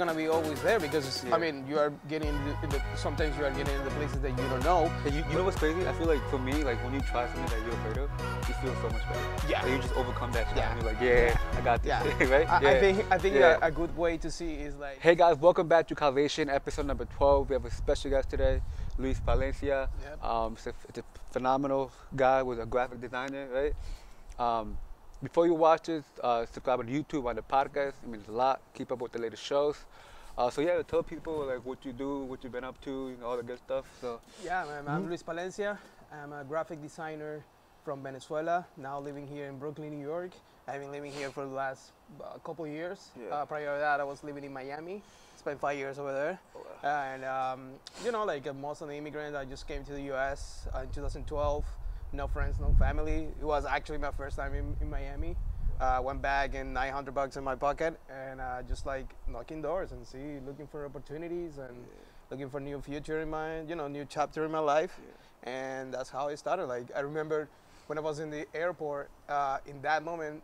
the 0.00 0.14
fear 0.14 0.22
is 0.22 0.30
gonna 0.30 0.40
be 0.40 0.46
always 0.46 0.62
there 0.62 0.80
because 0.80 1.24
Yeah. 1.24 1.34
I 1.34 1.38
mean 1.38 1.66
you 1.68 1.78
are 1.78 1.92
getting 2.08 2.28
into, 2.28 2.56
into 2.62 2.82
sometimes 2.96 3.36
you 3.38 3.44
are 3.44 3.50
getting 3.50 3.74
into 3.74 3.90
places 3.90 4.20
that 4.20 4.30
you 4.30 4.48
don't 4.48 4.64
know. 4.64 4.90
And 5.04 5.14
you, 5.14 5.24
you 5.28 5.34
know 5.34 5.44
what's 5.44 5.58
crazy? 5.58 5.86
I 5.86 5.92
feel 5.92 6.06
like 6.06 6.22
for 6.30 6.38
me, 6.38 6.64
like 6.64 6.82
when 6.84 6.94
you 6.94 7.00
try 7.00 7.26
something 7.26 7.46
that 7.46 7.60
you're 7.64 7.74
afraid 7.74 7.98
of, 7.98 8.10
you 8.48 8.54
feel 8.54 8.74
so 8.76 8.88
much 8.90 9.02
better. 9.08 9.48
Yeah. 9.48 9.62
Like 9.62 9.72
you 9.72 9.78
just 9.78 9.94
overcome 9.94 10.32
that. 10.32 10.46
Yeah. 10.50 10.56
Yeah. 10.56 10.72
And 10.72 10.82
you're 10.82 10.92
like, 10.92 11.00
yeah, 11.02 11.58
I 11.58 11.60
got 11.60 11.82
this. 11.82 11.88
Yeah. 11.90 12.30
right? 12.36 12.48
I, 12.48 12.60
yeah. 12.62 12.70
I 12.70 12.80
think 12.80 12.96
I 13.10 13.18
think 13.18 13.34
Yeah. 13.36 13.58
a, 13.62 13.66
a 13.66 13.70
good 13.70 13.96
way 13.96 14.16
to 14.18 14.30
see 14.30 14.54
is 14.54 14.76
like 14.76 15.00
Hey 15.00 15.14
guys, 15.14 15.36
welcome 15.38 15.68
back 15.68 15.86
to 15.88 15.94
Calvation, 15.94 16.48
episode 16.48 16.86
number 16.86 17.04
12. 17.04 17.50
We 17.50 17.54
have 17.54 17.64
a 17.64 17.70
special 17.70 18.10
guest 18.10 18.30
today, 18.30 18.62
Luis 18.98 19.20
Valencia. 19.20 19.88
Yep. 20.02 20.24
Um, 20.24 20.52
it's, 20.54 20.66
a, 20.66 20.74
it's 20.88 20.98
a 20.98 21.04
phenomenal 21.32 21.90
guy, 22.16 22.42
was 22.42 22.58
a 22.58 22.66
graphic 22.66 23.00
designer, 23.00 23.48
right? 23.52 23.74
Um, 24.38 24.78
before 25.22 25.46
you 25.46 25.54
watch 25.54 25.84
this, 25.86 26.04
uh, 26.22 26.46
subscribe 26.46 26.80
on 26.80 26.86
YouTube, 26.88 27.26
on 27.26 27.36
the 27.36 27.42
podcast. 27.42 27.94
It 28.02 28.08
means 28.08 28.26
a 28.28 28.32
lot. 28.32 28.60
Keep 28.74 28.92
up 28.92 29.00
with 29.00 29.12
the 29.12 29.18
latest 29.18 29.42
shows. 29.42 29.76
Uh, 30.38 30.48
so 30.48 30.60
yeah, 30.62 30.80
tell 30.82 31.02
people 31.02 31.44
like 31.46 31.64
what 31.66 31.84
you 31.84 31.92
do, 31.92 32.20
what 32.24 32.42
you've 32.42 32.52
been 32.52 32.64
up 32.64 32.80
to, 32.82 33.10
you 33.10 33.16
know, 33.20 33.26
all 33.26 33.36
the 33.36 33.42
good 33.42 33.58
stuff. 33.58 33.84
So 34.00 34.20
Yeah, 34.44 34.64
man, 34.64 34.88
I'm 34.88 35.02
Mhm. 35.04 35.08
Luis 35.08 35.22
Palencia. 35.22 35.78
I'm 36.12 36.32
a 36.32 36.44
graphic 36.44 36.80
designer 36.80 37.44
from 37.84 38.02
Venezuela, 38.02 38.66
now 38.76 38.98
living 38.98 39.26
here 39.26 39.46
in 39.48 39.58
Brooklyn, 39.58 39.90
New 39.90 40.06
York. 40.06 40.30
I've 40.66 40.80
been 40.80 40.90
living 40.92 41.12
here 41.12 41.30
for 41.30 41.44
the 41.44 41.52
last 41.52 41.92
uh, 42.22 42.38
couple 42.44 42.66
years. 42.66 43.10
Yeah. 43.16 43.34
Uh, 43.34 43.44
prior 43.44 43.74
to 43.74 43.80
that, 43.80 44.00
I 44.00 44.04
was 44.04 44.22
living 44.24 44.44
in 44.44 44.52
Miami. 44.52 45.02
Spent 45.36 45.58
five 45.60 45.76
years 45.78 45.98
over 45.98 46.12
there. 46.12 46.38
And, 46.82 47.24
um, 47.24 47.72
you 48.04 48.12
know, 48.12 48.24
like 48.24 48.46
uh, 48.46 48.52
most 48.52 48.80
of 48.82 48.88
the 48.88 48.94
immigrants, 48.94 49.36
I 49.36 49.44
just 49.44 49.66
came 49.66 49.84
to 49.84 49.92
the 49.92 50.02
US 50.14 50.66
uh, 50.74 50.80
in 50.80 50.90
2012. 50.90 51.64
No 52.12 52.26
friends, 52.26 52.58
no 52.58 52.74
family. 52.78 53.28
It 53.40 53.44
was 53.44 53.64
actually 53.64 53.98
my 53.98 54.10
first 54.10 54.36
time 54.36 54.54
in, 54.54 54.76
in 54.80 54.90
Miami. 54.90 55.36
Uh, 55.80 56.00
went 56.02 56.20
back 56.20 56.54
and 56.54 56.74
900 56.74 57.14
bucks 57.14 57.36
in 57.36 57.44
my 57.44 57.54
pocket 57.54 57.98
and 58.10 58.38
uh, 58.40 58.60
just 58.68 58.84
like 58.84 59.06
knocking 59.28 59.62
doors 59.62 59.92
and 59.92 60.06
see, 60.06 60.38
looking 60.46 60.66
for 60.66 60.84
opportunities 60.84 61.56
and 61.56 61.74
looking 62.30 62.50
for 62.50 62.60
new 62.60 62.80
future 62.82 63.20
in 63.22 63.30
my, 63.30 63.62
you 63.62 63.74
know, 63.74 63.88
new 63.88 64.04
chapter 64.04 64.44
in 64.44 64.50
my 64.50 64.58
life. 64.58 64.98
And 65.44 65.94
that's 65.94 66.10
how 66.10 66.28
it 66.28 66.38
started. 66.38 66.66
Like 66.66 66.86
I 66.94 67.00
remember 67.00 67.48
when 67.86 67.96
I 67.96 68.02
was 68.02 68.18
in 68.18 68.28
the 68.30 68.44
airport, 68.54 69.08
uh, 69.28 69.58
in 69.66 69.80
that 69.82 70.04
moment, 70.04 70.42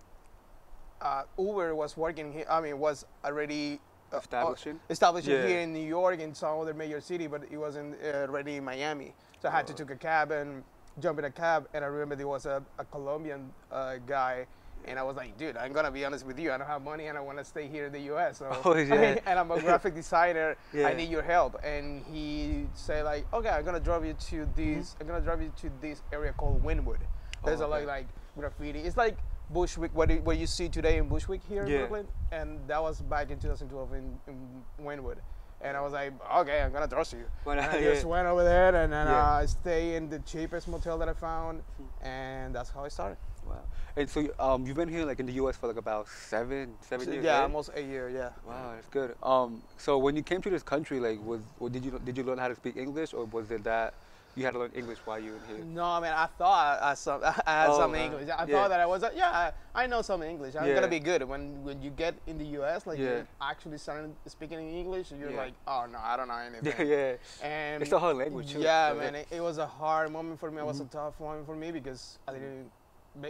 uh, 1.03 1.25
Uber 1.39 1.75
was 1.75 1.97
working 1.97 2.33
here. 2.33 2.47
I 2.49 2.61
mean, 2.63 2.79
was 2.79 3.05
already 3.25 3.79
uh, 4.13 4.19
Establishing? 4.19 4.81
established 4.89 5.29
Yeah. 5.29 5.43
here 5.47 5.61
in 5.61 5.75
New 5.75 5.87
York 5.87 6.21
and 6.23 6.35
some 6.35 6.61
other 6.61 6.73
major 6.73 7.01
city, 7.01 7.27
but 7.27 7.43
it 7.51 7.59
wasn't 7.59 7.97
uh, 8.03 8.19
already 8.29 8.57
in 8.57 8.65
Miami. 8.65 9.13
So 9.43 9.49
I 9.49 9.53
had 9.53 9.67
to 9.67 9.75
Oh. 9.75 9.77
take 9.77 9.91
a 9.91 9.97
cab 9.97 10.31
and 10.31 10.65
jump 11.01 11.19
in 11.19 11.25
a 11.25 11.31
cab. 11.31 11.69
And 11.75 11.85
I 11.85 11.89
remember 11.89 12.17
there 12.17 12.29
was 12.29 12.47
a, 12.47 12.63
a 12.79 12.85
Colombian 12.85 13.51
uh, 13.71 13.97
guy. 14.07 14.47
And 14.89 15.01
I 15.01 15.03
was 15.03 15.17
like, 15.17 15.37
dude, 15.37 15.57
I'm 15.57 15.73
gonna 15.73 15.91
be 15.91 16.05
honest 16.05 16.25
with 16.25 16.39
you. 16.39 16.53
I 16.53 16.59
don't 16.59 16.67
have 16.69 16.83
money, 16.83 17.07
and 17.07 17.19
I 17.19 17.21
want 17.21 17.39
to 17.39 17.45
stay 17.45 17.67
here 17.67 17.87
in 17.87 17.93
the 17.93 17.99
U.S. 18.03 18.39
So, 18.39 18.57
Oh, 18.65 18.75
yeah. 18.77 19.19
and 19.27 19.37
I'm 19.39 19.51
a 19.51 19.59
graphic 19.61 19.97
designer. 19.97 20.57
Yeah. 20.73 20.87
I 20.87 20.95
need 20.95 21.09
your 21.11 21.23
help. 21.23 21.57
And 21.65 22.05
he 22.13 22.67
said 22.75 23.05
like, 23.05 23.27
okay, 23.33 23.49
I'm 23.49 23.65
gonna 23.65 23.81
drive 23.81 24.05
you 24.05 24.13
to 24.31 24.47
this. 24.55 24.95
I'm 25.01 25.09
gonna 25.09 25.23
drive 25.23 25.43
you 25.43 25.51
to 25.63 25.71
this 25.81 26.03
area 26.13 26.33
called 26.35 26.63
Wynwood. 26.63 26.99
There's 27.45 27.59
Mm-hmm. 27.61 27.63
Oh, 27.63 27.67
a 27.67 27.69
lot 27.69 27.77
okay. 27.79 27.87
like 27.87 28.07
graffiti. 28.39 28.81
It's 28.81 28.97
like 28.97 29.17
Bushwick, 29.51 29.93
what, 29.95 30.09
what 30.23 30.37
you 30.39 30.47
see 30.47 30.69
today 30.69 30.99
in 30.99 31.09
Bushwick 31.09 31.41
here 31.49 31.63
in 31.65 31.69
Yeah. 31.69 31.79
Brooklyn, 31.79 32.07
and 32.31 32.61
that 32.69 32.81
was 32.81 33.01
back 33.01 33.31
in 33.31 33.41
2012 33.41 33.93
in, 33.95 34.19
in 34.29 34.63
Wynwood. 34.85 35.17
And 35.61 35.77
I 35.77 35.81
was 35.81 35.93
like, 35.93 36.13
okay, 36.41 36.63
I'm 36.63 36.73
gonna 36.73 36.89
trust 36.89 37.13
you. 37.13 37.25
Why 37.45 37.57
And? 37.57 37.67
I 37.67 37.79
Yeah. 37.79 37.95
just 37.95 38.05
went 38.05 38.27
over 38.27 38.45
there 38.45 38.75
and 38.75 38.93
then 38.93 39.07
Yeah. 39.07 39.23
uh, 39.23 39.43
I 39.43 39.47
stay 39.47 39.97
in 39.97 40.09
the 40.09 40.19
cheapest 40.21 40.69
motel 40.69 40.99
that 40.99 41.09
I 41.09 41.15
found, 41.15 41.63
and 42.03 42.55
that's 42.55 42.71
how 42.71 42.85
I 42.85 42.89
started. 42.89 43.17
Wow. 43.43 43.65
And 43.97 44.11
so 44.11 44.27
um, 44.39 44.67
you've 44.67 44.77
been 44.77 44.89
here 44.89 45.05
like 45.07 45.21
in 45.21 45.27
the 45.27 45.33
U.S. 45.35 45.57
for 45.57 45.69
like 45.69 45.77
about 45.77 46.09
seven, 46.09 46.77
seven 46.81 47.11
years. 47.13 47.25
yeah, 47.25 47.37
right? 47.37 47.43
almost 47.43 47.71
a 47.75 47.81
year. 47.81 48.11
Yeah. 48.11 48.31
Wow, 48.45 48.73
that's 48.75 48.89
good. 48.89 49.15
Um, 49.23 49.63
so 49.79 49.99
when 49.99 50.17
you 50.17 50.23
came 50.23 50.43
to 50.43 50.51
this 50.51 50.63
country, 50.63 50.99
like, 51.01 51.21
was 51.21 51.43
did 51.71 51.85
you 51.85 51.99
did 52.05 52.17
you 52.19 52.25
learn 52.25 52.39
how 52.39 52.49
to 52.49 52.57
speak 52.57 52.77
English, 52.77 53.15
or 53.15 53.25
was 53.25 53.51
it 53.51 53.65
that 53.65 53.95
you 54.37 54.45
had 54.45 54.53
to 54.53 54.59
learn 54.59 54.71
English 54.75 54.99
while 55.05 55.19
you 55.19 55.33
were 55.33 55.55
here? 55.57 55.65
No, 55.65 55.85
I 55.85 56.01
mean, 56.01 56.13
I 56.13 56.27
thought 56.27 56.79
I, 56.83 56.95
some, 56.95 57.23
I 57.25 57.33
had 57.47 57.71
Oh, 57.71 57.79
some 57.79 57.93
wow. 57.93 57.99
English. 58.05 58.29
I 58.29 58.45
Yeah. 58.45 58.47
thought 58.47 58.69
that 58.69 58.81
I 58.81 58.87
was, 58.87 59.03
uh, 59.03 59.11
yeah, 59.15 59.51
I, 59.75 59.83
I 59.83 59.87
know 59.87 60.03
some 60.03 60.23
English. 60.23 60.55
I'm 60.55 60.69
Yeah. 60.69 60.75
gonna 60.75 60.89
be 60.89 61.01
good. 61.01 61.23
When 61.23 61.65
when 61.65 61.81
you 61.83 61.91
get 61.91 62.15
in 62.27 62.37
the 62.37 62.45
U.S., 62.61 62.87
like 62.87 62.99
Yeah. 62.99 63.05
you're 63.05 63.27
actually 63.41 63.79
starting 63.79 64.15
speaking 64.27 64.59
in 64.61 64.75
English, 64.75 65.11
you're 65.11 65.33
like, 65.33 65.55
oh 65.67 65.87
no, 65.91 65.99
I 65.99 66.17
don't 66.17 66.29
know 66.29 66.37
anything. 66.37 66.87
Yeah, 66.87 67.17
yeah. 67.43 67.47
And 67.47 67.83
It's 67.83 67.93
a 67.93 67.99
hard 67.99 68.17
language, 68.19 68.53
too, 68.53 68.61
Yeah, 68.61 68.93
man, 68.97 69.15
it, 69.15 69.27
it 69.31 69.41
was 69.41 69.57
a 69.59 69.67
hard 69.67 70.13
moment 70.13 70.39
for 70.39 70.51
me. 70.51 70.61
It 70.61 70.67
was 70.67 70.81
Mhm. 70.81 70.87
a 70.87 70.89
tough 70.91 71.19
moment 71.19 71.47
for 71.47 71.57
me 71.57 71.73
because 71.73 72.19
I 72.29 72.33
didn't. 72.33 72.71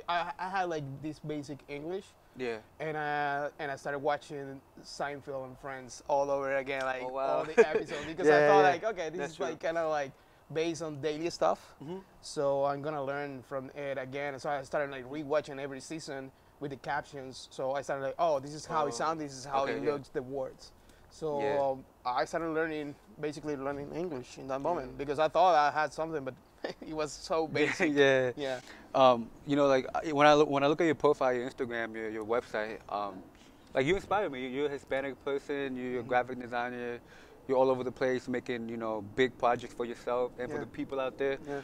I, 0.09 0.33
I 0.37 0.49
had 0.49 0.65
like 0.69 0.83
this 1.00 1.21
basic 1.21 1.59
English, 1.69 2.06
Yeah. 2.37 2.59
and 2.81 2.97
uh, 2.97 3.50
and 3.61 3.71
I 3.71 3.77
started 3.77 4.00
watching 4.00 4.61
Seinfeld 4.83 5.44
and 5.44 5.56
Friends 5.61 6.03
all 6.09 6.28
over 6.28 6.56
again, 6.56 6.83
like 6.83 7.03
Oh, 7.03 7.12
wow. 7.12 7.27
all 7.38 7.44
the 7.44 7.56
episodes, 7.73 8.05
because 8.05 8.27
Yeah, 8.27 8.38
I 8.38 8.47
thought 8.49 8.62
yeah, 8.62 8.71
like, 8.73 8.84
okay, 8.84 9.09
this 9.11 9.19
That's 9.21 9.31
is 9.33 9.37
true. 9.37 9.47
like 9.47 9.61
kind 9.61 9.78
of 9.78 9.91
like 9.91 10.11
based 10.52 10.82
on 10.82 11.00
daily 11.00 11.30
stuff. 11.30 11.74
Mhm. 11.82 12.02
So 12.22 12.64
I'm 12.64 12.82
gonna 12.82 13.02
learn 13.02 13.42
from 13.42 13.70
it 13.74 13.98
again. 13.98 14.38
So 14.38 14.48
I 14.50 14.62
started 14.62 14.90
like 14.90 15.04
rewatching 15.10 15.58
every 15.60 15.80
season 15.80 16.30
with 16.60 16.70
the 16.70 16.76
captions. 16.76 17.48
So 17.50 17.72
I 17.72 17.82
started 17.82 18.04
like, 18.04 18.14
oh, 18.18 18.38
this 18.40 18.54
is 18.54 18.64
how 18.66 18.84
Oh, 18.84 18.88
it 18.88 18.94
sounds. 18.94 19.20
This 19.20 19.32
is 19.32 19.44
how 19.44 19.62
okay, 19.64 19.72
it 19.72 19.82
yeah. 19.82 19.92
looks. 19.92 20.08
The 20.08 20.22
words. 20.22 20.72
So 21.10 21.40
Yeah. 21.40 21.58
um, 21.60 21.84
I 22.04 22.24
started 22.24 22.50
learning, 22.50 22.94
basically 23.20 23.56
learning 23.56 23.92
English 23.94 24.38
in 24.38 24.46
that 24.48 24.60
moment 24.60 24.94
Mm. 24.94 24.98
because 24.98 25.18
I 25.18 25.28
thought 25.28 25.54
I 25.54 25.70
had 25.70 25.92
something, 25.92 26.22
but 26.24 26.34
it 26.80 26.94
was 26.94 27.12
so 27.12 27.46
basic. 27.58 27.92
yeah. 27.94 28.30
yeah. 28.36 28.60
Um, 28.94 29.28
you 29.46 29.56
know, 29.56 29.66
like 29.66 29.86
when 30.12 30.26
I 30.26 30.34
look, 30.34 30.48
when 30.48 30.62
I 30.62 30.68
look 30.68 30.80
at 30.80 30.84
your 30.84 30.94
profile, 30.94 31.32
your 31.34 31.48
Instagram, 31.50 31.94
your 31.94 32.08
your 32.10 32.24
website, 32.24 32.78
um, 32.88 33.22
like 33.74 33.84
you 33.84 33.94
inspire 33.96 34.30
me. 34.30 34.48
You're 34.48 34.66
a 34.66 34.70
Hispanic 34.70 35.22
person. 35.24 35.76
You're 35.76 35.96
a 35.96 35.98
Mm-hmm. 36.00 36.08
graphic 36.08 36.40
designer. 36.40 37.00
You're 37.48 37.58
all 37.58 37.70
over 37.70 37.84
the 37.84 37.92
place 37.92 38.28
making 38.28 38.68
you 38.68 38.76
know 38.76 39.02
big 39.14 39.38
projects 39.38 39.74
for 39.74 39.84
yourself 39.84 40.32
and 40.38 40.50
for 40.50 40.58
the 40.58 40.66
people 40.66 40.98
out 41.00 41.16
there. 41.18 41.38
Yeah. 41.46 41.60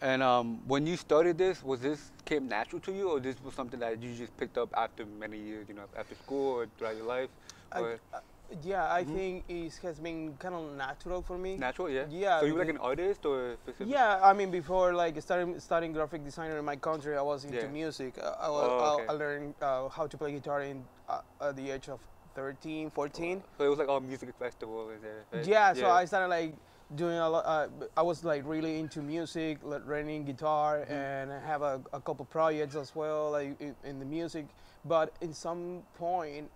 And 0.00 0.20
um, 0.22 0.66
when 0.66 0.84
you 0.86 0.96
started 0.96 1.38
this, 1.38 1.62
was 1.62 1.80
this 1.80 2.10
came 2.24 2.48
natural 2.48 2.80
to 2.82 2.92
you, 2.92 3.08
or 3.10 3.20
this 3.20 3.36
was 3.44 3.54
something 3.54 3.78
that 3.80 4.02
you 4.02 4.12
just 4.14 4.36
picked 4.36 4.58
up 4.58 4.68
after 4.76 5.06
many 5.06 5.38
years, 5.38 5.68
you 5.68 5.74
know, 5.74 5.84
after 5.96 6.16
school 6.16 6.54
or 6.54 6.66
throughout 6.76 6.96
your 6.96 7.06
life? 7.06 7.30
I, 7.70 7.80
Or 7.80 8.00
uh, 8.12 8.18
yeah, 8.62 8.92
I 8.92 9.04
Mhm. 9.04 9.12
think 9.14 9.44
it 9.48 9.74
has 9.82 10.00
been 10.00 10.36
kind 10.38 10.54
of 10.56 10.72
natural 10.76 11.22
for 11.22 11.38
me. 11.38 11.56
natural, 11.56 11.88
yeah. 11.88 12.06
Yeah, 12.10 12.40
So 12.40 12.46
you 12.46 12.54
were 12.54 12.58
like 12.64 12.68
an 12.74 12.78
artist 12.78 13.24
or 13.24 13.54
specific? 13.62 13.88
Yeah, 13.88 14.18
I 14.22 14.32
mean, 14.32 14.50
before 14.50 14.92
like 14.92 15.20
starting 15.22 15.58
studying 15.60 15.92
graphic 15.92 16.24
designer 16.24 16.58
in 16.58 16.64
my 16.64 16.76
country, 16.76 17.16
I 17.16 17.22
was 17.22 17.44
into 17.44 17.66
Yeah. 17.66 17.68
music. 17.82 18.18
Uh, 18.18 18.34
I, 18.40 18.46
Oh, 18.48 18.94
okay. 18.94 19.06
I, 19.08 19.12
I 19.12 19.16
learned 19.16 19.54
uh, 19.62 19.88
how 19.88 20.06
to 20.08 20.16
play 20.18 20.32
guitar 20.32 20.62
in 20.62 20.84
uh, 21.08 21.20
at 21.40 21.54
the 21.56 21.70
age 21.70 21.88
of 21.88 22.00
13, 22.34 22.90
14. 22.90 23.42
So 23.58 23.64
it 23.64 23.68
was 23.68 23.78
like 23.78 23.88
all 23.88 24.00
music 24.00 24.30
festival 24.38 24.90
there. 25.02 25.24
Right? 25.32 25.46
Yeah, 25.46 25.72
so 25.74 25.90
I 25.90 26.04
started 26.04 26.28
like 26.28 26.54
doing 26.94 27.16
a 27.18 27.28
lot. 27.28 27.44
Uh, 27.46 27.68
I 27.96 28.02
was 28.02 28.24
like 28.24 28.42
really 28.46 28.78
into 28.78 29.00
music, 29.02 29.58
like, 29.62 29.86
learning 29.86 30.24
guitar, 30.24 30.78
Mm-hmm. 30.80 30.92
and 30.92 31.32
I 31.32 31.40
have 31.46 31.62
a, 31.62 31.80
a 31.92 32.00
couple 32.00 32.24
projects 32.26 32.76
as 32.76 32.94
well, 32.94 33.30
like 33.32 33.60
in, 33.60 33.74
in 33.84 33.98
the 33.98 34.04
music. 34.04 34.46
But 34.84 35.12
in 35.20 35.32
some 35.32 35.82
point, 35.98 36.50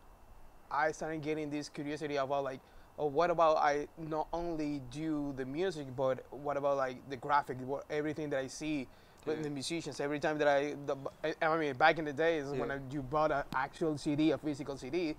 I 0.70 0.92
started 0.92 1.22
getting 1.22 1.50
this 1.50 1.68
curiosity 1.68 2.16
about 2.16 2.44
like, 2.44 2.60
oh, 2.98 3.06
what 3.06 3.30
about 3.30 3.58
I 3.58 3.86
not 3.98 4.26
only 4.32 4.80
do 4.90 5.32
the 5.36 5.44
music, 5.44 5.86
but 5.96 6.24
what 6.30 6.56
about 6.56 6.76
like 6.76 6.96
the 7.08 7.16
graphic, 7.16 7.58
what, 7.64 7.84
everything 7.90 8.30
that 8.30 8.40
I 8.40 8.48
see. 8.48 8.86
with 9.26 9.38
Yeah. 9.38 9.42
the 9.42 9.50
musicians, 9.50 9.98
every 10.00 10.20
time 10.20 10.38
that 10.38 10.46
I, 10.48 10.74
the, 10.86 10.96
I, 11.24 11.34
I 11.42 11.58
mean, 11.58 11.74
back 11.74 11.98
in 11.98 12.04
the 12.04 12.12
days 12.12 12.46
when 12.46 12.70
I, 12.70 12.78
you 12.92 13.02
bought 13.02 13.32
an 13.32 13.42
actual 13.54 13.98
CD, 13.98 14.30
a 14.30 14.38
physical 14.38 14.76
CD, 14.76 15.16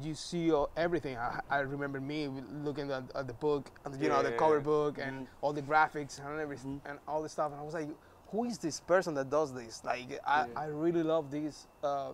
you 0.00 0.14
see 0.14 0.52
all, 0.52 0.70
everything. 0.76 1.16
I, 1.16 1.40
I 1.50 1.58
remember 1.60 2.00
me 2.00 2.28
looking 2.28 2.90
at, 2.90 3.04
at 3.14 3.26
the 3.26 3.34
book, 3.34 3.70
and, 3.84 4.00
you 4.00 4.08
know, 4.08 4.22
the 4.22 4.30
Yeah. 4.30 4.36
cover 4.36 4.60
book 4.60 4.98
and 4.98 5.26
Mhm. 5.26 5.28
all 5.40 5.52
the 5.52 5.62
graphics 5.62 6.18
and 6.18 6.38
everything 6.40 6.80
Mhm. 6.80 6.90
and 6.90 6.98
all 7.08 7.22
the 7.22 7.28
stuff. 7.28 7.52
And 7.52 7.60
I 7.60 7.64
was 7.64 7.74
like, 7.74 7.88
who 8.30 8.44
is 8.44 8.58
this 8.58 8.80
person 8.80 9.14
that 9.14 9.28
does 9.30 9.52
this? 9.52 9.84
Like, 9.84 10.18
I, 10.24 10.46
Yeah. 10.46 10.60
I 10.60 10.64
really 10.66 11.02
love 11.02 11.30
this 11.30 11.66
uh, 11.82 11.86
uh, 11.88 12.12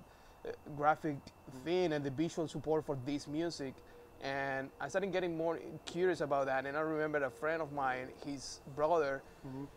graphic 0.77 1.19
thing 1.65 1.93
and 1.93 2.05
the 2.05 2.11
visual 2.11 2.49
support 2.49 2.85
for 2.85 2.97
this 3.05 3.27
music. 3.27 3.75
And 4.27 4.71
I 4.81 4.89
started 4.89 5.13
getting 5.13 5.37
more 5.37 5.61
curious 5.85 6.21
about 6.21 6.47
that. 6.47 6.67
And 6.67 6.77
I 6.77 6.81
remember 6.81 7.23
a 7.25 7.31
friend 7.31 7.63
of 7.63 7.71
mine, 7.73 8.09
his 8.25 8.61
brother, 8.75 9.23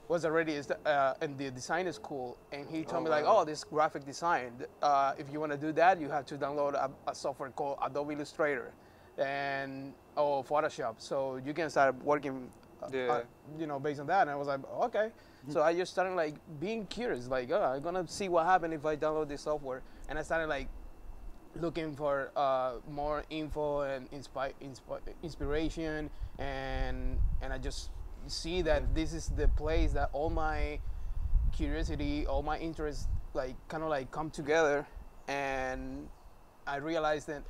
was 0.07 0.25
already 0.25 0.59
uh, 0.85 1.13
in 1.21 1.37
the 1.37 1.51
design 1.51 1.91
school, 1.93 2.35
and 2.51 2.67
he 2.67 2.83
told 2.83 3.01
Oh, 3.01 3.03
me 3.05 3.09
like, 3.11 3.25
wow. 3.25 3.41
"Oh, 3.41 3.45
this 3.45 3.63
graphic 3.63 4.03
design. 4.05 4.65
Uh, 4.81 5.13
if 5.19 5.31
you 5.31 5.39
want 5.39 5.51
to 5.51 5.57
do 5.57 5.71
that, 5.73 6.01
you 6.01 6.09
have 6.09 6.25
to 6.25 6.35
download 6.35 6.73
a, 6.73 6.89
a 7.07 7.13
software 7.13 7.51
called 7.51 7.77
Adobe 7.85 8.15
Illustrator, 8.15 8.71
and 9.19 9.93
oh 10.17 10.41
Photoshop. 10.41 10.95
So 10.97 11.35
you 11.45 11.53
can 11.53 11.69
start 11.69 11.93
working, 12.03 12.49
uh, 12.81 12.87
Yeah. 12.91 12.99
Mm-hmm. 12.99 13.11
uh, 13.11 13.59
you 13.59 13.67
know, 13.67 13.79
based 13.79 13.99
on 13.99 14.07
that." 14.07 14.21
And 14.21 14.31
I 14.31 14.35
was 14.35 14.47
like, 14.47 14.61
"Okay." 14.87 15.11
So 15.47 15.61
I 15.61 15.73
just 15.75 15.91
started 15.93 16.15
like 16.15 16.35
being 16.59 16.87
curious, 16.87 17.27
like, 17.27 17.51
"Oh, 17.51 17.61
I'm 17.75 17.83
gonna 17.83 18.07
see 18.07 18.27
what 18.29 18.45
happens 18.47 18.73
if 18.73 18.85
I 18.85 18.95
download 18.95 19.27
this 19.29 19.41
software," 19.41 19.83
and 20.07 20.17
I 20.17 20.23
started 20.23 20.47
like 20.47 20.67
looking 21.55 21.95
for 21.95 22.31
uh, 22.35 22.73
more 22.89 23.23
info 23.29 23.81
and 23.81 24.09
inspi- 24.11 24.53
inspi- 24.61 25.01
inspiration 25.23 26.09
and 26.37 27.17
and 27.41 27.51
I 27.53 27.57
just 27.57 27.89
see 28.27 28.61
that 28.61 28.93
this 28.93 29.13
is 29.13 29.29
the 29.29 29.47
place 29.47 29.93
that 29.93 30.09
all 30.13 30.29
my 30.29 30.79
curiosity 31.53 32.25
all 32.27 32.43
my 32.43 32.57
interests 32.59 33.07
like 33.33 33.55
kind 33.67 33.83
of 33.83 33.89
like 33.89 34.11
come 34.11 34.29
together 34.29 34.85
and 35.27 36.07
I 36.67 36.77
realized 36.77 37.27
that 37.27 37.43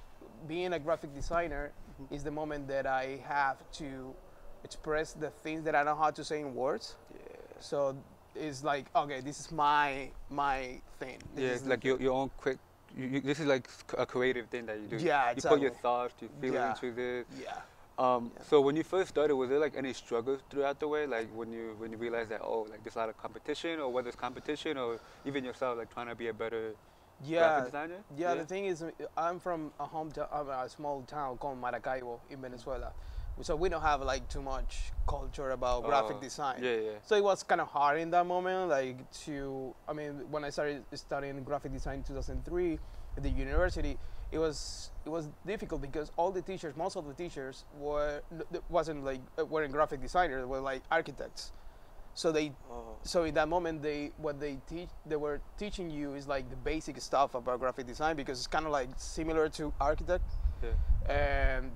being 0.48 0.74
a 0.74 0.80
graphic 0.80 1.14
designer 1.14 1.72
Mm-hmm. 2.02 2.16
is 2.16 2.24
the 2.24 2.32
moment 2.32 2.66
that 2.70 2.86
I 2.88 3.20
have 3.28 3.58
to 3.74 4.16
express 4.64 5.12
the 5.12 5.30
things 5.30 5.64
that 5.66 5.76
I 5.76 5.84
don't 5.84 5.98
know 5.98 6.02
how 6.02 6.12
to 6.12 6.24
say 6.24 6.40
in 6.40 6.56
words. 6.56 6.96
Yeah. 7.14 7.20
So 7.60 7.98
it's 8.36 8.64
like, 8.64 8.86
okay, 8.96 9.20
this 9.20 9.38
is 9.42 9.52
my 9.52 10.10
my 10.30 10.80
thing. 10.98 11.18
This 11.36 11.44
Yeah, 11.44 11.52
it's 11.56 11.66
like 11.68 11.84
your, 11.84 12.00
your 12.00 12.14
own 12.14 12.32
quick. 12.38 12.58
You, 13.00 13.08
you, 13.08 13.22
this 13.22 13.40
is 13.40 13.46
like 13.46 13.68
a 13.98 14.06
creative 14.06 14.48
thing 14.48 14.66
that 14.66 14.78
you 14.80 14.88
do. 14.88 14.98
Yeah, 14.98 15.30
exactly. 15.32 15.62
You 15.62 15.70
put 15.70 15.74
your 15.74 15.82
thoughts, 15.82 16.14
your 16.22 16.30
feelings 16.42 16.54
Yeah. 16.56 16.70
into 16.72 16.92
this. 16.96 17.26
Yeah. 17.42 17.54
Um, 17.98 18.32
Yeah. 18.36 18.44
So 18.44 18.62
when 18.62 18.76
you 18.76 18.84
first 18.84 19.10
started, 19.10 19.36
was 19.36 19.50
there 19.50 19.60
like 19.60 19.76
any 19.78 19.94
struggles 19.94 20.42
throughout 20.50 20.80
the 20.80 20.88
way? 20.88 21.06
Like 21.08 21.30
when 21.34 21.52
you 21.54 21.76
when 21.78 21.92
you 21.94 21.98
realized 21.98 22.30
that 22.32 22.42
oh, 22.44 22.68
like 22.70 22.84
there's 22.84 22.96
a 22.98 23.00
lot 23.00 23.10
of 23.10 23.18
competition, 23.18 23.80
or 23.80 23.90
whether 23.94 24.10
it's 24.10 24.18
competition, 24.18 24.78
or 24.78 25.00
even 25.26 25.46
yourself 25.46 25.78
like 25.78 25.92
trying 25.94 26.08
to 26.08 26.16
be 26.16 26.28
a 26.28 26.34
better 26.34 26.76
Yeah. 27.24 27.40
graphic 27.40 27.66
designer. 27.72 28.00
Yeah, 28.18 28.36
the 28.36 28.46
thing 28.46 28.66
is, 28.66 28.84
I'm 29.18 29.40
from 29.40 29.72
a 29.80 29.86
hometown, 29.88 30.28
uh, 30.32 30.66
a 30.66 30.70
small 30.70 31.02
town 31.04 31.38
called 31.38 31.60
Maracaibo 31.62 32.20
in 32.30 32.42
Venezuela. 32.42 32.92
So 33.42 33.56
we 33.56 33.70
don't 33.70 33.82
have 33.82 34.02
like 34.02 34.28
too 34.28 34.42
much 34.42 34.92
culture 35.08 35.52
about 35.52 35.84
graphic 35.86 36.18
Oh, 36.18 36.22
design. 36.22 36.62
Yeah, 36.62 36.76
yeah. 36.76 36.92
So 37.06 37.16
it 37.16 37.24
was 37.24 37.42
kind 37.44 37.62
of 37.62 37.68
hard 37.68 38.00
in 38.00 38.12
that 38.12 38.26
moment, 38.26 38.70
like 38.70 39.10
to. 39.26 39.74
I 39.88 39.94
mean, 39.94 40.30
when 40.30 40.44
I 40.44 40.50
started 40.50 40.84
studying 40.94 41.42
graphic 41.44 41.72
design 41.72 42.00
in 42.00 42.04
2003 42.04 42.80
at 43.18 43.24
the 43.24 43.30
university, 43.30 43.98
it 44.32 44.40
was 44.40 44.92
it 45.06 45.10
was 45.10 45.30
difficult 45.46 45.82
because 45.82 46.12
all 46.18 46.32
the 46.32 46.42
teachers, 46.42 46.76
most 46.76 46.98
of 46.98 47.08
the 47.08 47.14
teachers 47.14 47.64
were 47.80 48.22
wasn't 48.70 49.06
like 49.06 49.22
uh, 49.40 49.46
weren't 49.46 49.72
graphic 49.72 50.02
designers, 50.02 50.46
were 50.46 50.60
like 50.60 50.82
architects. 50.92 51.54
So 52.16 52.34
they 52.34 52.52
Oh. 52.70 52.98
so 53.04 53.24
in 53.24 53.34
that 53.36 53.48
moment 53.48 53.82
they 53.82 54.12
what 54.18 54.40
they 54.42 54.58
teach 54.68 54.90
they 55.06 55.16
were 55.16 55.40
teaching 55.58 55.90
you 55.90 56.16
is 56.16 56.28
like 56.28 56.50
the 56.50 56.58
basic 56.58 57.00
stuff 57.00 57.36
about 57.36 57.60
graphic 57.62 57.88
design 57.88 58.18
because 58.18 58.38
it's 58.40 58.48
kind 58.48 58.66
of 58.66 58.74
like 58.74 58.90
similar 58.98 59.48
to 59.50 59.72
architect 59.80 60.26
Yeah. 60.62 60.72
and 61.10 61.72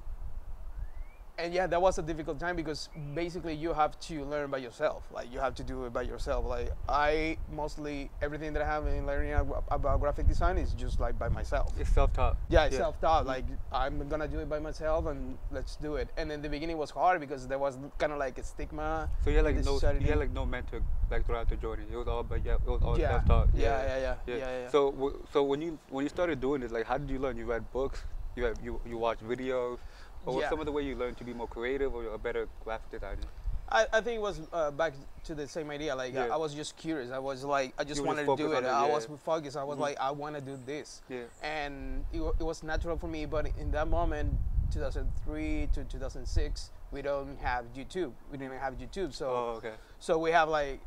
and 1.40 1.54
yeah 1.54 1.66
that 1.66 1.82
was 1.82 1.98
a 1.98 2.02
difficult 2.02 2.40
time 2.40 2.56
because 2.56 2.90
basically 3.16 3.54
you 3.56 3.74
have 3.74 4.00
to 4.00 4.24
learn 4.26 4.52
by 4.52 4.58
yourself 4.58 5.04
like 5.12 5.32
you 5.34 5.40
have 5.40 5.56
to 5.56 5.64
do 5.64 5.86
it 5.86 5.92
by 5.94 6.04
yourself 6.04 6.46
like 6.46 6.72
i 6.88 7.36
mostly 7.52 8.10
everything 8.22 8.54
that 8.54 8.62
i 8.62 8.66
have 8.66 8.86
in 8.86 9.06
learning 9.08 9.32
ab- 9.32 9.64
about 9.72 10.00
graphic 10.00 10.28
design 10.28 10.58
is 10.60 10.74
just 10.74 11.00
like 11.00 11.18
by 11.18 11.28
myself 11.30 11.74
It's 11.80 11.90
self-taught. 11.90 12.38
yeah, 12.50 12.66
it's 12.66 12.78
self-taught. 12.78 13.26
Like 13.26 13.46
mm-hmm. 13.46 13.76
I'm 13.76 14.08
gonna 14.10 14.28
do 14.28 14.40
it 14.40 14.50
by 14.50 14.60
myself, 14.60 15.06
and 15.08 15.38
let's 15.52 15.76
do 15.78 15.96
it. 15.96 16.10
And 16.18 16.32
in 16.32 16.42
the 16.42 16.50
beginning 16.50 16.78
was 16.78 16.92
hard 16.92 17.20
because 17.20 17.48
there 17.48 17.58
was 17.58 17.78
kind 17.98 18.12
of 18.12 18.20
like 18.20 18.38
a 18.38 18.44
stigma. 18.44 19.10
So 19.24 19.30
you 19.30 19.38
had 19.38 19.46
like 19.46 19.64
no, 19.66 19.80
you 20.00 20.08
had 20.08 20.20
like 20.20 20.32
no 20.32 20.46
mentor 20.46 20.82
like 21.10 21.26
throughout 21.26 21.50
the 21.50 21.56
journey. 21.56 21.84
It 21.92 21.96
was 21.96 22.08
all, 22.08 22.24
but 22.24 22.46
yeah, 22.46 22.56
it 22.56 22.66
was 22.68 22.82
all 22.84 23.00
yeah. 23.00 23.10
self-taught. 23.12 23.50
Yeah, 23.54 23.62
yeah, 23.62 23.86
yeah, 23.86 23.98
yeah, 23.98 24.16
Yeah. 24.28 24.36
yeah, 24.36 24.60
yeah. 24.62 24.70
So 24.70 24.92
w- 24.92 25.20
so 25.32 25.44
when 25.44 25.62
you 25.62 25.80
when 25.90 26.04
you 26.06 26.10
started 26.10 26.40
doing 26.42 26.62
this, 26.62 26.72
like 26.72 26.86
how 26.86 26.98
did 26.98 27.10
you 27.10 27.20
learn? 27.20 27.38
You 27.38 27.46
read 27.46 27.72
books. 27.72 28.04
You 28.36 28.46
have, 28.46 28.58
you 28.64 28.80
you 28.86 28.98
watch 28.98 29.20
videos. 29.20 29.80
Or 30.26 30.40
Yeah. 30.42 30.50
some 30.50 30.60
of 30.60 30.66
the 30.66 30.72
way 30.72 30.84
you 30.84 30.96
learned 30.96 31.18
to 31.18 31.24
be 31.24 31.34
more 31.34 31.48
creative 31.48 31.94
or 31.94 32.06
a 32.14 32.18
better 32.18 32.48
graphic 32.64 32.92
designer? 32.92 33.22
I, 33.70 33.86
I 33.92 34.02
think 34.02 34.18
it 34.18 34.22
was 34.22 34.40
uh, 34.52 34.72
back 34.72 34.94
to 35.26 35.36
the 35.36 35.48
same 35.48 35.70
idea. 35.70 35.96
Like 35.96 36.16
I, 36.16 36.28
Yeah. 36.28 36.34
I 36.34 36.38
was 36.38 36.54
just 36.54 36.78
curious. 36.78 37.12
I 37.12 37.20
was 37.20 37.44
like, 37.44 37.74
I 37.78 37.84
just 37.84 38.02
You 38.02 38.08
wanted 38.08 38.26
to 38.26 38.36
do 38.36 38.52
it. 38.54 38.64
it, 38.64 38.66
I 38.66 38.88
yeah. 38.88 38.94
was 38.94 39.08
focused. 39.26 39.58
I 39.58 39.64
was 39.64 39.78
Mhm. 39.78 39.82
like, 39.82 40.00
I 40.00 40.12
want 40.12 40.36
to 40.36 40.42
do 40.42 40.58
this, 40.66 41.02
Yeah. 41.10 41.24
and 41.42 42.06
it, 42.14 42.22
it 42.40 42.44
was 42.44 42.64
natural 42.64 42.98
for 42.98 43.08
me. 43.08 43.26
But 43.26 43.48
in 43.58 43.72
that 43.72 43.88
moment, 43.88 44.34
2003 44.72 45.70
to 45.74 45.84
2006, 45.86 46.72
we 46.92 47.02
don't 47.02 47.38
have 47.40 47.66
YouTube. 47.74 48.12
We 48.32 48.38
didn't 48.38 48.52
even 48.54 48.60
have 48.60 48.76
YouTube, 48.76 49.14
so 49.14 49.30
oh, 49.30 49.58
okay. 49.58 49.74
so 50.00 50.18
we 50.18 50.32
have 50.32 50.50
like 50.50 50.80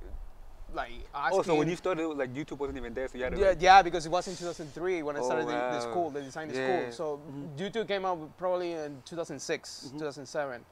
like 0.75 0.91
asking. 1.15 1.39
Oh, 1.39 1.43
so 1.43 1.55
when 1.55 1.69
you 1.69 1.77
started, 1.77 2.07
like 2.09 2.35
YouTube 2.35 2.59
wasn't 2.59 2.79
even 2.79 2.95
there, 2.95 3.09
so 3.09 3.19
you 3.19 3.25
had 3.25 3.33
to 3.35 3.39
Yeah, 3.39 3.49
like, 3.49 3.63
yeah, 3.63 3.83
because 3.83 4.07
it 4.07 4.11
was 4.11 4.27
in 4.29 4.37
2003 4.37 5.03
when 5.03 5.17
I 5.17 5.21
Oh, 5.21 5.23
started 5.25 5.49
the, 5.49 5.77
the 5.77 5.81
school, 5.81 6.11
the 6.11 6.23
design 6.23 6.51
Yeah. 6.51 6.63
school. 6.63 6.93
So 6.93 7.21
Mhm. 7.31 7.57
YouTube 7.59 7.89
came 7.89 8.05
out 8.05 8.19
probably 8.37 8.73
in 8.73 9.03
2006, 9.05 9.91
Mhm. 9.95 9.99
2007. 9.99 10.65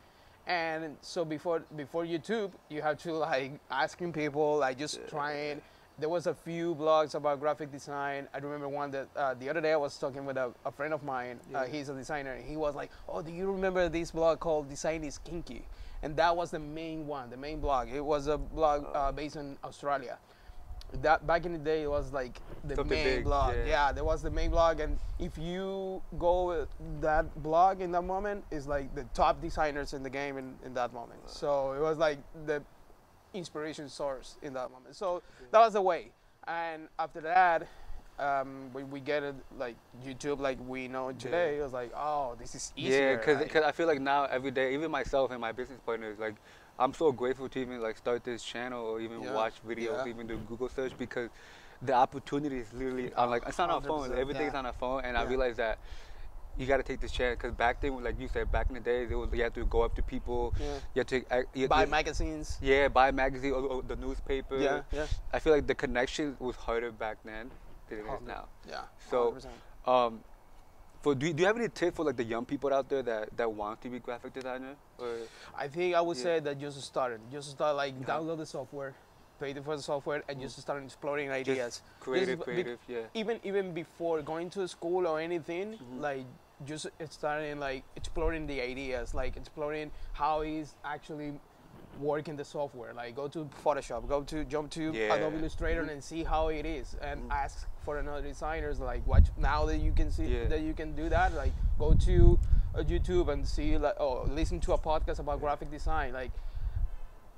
And 0.47 0.97
so 1.01 1.25
before 1.25 1.61
before 1.75 2.05
YouTube, 2.05 2.53
you 2.69 2.83
have 2.83 2.99
to 2.99 3.15
like 3.15 3.53
asking 3.71 4.13
people, 4.13 4.59
like 4.59 4.77
just 4.79 4.99
Yeah. 5.01 5.07
trying. 5.07 5.63
There 5.97 6.09
was 6.09 6.27
a 6.27 6.35
few 6.35 6.75
blogs 6.75 7.15
about 7.15 7.39
graphic 7.39 7.71
design. 7.71 8.27
I 8.35 8.39
remember 8.39 8.69
one 8.69 8.91
that 8.91 9.07
uh, 9.17 9.35
the 9.35 9.49
other 9.49 9.61
day 9.61 9.73
I 9.73 9.77
was 9.77 9.97
talking 9.97 10.27
with 10.27 10.37
a, 10.37 10.53
a 10.67 10.73
friend 10.73 10.93
of 10.93 11.05
mine. 11.05 11.39
Yeah. 11.49 11.61
Uh, 11.61 11.65
he's 11.67 11.89
a 11.89 11.95
designer. 11.95 12.33
And 12.33 12.45
he 12.45 12.57
was 12.57 12.75
like, 12.75 12.91
"Oh, 13.09 13.23
do 13.23 13.31
you 13.31 13.51
remember 13.51 13.89
this 13.89 14.11
blog 14.11 14.41
called 14.41 14.69
Design 14.69 15.05
is 15.05 15.19
Kinky?" 15.19 15.65
And 16.05 16.15
that 16.17 16.37
was 16.37 16.51
the 16.51 16.59
main 16.59 17.07
one, 17.07 17.31
the 17.31 17.37
main 17.37 17.61
blog. 17.61 17.89
It 17.89 18.05
was 18.05 18.27
a 18.27 18.37
blog 18.37 18.85
Oh. 18.89 18.93
uh, 18.93 19.13
based 19.13 19.37
in 19.37 19.57
Australia. 19.65 20.19
That 21.01 21.27
back 21.27 21.45
in 21.47 21.53
the 21.53 21.59
day, 21.59 21.83
it 21.83 21.91
was 21.91 22.13
like 22.13 22.41
the 22.63 22.77
Something 22.77 22.99
main 22.99 23.17
big, 23.17 23.25
blog. 23.25 23.55
yeah. 23.57 23.65
Yeah. 23.67 23.93
there 23.93 24.05
was 24.05 24.23
the 24.23 24.31
main 24.31 24.51
blog, 24.51 24.79
and 24.81 24.99
if 25.19 25.37
you 25.39 26.03
go 26.19 26.69
that 27.01 27.43
blog 27.43 27.81
in 27.81 27.91
that 27.93 28.03
moment, 28.03 28.45
is 28.51 28.69
like 28.69 28.95
the 28.95 29.05
top 29.15 29.41
designers 29.41 29.95
in 29.95 30.03
the 30.05 30.11
game 30.11 30.37
in, 30.37 30.55
in 30.65 30.75
that 30.75 30.93
moment. 30.93 31.21
So 31.27 31.73
it 31.73 31.81
was 31.81 31.97
like 31.99 32.19
the 32.47 32.63
inspiration 33.33 33.89
source 33.89 34.37
in 34.43 34.53
that 34.55 34.71
moment. 34.71 34.95
So 34.95 35.23
that 35.51 35.59
was 35.59 35.73
the 35.73 35.83
way. 35.83 36.13
And 36.47 36.89
after 36.99 37.21
that, 37.23 37.67
um, 38.19 38.69
when 38.73 38.91
we 38.91 39.01
get 39.01 39.23
it 39.23 39.35
like 39.59 39.77
YouTube, 40.07 40.39
like 40.41 40.59
we 40.67 40.89
know 40.89 41.13
today, 41.13 41.59
it 41.59 41.63
was 41.63 41.73
like, 41.73 41.93
oh, 41.97 42.37
this 42.39 42.55
is 42.55 42.73
easier. 42.77 43.11
Yeah, 43.13 43.17
because 43.17 43.41
like- 43.41 43.57
I 43.57 43.73
feel 43.73 43.87
like 43.87 44.01
now 44.01 44.25
every 44.25 44.51
day, 44.51 44.75
even 44.75 44.91
myself 44.91 45.31
and 45.31 45.41
my 45.41 45.53
business 45.53 45.81
partners, 45.85 46.19
like 46.19 46.35
I'm 46.79 46.95
so 46.95 47.13
grateful 47.13 47.49
to 47.49 47.59
even 47.59 47.81
like 47.81 47.97
start 47.97 48.25
this 48.25 48.43
channel 48.43 48.85
or 48.85 49.01
even 49.01 49.23
Yeah, 49.23 49.35
watch 49.35 49.55
videos, 49.67 50.05
yeah. 50.05 50.09
even 50.13 50.27
do 50.27 50.37
Google 50.49 50.69
search 50.69 50.93
because 50.99 51.31
the 51.83 51.93
opportunity 51.93 52.59
is 52.59 52.73
literally 52.73 53.13
on 53.15 53.31
like 53.31 53.43
it's 53.47 53.59
not 53.59 53.71
on 53.71 53.77
our 53.77 53.83
phone, 53.83 54.17
everything's 54.17 54.53
yeah. 54.53 54.59
on 54.61 54.67
our 54.67 54.73
phone, 54.73 55.05
and 55.05 55.17
I 55.17 55.23
Yeah. 55.23 55.29
realized 55.29 55.57
that 55.59 55.79
you 56.57 56.67
got 56.67 56.77
to 56.77 56.85
take 56.85 57.01
this 57.01 57.11
chance 57.11 57.37
because 57.37 57.53
back 57.53 57.81
then, 57.81 58.01
like 58.05 58.19
you 58.21 58.29
said, 58.29 58.51
back 58.53 58.69
in 58.69 58.75
the 58.75 58.81
days, 58.81 59.11
it 59.11 59.17
was 59.17 59.29
you 59.33 59.43
had 59.43 59.53
to 59.55 59.65
go 59.67 59.83
up 59.83 59.93
to 59.97 60.03
people, 60.03 60.55
Yeah. 60.61 60.67
you 60.95 61.01
had 61.01 61.09
to 61.09 61.47
you, 61.53 61.67
buy 61.67 61.83
you- 61.83 61.91
magazines. 61.91 62.59
yeah, 62.63 62.87
buy 62.87 63.11
magazine 63.11 63.51
or, 63.53 63.63
or 63.63 63.83
the 63.83 63.97
newspaper. 63.97 64.57
Yeah, 64.59 64.83
yeah, 64.93 65.07
I 65.33 65.41
feel 65.41 65.53
like 65.53 65.67
the 65.67 65.75
connection 65.75 66.37
was 66.39 66.55
harder 66.55 66.93
back 66.93 67.17
then 67.25 67.51
than 67.89 67.99
it 67.99 68.03
is 68.03 68.09
Hundred. 68.09 68.27
now. 68.29 68.45
yeah. 68.69 68.83
So, 69.11 69.33
100%. 69.87 69.89
Um, 69.91 70.21
for 71.03 71.15
do 71.15 71.27
you, 71.27 71.35
do 71.35 71.43
you 71.43 71.47
have 71.47 71.57
any 71.59 71.69
tips 71.69 71.97
for 71.97 72.05
like 72.05 72.17
the 72.17 72.25
young 72.25 72.45
people 72.47 72.73
out 72.73 72.89
there 72.89 73.03
that, 73.03 73.37
that 73.37 73.53
want 73.53 73.81
to 73.83 73.89
be 73.91 73.99
graphic 73.99 74.33
designer? 74.33 74.75
Or 74.99 75.17
I 75.57 75.69
think 75.69 75.95
I 75.95 76.01
would 76.01 76.17
Yeah. 76.17 76.23
say 76.23 76.41
that 76.41 76.59
just 76.59 76.81
started. 76.83 77.21
Just 77.31 77.51
start 77.51 77.77
like 77.77 77.95
Yeah. 78.01 78.07
download 78.07 78.39
the 78.39 78.47
software, 78.47 78.95
pay 79.39 79.53
for 79.55 79.77
the 79.77 79.83
software, 79.83 80.23
and 80.29 80.41
just 80.41 80.59
start 80.59 80.83
exploring 80.83 81.29
just 81.29 81.49
ideas. 81.51 81.83
creative, 82.01 82.39
Just 82.39 82.47
be- 82.47 82.53
creative, 82.53 82.79
yeah. 82.89 83.01
Even 83.13 83.39
even 83.45 83.75
before 83.75 84.23
going 84.23 84.49
to 84.51 84.67
school 84.67 85.07
or 85.07 85.21
anything, 85.21 85.75
Mhm. 85.77 86.01
like 86.01 86.25
just 86.65 86.87
starting 87.11 87.61
like 87.61 87.83
exploring 87.97 88.47
the 88.47 88.63
ideas, 88.63 89.13
like 89.13 89.37
exploring 89.37 89.91
how 90.15 90.41
is 90.41 90.75
actually 90.85 91.39
working 92.01 92.35
the 92.37 92.45
software. 92.47 92.95
Like 92.95 93.15
go 93.15 93.29
to 93.29 93.45
Photoshop, 93.63 94.09
go 94.09 94.23
to 94.23 94.45
jump 94.47 94.71
to 94.71 94.91
Yeah. 94.93 95.13
Adobe 95.15 95.37
Illustrator 95.37 95.85
Mhm. 95.85 95.91
and 95.93 96.03
see 96.03 96.25
how 96.25 96.49
it 96.49 96.65
is, 96.65 96.95
and 97.03 97.21
Mhm. 97.29 97.31
ask 97.31 97.69
for 97.85 97.99
another 97.99 98.23
designers. 98.23 98.81
Like 98.81 99.07
watch 99.07 99.29
now 99.37 99.65
that 99.67 99.79
you 99.79 99.93
can 99.93 100.11
see 100.11 100.25
Yeah. 100.27 100.47
that 100.49 100.61
you 100.63 100.73
can 100.75 100.95
do 100.97 101.09
that. 101.09 101.35
Like 101.35 101.53
go 101.79 101.95
to 101.95 102.39
uh, 102.75 102.79
YouTube 102.83 103.29
and 103.33 103.47
see 103.47 103.77
like 103.79 103.97
oh 104.01 104.25
listen 104.29 104.59
to 104.61 104.73
a 104.73 104.79
podcast 104.79 105.19
about 105.19 105.41
graphic 105.41 105.71
design. 105.71 106.13
Like 106.13 106.33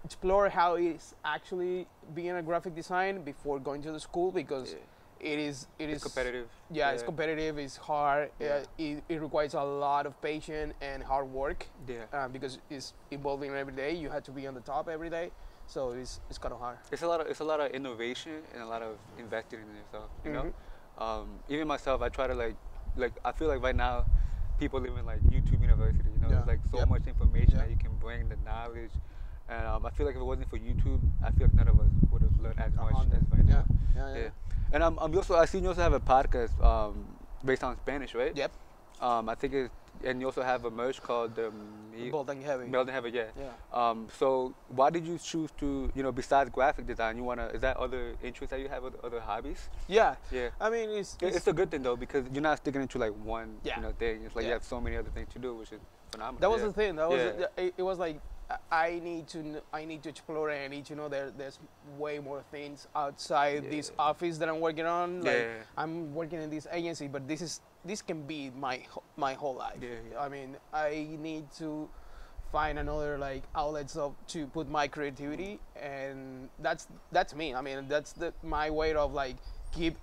explore 0.05 0.49
how 0.49 0.75
it's 0.76 1.15
actually 1.25 1.87
being 2.15 2.31
a 2.31 2.43
graphic 2.43 2.75
design 2.75 3.23
before 3.23 3.59
going 3.59 3.83
to 3.83 3.91
the 3.93 3.99
school 4.00 4.31
because 4.31 4.73
Yeah. 4.73 5.33
it 5.33 5.38
is 5.38 5.67
it 5.79 5.91
It's 5.91 5.97
is 5.97 6.03
competitive. 6.03 6.49
Yeah, 6.71 6.91
it's 6.93 7.03
competitive. 7.03 7.59
It's 7.59 7.76
hard. 7.76 8.31
Yeah. 8.38 8.47
Uh, 8.49 8.65
it, 8.79 9.03
it 9.09 9.21
requires 9.21 9.55
a 9.55 9.62
lot 9.62 10.07
of 10.07 10.21
patience 10.23 10.75
and 10.81 11.03
hard 11.03 11.26
work 11.33 11.67
Yeah. 11.88 12.05
uh, 12.12 12.29
because 12.29 12.59
it's 12.71 12.93
evolving 13.11 13.50
every 13.53 13.73
day. 13.73 13.93
You 13.95 14.11
have 14.11 14.23
to 14.25 14.31
be 14.31 14.47
on 14.47 14.55
the 14.55 14.61
top 14.61 14.88
every 14.88 15.11
day, 15.11 15.31
so 15.67 15.91
it's 15.93 16.21
it's 16.29 16.39
kind 16.39 16.53
of 16.55 16.61
hard. 16.61 16.79
It's 16.93 17.03
a 17.03 17.07
lot 17.09 17.21
of 17.21 17.27
it's 17.27 17.41
a 17.41 17.45
lot 17.45 17.61
of 17.61 17.71
innovation 17.73 18.43
and 18.55 18.63
a 18.63 18.67
lot 18.67 18.83
of 18.83 18.97
investing 19.19 19.61
in 19.61 19.77
yourself. 19.77 20.11
You 20.25 20.31
Mhm. 20.31 20.35
know, 20.35 21.05
um, 21.05 21.29
even 21.49 21.67
myself, 21.69 22.03
I 22.03 22.09
try 22.09 22.27
to 22.27 22.35
like 22.35 22.57
like 22.97 23.13
I 23.25 23.33
feel 23.33 23.49
like 23.49 23.63
right 23.63 23.77
now, 23.77 24.05
people 24.59 24.81
live 24.81 24.97
in 24.97 25.05
like 25.07 25.21
YouTube 25.25 25.61
University. 25.61 26.09
You 26.15 26.19
know, 26.21 26.29
Yeah. 26.29 26.35
there's 26.37 26.47
like 26.47 26.61
so 26.71 26.79
Yep. 26.79 26.89
much 26.89 27.07
information 27.07 27.53
Yeah. 27.53 27.63
that 27.63 27.71
you 27.71 27.77
can 27.77 27.95
bring, 27.99 28.29
the 28.29 28.37
knowledge. 28.37 28.93
And 29.49 29.65
um, 29.67 29.87
I 29.87 29.91
feel 29.91 30.07
like 30.07 30.17
if 30.17 30.21
it 30.21 30.25
wasn't 30.25 30.49
for 30.51 30.59
YouTube, 30.59 31.01
I 31.23 31.31
feel 31.31 31.47
like 31.47 31.55
none 31.55 31.69
of 31.69 31.79
us 31.79 31.87
would 32.11 32.23
have 32.23 32.41
learned 32.41 32.59
as 32.59 32.73
much 32.75 32.93
hundred. 32.95 33.23
as 33.23 33.31
right 33.31 33.45
Yeah, 33.47 33.55
now. 33.55 33.65
yeah, 33.95 34.09
yeah. 34.15 34.23
Yeah. 34.23 34.31
And 34.73 34.83
I'm, 34.83 34.99
I'm 34.99 35.15
also 35.17 35.37
I 35.37 35.45
seen 35.45 35.63
you 35.63 35.69
also 35.69 35.83
have 35.83 35.93
a 35.93 36.01
podcast 36.01 36.59
um, 36.65 37.07
based 37.45 37.63
on 37.63 37.77
Spanish, 37.77 38.15
right? 38.15 38.35
Yep. 38.35 38.51
Um, 39.01 39.29
I 39.29 39.35
think 39.37 39.53
it, 39.55 39.71
and 40.05 40.21
you 40.21 40.26
also 40.26 40.43
have 40.43 40.65
a 40.65 40.71
merch 40.71 41.03
called 41.03 41.38
um, 41.38 41.53
y- 41.97 42.11
Bold 42.11 42.31
and 42.31 42.43
heavy. 42.43 43.11
Yeah. 43.11 43.25
Yeah. 43.38 43.50
Um, 43.73 44.09
so 44.19 44.55
why 44.69 44.91
did 44.91 45.07
you 45.07 45.19
choose 45.19 45.50
to, 45.59 45.91
you 45.95 46.03
know, 46.03 46.12
besides 46.12 46.50
graphic 46.50 46.87
design, 46.87 47.17
you 47.17 47.25
wanna 47.25 47.47
is 47.49 47.61
that 47.61 47.76
other 47.76 48.15
interests 48.23 48.50
that 48.50 48.61
you 48.61 48.69
have, 48.69 48.85
other, 48.85 48.99
other 49.03 49.21
hobbies? 49.21 49.69
Yeah. 49.88 50.17
Yeah. 50.31 50.49
I 50.61 50.71
mean, 50.71 50.91
it's, 50.91 51.17
it's 51.21 51.37
It's 51.38 51.47
a 51.47 51.53
good 51.53 51.71
thing 51.71 51.83
though 51.83 51.97
because 51.97 52.25
you're 52.33 52.43
not 52.43 52.59
sticking 52.59 52.83
into 52.83 52.99
like 52.99 53.12
one, 53.25 53.57
Yeah. 53.65 53.76
you 53.76 53.83
know, 53.83 53.93
thing. 53.93 54.25
It's 54.25 54.37
like 54.37 54.47
you 54.47 54.53
have 54.53 54.65
so 54.65 54.81
many 54.81 54.97
other 54.97 55.11
things 55.11 55.29
to 55.33 55.38
do, 55.38 55.55
which 55.55 55.73
is 55.73 55.81
phenomenal. 56.11 56.41
that 56.41 56.50
was 56.50 56.61
yeah. 56.61 56.67
the 56.69 56.73
thing. 56.73 56.97
That 56.97 57.09
was 57.09 57.21
Yeah. 57.21 57.65
it, 57.65 57.75
it 57.79 57.83
was 57.83 57.99
like 57.99 58.21
I- 58.71 59.00
need 59.00 59.26
to 59.29 59.62
I 59.73 59.85
need 59.85 60.03
to 60.05 60.09
explore 60.09 60.50
and 60.50 60.62
I 60.62 60.69
need 60.69 60.85
to 60.87 60.95
know 60.95 61.09
there 61.09 61.31
there's 61.31 61.59
way 61.99 62.19
more 62.19 62.43
things 62.50 62.87
outside 62.95 63.71
this 63.71 63.91
office 63.99 64.38
that 64.38 64.49
I'm 64.49 64.61
working 64.61 64.87
on. 64.87 65.23
Like 65.23 65.37
Yeah. 65.37 65.62
I'm 65.76 66.15
working 66.15 66.41
in 66.41 66.50
this 66.50 66.67
agency, 66.71 67.09
but 67.09 67.26
this 67.26 67.41
is 67.41 67.61
this 67.85 68.03
can 68.03 68.23
be 68.26 68.50
my 68.50 68.83
my 69.17 69.35
whole 69.35 69.55
life. 69.55 69.79
Yeah, 69.81 69.88
yeah. 70.11 70.21
I 70.21 70.29
mean, 70.29 70.57
I 70.73 71.09
need 71.19 71.50
to 71.59 71.88
find 72.53 72.79
another 72.79 73.19
like 73.19 73.43
outlets 73.55 73.97
of 73.97 74.15
to 74.29 74.47
put 74.49 74.69
my 74.69 74.87
creativity, 74.88 75.59
and 75.75 76.49
that's 76.61 76.87
that's 77.12 77.35
me. 77.35 77.55
I 77.55 77.61
mean, 77.61 77.88
that's 77.88 78.12
the 78.12 78.33
my 78.43 78.71
way 78.71 78.95
of 78.95 79.12
like 79.12 79.37
keep 79.73 79.97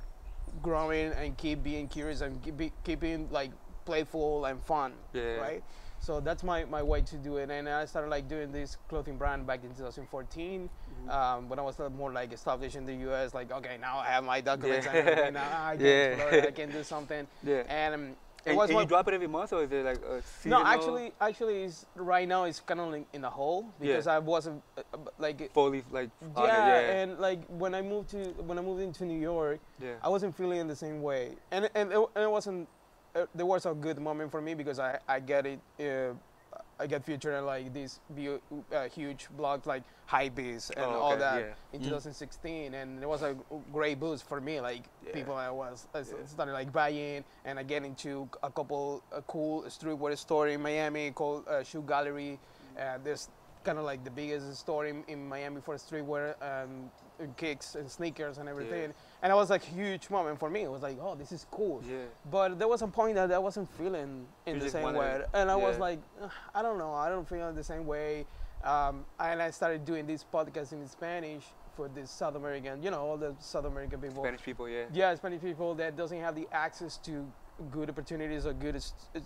growing 0.61 1.11
and 1.13 1.37
keep 1.37 1.63
being 1.63 1.87
curious 1.87 2.21
and 2.21 2.41
keep 2.43 2.57
be, 2.57 2.71
keeping 2.83 3.29
like 3.31 3.51
playful 3.85 4.45
and 4.45 4.61
fun. 4.61 4.93
Yeah. 5.13 5.37
Right. 5.37 5.63
So 6.03 6.19
that's 6.19 6.43
my, 6.43 6.65
my 6.65 6.83
way 6.83 6.99
to 7.01 7.15
do 7.15 7.37
it, 7.37 7.49
and 7.49 7.69
I 7.69 7.85
started 7.85 8.09
like 8.09 8.27
doing 8.27 8.51
this 8.51 8.75
clothing 8.89 9.15
brand 9.15 9.47
back 9.47 9.63
in 9.63 9.69
2014. 9.69 10.69
Mm-hmm. 10.69 11.09
Um, 11.09 11.47
when 11.47 11.59
I 11.59 11.61
was 11.61 11.79
uh, 11.79 11.89
more 11.89 12.11
like 12.11 12.33
established 12.33 12.75
in 12.75 12.85
the 12.85 12.93
U.S., 13.07 13.33
like 13.33 13.53
okay, 13.53 13.77
now 13.79 13.99
I 13.99 14.07
have 14.07 14.25
my 14.25 14.41
documents 14.41 14.85
and 14.85 14.95
Yeah. 14.95 15.01
everything. 15.01 15.33
Now 15.33 15.65
I 15.65 15.77
can 15.77 15.85
Yeah. 15.85 15.91
explore, 15.91 16.41
I 16.41 16.51
can 16.51 16.71
do 16.71 16.83
something. 16.83 17.25
Yeah. 17.43 17.63
And 17.69 17.93
um, 17.95 18.03
it 18.45 18.49
And, 18.49 18.57
was 18.57 18.69
and 18.69 18.75
one, 18.75 18.83
you 18.83 18.89
drop 18.89 19.07
it 19.07 19.13
every 19.13 19.27
month, 19.27 19.53
or 19.53 19.63
is 19.63 19.71
it 19.71 19.85
like 19.85 20.01
a 20.03 20.49
no, 20.49 20.61
actually, 20.65 21.13
actually, 21.21 21.63
it's, 21.63 21.85
right 21.95 22.27
now 22.27 22.43
it's 22.43 22.59
kind 22.59 22.81
of 22.81 22.93
in 23.13 23.23
a 23.23 23.29
hole 23.29 23.71
because 23.79 24.05
Yeah. 24.05 24.15
I 24.17 24.19
wasn't 24.19 24.61
uh, 24.77 24.81
uh, 24.93 24.97
like 25.19 25.53
fully 25.53 25.85
like 25.89 26.09
yeah, 26.35 26.45
yeah, 26.67 26.91
and 26.99 27.17
like 27.17 27.45
when 27.47 27.73
I 27.73 27.81
moved 27.81 28.09
to 28.09 28.17
when 28.43 28.59
I 28.59 28.61
moved 28.61 28.81
into 28.81 29.05
New 29.05 29.21
York, 29.21 29.61
yeah. 29.81 29.93
I 30.03 30.09
wasn't 30.09 30.35
feeling 30.35 30.67
the 30.67 30.75
same 30.75 31.01
way, 31.01 31.35
and 31.49 31.69
and 31.73 31.93
it, 31.93 31.99
and 32.15 32.23
it 32.25 32.29
wasn't. 32.29 32.67
Uh, 33.15 33.25
there 33.35 33.45
was 33.45 33.65
a 33.65 33.73
good 33.73 33.99
moment 33.99 34.31
for 34.31 34.41
me 34.41 34.53
because 34.55 34.79
I 34.79 34.97
I 35.07 35.19
get 35.19 35.45
it. 35.45 35.59
Uh, 35.79 36.13
I 36.79 36.87
get 36.87 37.05
featured 37.05 37.35
in 37.35 37.45
like 37.45 37.71
these 37.71 37.99
bu- 38.09 38.39
uh, 38.73 38.89
huge 38.89 39.27
blogs 39.37 39.67
like 39.67 39.83
Hypebeast 40.09 40.71
and 40.71 40.85
Oh, 40.85 40.99
all 40.99 41.17
that 41.17 41.39
yeah. 41.39 41.53
in 41.73 41.81
Mhm. 41.81 41.83
2016, 41.85 42.73
and 42.73 43.01
it 43.01 43.07
was 43.07 43.21
a 43.21 43.35
great 43.71 43.99
boost 43.99 44.27
for 44.27 44.41
me. 44.41 44.59
Like 44.59 44.83
Yeah. 45.05 45.13
people 45.13 45.35
I 45.35 45.49
was 45.51 45.87
I 45.93 45.99
s- 45.99 46.09
Yeah. 46.17 46.25
started 46.25 46.53
like 46.53 46.71
buying, 46.73 47.23
and 47.45 47.59
I 47.59 47.63
get 47.63 47.83
into 47.85 48.27
a 48.41 48.49
couple 48.49 49.03
a 49.11 49.21
cool 49.21 49.61
streetwear 49.69 50.17
store 50.17 50.47
in 50.47 50.61
Miami 50.61 51.11
called 51.11 51.47
uh, 51.47 51.61
Shoe 51.63 51.83
Gallery. 51.83 52.39
Uh, 52.77 52.97
there's 53.03 53.29
kind 53.63 53.77
of 53.77 53.85
like 53.85 54.03
the 54.03 54.11
biggest 54.11 54.55
store 54.55 54.85
in, 54.85 55.03
in 55.07 55.27
Miami 55.27 55.61
for 55.61 55.75
streetwear 55.75 56.35
and 56.41 56.89
uh, 57.19 57.25
kicks 57.37 57.75
and 57.75 57.89
sneakers 57.89 58.37
and 58.37 58.49
everything. 58.49 58.93
And 59.21 59.31
it 59.31 59.35
was 59.35 59.49
like 59.49 59.63
huge 59.63 60.09
moment 60.09 60.39
for 60.39 60.49
me. 60.49 60.61
It 60.63 60.71
was 60.71 60.81
like, 60.81 60.97
oh, 61.01 61.15
this 61.15 61.31
is 61.31 61.45
cool. 61.51 61.81
Yeah. 61.87 61.97
But 62.31 62.59
there 62.59 62.67
was 62.67 62.81
a 62.81 62.87
point 62.87 63.15
that 63.15 63.31
I 63.31 63.39
wasn't 63.39 63.69
feeling 63.77 64.25
in 64.45 64.55
You 64.55 64.61
the 64.61 64.69
same 64.69 64.93
way, 64.93 65.23
and 65.33 65.49
I 65.49 65.55
was 65.55 65.77
like, 65.79 65.99
I 66.53 66.61
don't 66.61 66.77
know, 66.77 66.93
I 66.93 67.09
don't 67.09 67.27
feel 67.27 67.51
the 67.53 67.63
same 67.63 67.85
way. 67.85 68.25
Um, 68.63 69.05
and 69.19 69.41
I 69.41 69.51
started 69.51 69.83
doing 69.83 70.07
this 70.07 70.23
podcast 70.33 70.71
in 70.71 70.87
Spanish 70.87 71.43
for 71.75 71.89
the 71.89 72.07
South 72.07 72.35
American, 72.35 72.81
you 72.81 72.91
know, 72.91 73.01
all 73.01 73.17
the 73.17 73.35
South 73.39 73.65
American 73.65 73.99
people. 73.99 74.23
Spanish 74.23 74.41
people, 74.41 74.69
yeah. 74.69 74.85
Yeah, 74.93 75.13
Spanish 75.15 75.41
people 75.41 75.75
that 75.75 75.97
doesn't 75.97 76.19
have 76.19 76.35
the 76.35 76.47
access 76.51 76.97
to 76.99 77.25
good 77.71 77.89
opportunities 77.89 78.45
or 78.45 78.53
good 78.53 78.83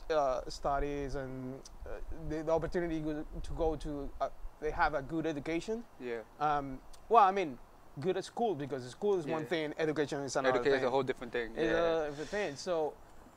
uh, 0.10 0.42
studies 0.48 1.16
and 1.16 1.56
uh, 1.86 1.90
the, 2.30 2.44
the 2.44 2.52
opportunity 2.52 3.02
to 3.02 3.52
go 3.56 3.76
to, 3.76 4.10
uh, 4.22 4.30
they 4.62 4.72
have 4.72 4.94
a 4.94 5.02
good 5.02 5.26
education. 5.26 5.84
Yeah. 6.00 6.18
Um, 6.40 6.80
well, 7.10 7.24
I 7.24 7.32
mean, 7.32 7.58
good 8.00 8.18
at 8.18 8.26
school 8.26 8.54
because 8.56 8.88
school 8.90 9.18
is 9.20 9.26
one 9.26 9.46
thing, 9.46 9.74
education 9.80 10.20
is 10.22 10.36
another 10.36 10.56
Education 10.60 10.72
thing. 10.74 10.82
is 10.84 10.88
a 10.88 10.92
whole 10.92 11.04
different 11.04 11.34
thing. 11.34 11.52
It's 11.56 11.72
yeah. 11.72 12.04
a 12.04 12.10
different 12.10 12.30
thing. 12.30 12.56
So 12.56 12.94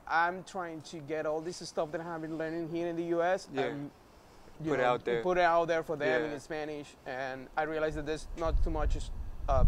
I'm 0.08 0.42
trying 0.44 0.80
to 0.82 0.98
get 0.98 1.26
all 1.26 1.40
this 1.40 1.56
stuff 1.68 1.92
that 1.92 2.00
I 2.00 2.04
have 2.04 2.22
been 2.22 2.36
learning 2.36 2.68
here 2.70 2.88
in 2.88 2.96
the 2.96 3.04
U.S. 3.16 3.48
Yeah. 3.54 3.62
and 3.62 3.90
you 4.62 4.70
Put 4.72 4.80
it 4.80 4.84
out 4.84 5.04
there. 5.04 5.22
Put 5.22 5.38
it 5.38 5.44
out 5.44 5.68
there 5.68 5.82
for 5.82 5.96
them 5.96 6.24
Yeah. 6.24 6.32
in 6.34 6.40
Spanish, 6.40 6.88
and 7.06 7.46
I 7.56 7.62
realized 7.62 7.96
that 7.96 8.04
there's 8.04 8.26
not 8.36 8.62
too 8.62 8.68
much 8.70 8.98
uh, 9.48 9.64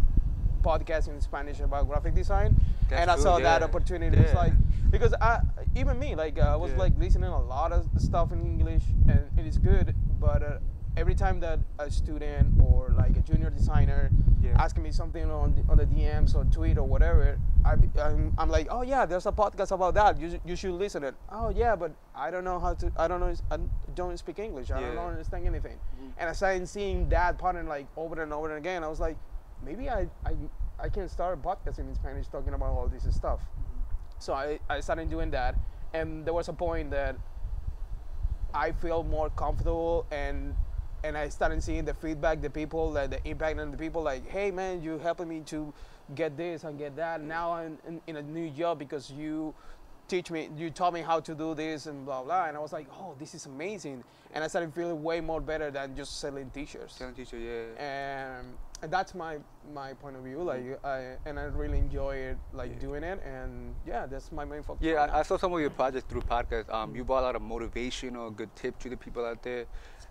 podcast 0.62 1.08
in 1.08 1.20
Spanish 1.20 1.60
about 1.60 1.88
graphic 1.88 2.14
design, 2.14 2.54
That's 2.88 3.02
and 3.02 3.10
I 3.10 3.14
true, 3.14 3.22
saw 3.22 3.38
that 3.38 3.60
yeah. 3.60 3.64
opportunity. 3.66 4.16
It's 4.16 4.34
like 4.34 4.52
because 4.90 5.14
I 5.20 5.40
even 5.76 5.98
me 5.98 6.14
like 6.14 6.38
uh, 6.38 6.52
I 6.52 6.56
was 6.56 6.70
Yeah. 6.72 6.78
like 6.78 6.92
listening 6.98 7.30
a 7.30 7.42
lot 7.42 7.72
of 7.72 7.86
stuff 7.98 8.32
in 8.32 8.40
English, 8.44 8.84
and 9.08 9.20
it 9.38 9.46
is 9.46 9.58
good, 9.58 9.94
but. 10.20 10.42
Uh, 10.42 10.58
Every 10.94 11.14
time 11.14 11.40
that 11.40 11.58
a 11.78 11.90
student 11.90 12.60
or 12.60 12.90
like 12.98 13.16
a 13.16 13.20
junior 13.22 13.48
designer 13.48 14.10
Yeah. 14.42 14.52
asking 14.62 14.82
me 14.82 14.92
something 14.92 15.24
on 15.30 15.54
the, 15.56 15.62
on 15.72 15.78
the 15.78 15.86
DMs 15.86 16.34
or 16.36 16.44
tweet 16.44 16.76
or 16.76 16.82
whatever, 16.84 17.38
I, 17.64 17.76
I'm, 17.98 18.34
I'm 18.36 18.50
like, 18.50 18.66
oh 18.70 18.82
yeah, 18.82 19.06
there's 19.06 19.24
a 19.24 19.32
podcast 19.32 19.70
about 19.72 19.94
that. 19.94 20.20
You, 20.20 20.38
you 20.44 20.54
should 20.54 20.72
listen 20.72 21.02
it. 21.02 21.14
Oh 21.30 21.48
yeah, 21.48 21.76
but 21.76 21.92
I 22.14 22.30
don't 22.30 22.44
know 22.44 22.58
how 22.60 22.74
to. 22.74 22.92
I 22.98 23.08
don't 23.08 23.20
know. 23.20 23.32
I 23.50 23.56
don't 23.94 24.18
speak 24.18 24.38
English. 24.38 24.70
I 24.70 24.80
don't 24.82 24.98
understand 24.98 25.46
anything. 25.46 25.78
Mhm. 25.96 26.12
And 26.18 26.28
I 26.28 26.34
started 26.34 26.68
seeing 26.68 27.08
that 27.08 27.38
pattern 27.38 27.66
like 27.68 27.86
over 27.96 28.22
and 28.22 28.30
over 28.30 28.50
and 28.50 28.58
again. 28.58 28.84
I 28.84 28.88
was 28.88 29.00
like, 29.00 29.16
maybe 29.64 29.88
I 29.88 30.08
I, 30.24 30.34
I 30.78 30.88
can 30.88 31.08
start 31.08 31.38
a 31.38 31.40
podcast 31.40 31.78
in 31.78 31.94
Spanish 31.94 32.28
talking 32.28 32.54
about 32.54 32.70
all 32.70 32.88
this 32.88 33.06
stuff. 33.14 33.40
So 34.18 34.34
I, 34.34 34.60
I 34.70 34.80
started 34.80 35.10
doing 35.10 35.30
that, 35.32 35.56
and 35.92 36.24
there 36.24 36.34
was 36.34 36.48
a 36.48 36.52
point 36.52 36.90
that 36.90 37.16
I 38.54 38.72
feel 38.72 39.02
more 39.02 39.30
comfortable 39.30 40.06
and 40.10 40.54
and 41.04 41.18
I 41.18 41.28
started 41.30 41.62
seeing 41.62 41.84
the 41.84 41.94
feedback, 41.94 42.40
the 42.40 42.50
people, 42.50 42.92
like 42.92 43.10
the 43.10 43.28
impact 43.28 43.58
on 43.58 43.72
the 43.72 43.76
people. 43.76 44.02
Like, 44.02 44.28
hey 44.28 44.50
man, 44.52 44.82
you 44.82 44.98
helping 44.98 45.28
me 45.28 45.40
to 45.46 45.74
get 46.14 46.36
this 46.36 46.62
and 46.64 46.78
get 46.78 46.94
that. 46.96 47.20
Now 47.20 47.52
I'm 47.52 47.78
in, 47.86 48.00
in 48.06 48.16
a 48.16 48.22
new 48.22 48.50
job 48.50 48.78
because 48.78 49.10
you 49.10 49.54
teach 50.12 50.30
me, 50.30 50.50
you 50.58 50.68
taught 50.68 50.92
me 50.92 51.00
how 51.00 51.18
to 51.20 51.34
do 51.34 51.54
this 51.54 51.86
and 51.86 52.04
blah 52.04 52.22
blah. 52.22 52.44
And 52.48 52.54
I 52.56 52.60
was 52.60 52.72
like, 52.78 52.86
oh, 53.00 53.14
this 53.18 53.34
is 53.34 53.46
amazing. 53.46 54.04
And 54.34 54.44
I 54.44 54.46
started 54.46 54.74
feeling 54.74 55.02
way 55.02 55.20
more 55.20 55.40
better 55.40 55.70
than 55.70 55.96
just 55.96 56.20
selling 56.20 56.50
t-shirts. 56.50 56.96
Selling 56.96 57.14
teacher, 57.14 57.38
yeah. 57.38 57.82
And, 57.82 58.46
and 58.82 58.90
that's 58.92 59.14
my 59.14 59.38
my 59.80 59.94
point 60.02 60.16
of 60.16 60.22
view. 60.28 60.40
Like, 60.42 60.64
I 60.84 61.16
and 61.24 61.38
I 61.40 61.44
really 61.62 61.78
enjoy 61.78 62.14
it, 62.30 62.36
like 62.52 62.70
Yeah. 62.72 62.86
doing 62.86 63.04
it. 63.12 63.18
And 63.24 63.74
yeah, 63.86 64.04
that's 64.12 64.30
my 64.32 64.44
main 64.44 64.62
focus. 64.62 64.82
Yeah, 64.88 65.06
I. 65.06 65.20
I 65.20 65.22
saw 65.22 65.36
some 65.38 65.52
of 65.56 65.60
your 65.60 65.70
projects 65.80 66.06
through 66.10 66.24
podcasts. 66.34 66.70
Um, 66.78 66.94
you 66.96 67.04
brought 67.04 67.22
a 67.24 67.26
lot 67.30 67.36
of 67.40 67.42
motivational, 67.54 68.24
good 68.40 68.52
tips 68.62 68.82
to 68.82 68.90
the 68.90 68.96
people 69.06 69.24
out 69.30 69.42
there, 69.42 69.64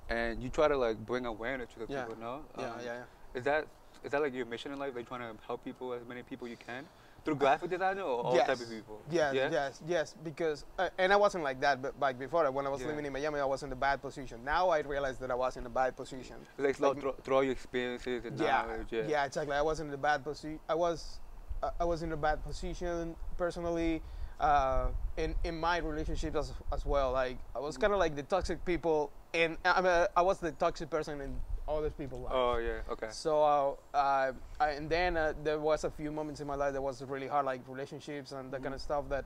and 0.09 0.41
you 0.43 0.49
try 0.49 0.67
to 0.67 0.77
like 0.85 0.97
bring 1.11 1.25
awareness 1.35 1.67
to 1.73 1.79
the 1.85 1.87
Yeah. 1.93 2.05
people. 2.05 2.15
No, 2.27 2.33
yeah, 2.57 2.65
Um, 2.65 2.79
yeah, 2.79 2.93
yeah. 2.93 3.37
Is 3.39 3.43
that 3.49 3.67
is 4.05 4.09
that 4.11 4.21
like 4.25 4.33
your 4.33 4.47
mission 4.47 4.71
in 4.73 4.79
life? 4.79 4.93
Like 4.95 5.07
trying 5.07 5.25
to 5.29 5.33
help 5.45 5.63
people 5.63 5.93
as 5.93 6.03
many 6.11 6.23
people 6.23 6.47
you 6.47 6.57
can 6.69 6.83
through 7.23 7.35
graphic 7.35 7.69
design 7.69 7.99
or 7.99 8.23
all 8.23 8.35
yes. 8.35 8.47
type 8.47 8.59
of 8.59 8.69
people? 8.69 9.01
Yes, 9.09 9.33
yeah? 9.35 9.49
yes, 9.51 9.81
yes. 9.87 10.15
Because 10.23 10.65
uh, 10.79 10.89
and 10.97 11.13
I 11.13 11.15
wasn't 11.15 11.43
like 11.43 11.59
that 11.61 11.81
b- 11.81 11.89
back 11.99 12.17
before. 12.17 12.49
When 12.51 12.65
I 12.65 12.69
was 12.69 12.81
Yeah. 12.81 12.87
living 12.87 13.05
in 13.05 13.13
Miami, 13.13 13.39
I 13.39 13.45
was 13.45 13.63
in 13.63 13.71
a 13.71 13.75
bad 13.75 14.01
position. 14.01 14.43
Now 14.43 14.69
I 14.69 14.79
realize 14.79 15.17
that 15.19 15.29
I 15.31 15.35
was 15.35 15.57
in 15.57 15.65
a 15.65 15.69
bad 15.69 15.95
position. 15.95 16.37
Like, 16.57 16.79
Like- 16.79 16.99
through, 16.99 17.15
through 17.23 17.35
all 17.35 17.43
your 17.43 17.51
experiences 17.53 18.25
and 18.25 18.39
Yeah, 18.39 18.63
knowledge. 18.63 18.87
Yeah. 18.91 19.03
yeah, 19.07 19.25
exactly. 19.25 19.55
I 19.55 19.61
was 19.61 19.79
in 19.79 19.93
a 19.93 19.97
bad 19.97 20.23
position. 20.23 20.59
I 20.67 20.75
was, 20.75 21.19
uh, 21.61 21.69
I 21.79 21.85
was 21.85 22.01
in 22.03 22.11
a 22.11 22.17
bad 22.17 22.43
position 22.43 23.15
personally. 23.37 24.01
Uh, 24.39 24.87
in 25.17 25.35
in 25.43 25.55
my 25.59 25.77
relationships 25.77 26.35
as, 26.35 26.51
as 26.73 26.83
well. 26.83 27.11
Like 27.11 27.37
I 27.55 27.59
was 27.59 27.75
Mm-hmm. 27.75 27.81
kind 27.81 27.93
of 27.93 27.99
like 27.99 28.15
the 28.15 28.23
toxic 28.23 28.65
people, 28.65 29.11
and 29.35 29.55
I 29.63 29.81
mean, 29.81 30.07
I 30.17 30.21
was 30.23 30.39
the 30.39 30.51
toxic 30.53 30.89
person 30.89 31.21
in 31.21 31.39
other 31.67 31.89
people's 31.89 32.23
lives. 32.23 32.35
Oh 32.35 32.57
yeah. 32.57 32.91
Okay. 32.91 33.07
So, 33.11 33.41
uh, 33.43 33.97
uh, 33.97 34.31
I, 34.59 34.69
and 34.71 34.89
then 34.89 35.17
uh, 35.17 35.33
there 35.43 35.59
was 35.59 35.83
a 35.83 35.89
few 35.89 36.11
moments 36.11 36.41
in 36.41 36.47
my 36.47 36.55
life 36.55 36.73
that 36.73 36.81
was 36.81 37.01
really 37.03 37.27
hard, 37.27 37.45
like 37.45 37.61
relationships 37.67 38.31
and 38.31 38.51
that 38.51 38.61
kind 38.63 38.75
of 38.75 38.81
stuff 38.81 39.05
that 39.09 39.25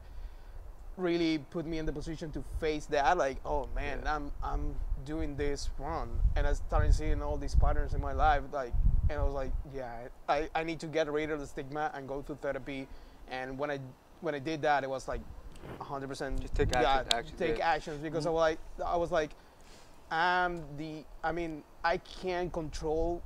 really 0.97 1.39
put 1.49 1.65
me 1.65 1.77
in 1.77 1.85
the 1.85 1.91
position 1.93 2.31
to 2.31 2.43
face 2.59 2.85
that. 2.87 3.17
Like, 3.17 3.37
oh 3.45 3.67
man, 3.75 4.01
Yeah. 4.03 4.15
I'm 4.15 4.31
I'm 4.43 4.75
doing 5.05 5.35
this 5.35 5.69
wrong, 5.79 6.19
and 6.35 6.45
I 6.47 6.53
started 6.53 6.93
seeing 6.93 7.21
all 7.21 7.37
these 7.37 7.55
patterns 7.55 7.93
in 7.93 8.01
my 8.01 8.13
life. 8.13 8.43
Like, 8.51 8.73
and 9.09 9.19
I 9.19 9.23
was 9.23 9.33
like, 9.33 9.51
yeah, 9.73 10.07
I, 10.27 10.49
I 10.55 10.63
need 10.63 10.79
to 10.81 10.87
get 10.87 11.11
rid 11.11 11.29
of 11.31 11.39
the 11.39 11.47
stigma 11.47 11.91
and 11.93 12.07
go 12.07 12.21
to 12.23 12.35
therapy. 12.35 12.87
And 13.29 13.57
when 13.57 13.71
I 13.71 13.79
when 14.21 14.35
I 14.35 14.39
did 14.39 14.61
that, 14.63 14.83
it 14.83 14.89
was 14.89 15.07
like 15.07 15.21
100 15.77 16.07
percent 16.07 16.39
Just 16.41 16.55
take 16.55 16.71
yeah, 16.71 16.81
action- 16.99 17.13
action, 17.13 17.37
take 17.37 17.57
yeah. 17.57 17.69
actions 17.73 18.01
because 18.01 18.25
I 18.25 18.29
Mhm. 18.29 18.33
was 18.33 18.39
like 18.41 18.59
I 18.85 18.97
was 18.97 19.11
like 19.11 19.31
I'm 20.11 20.63
the 20.77 21.03
I 21.23 21.31
mean 21.31 21.63
I 21.85 21.97
can't 21.97 22.51
control 22.51 23.21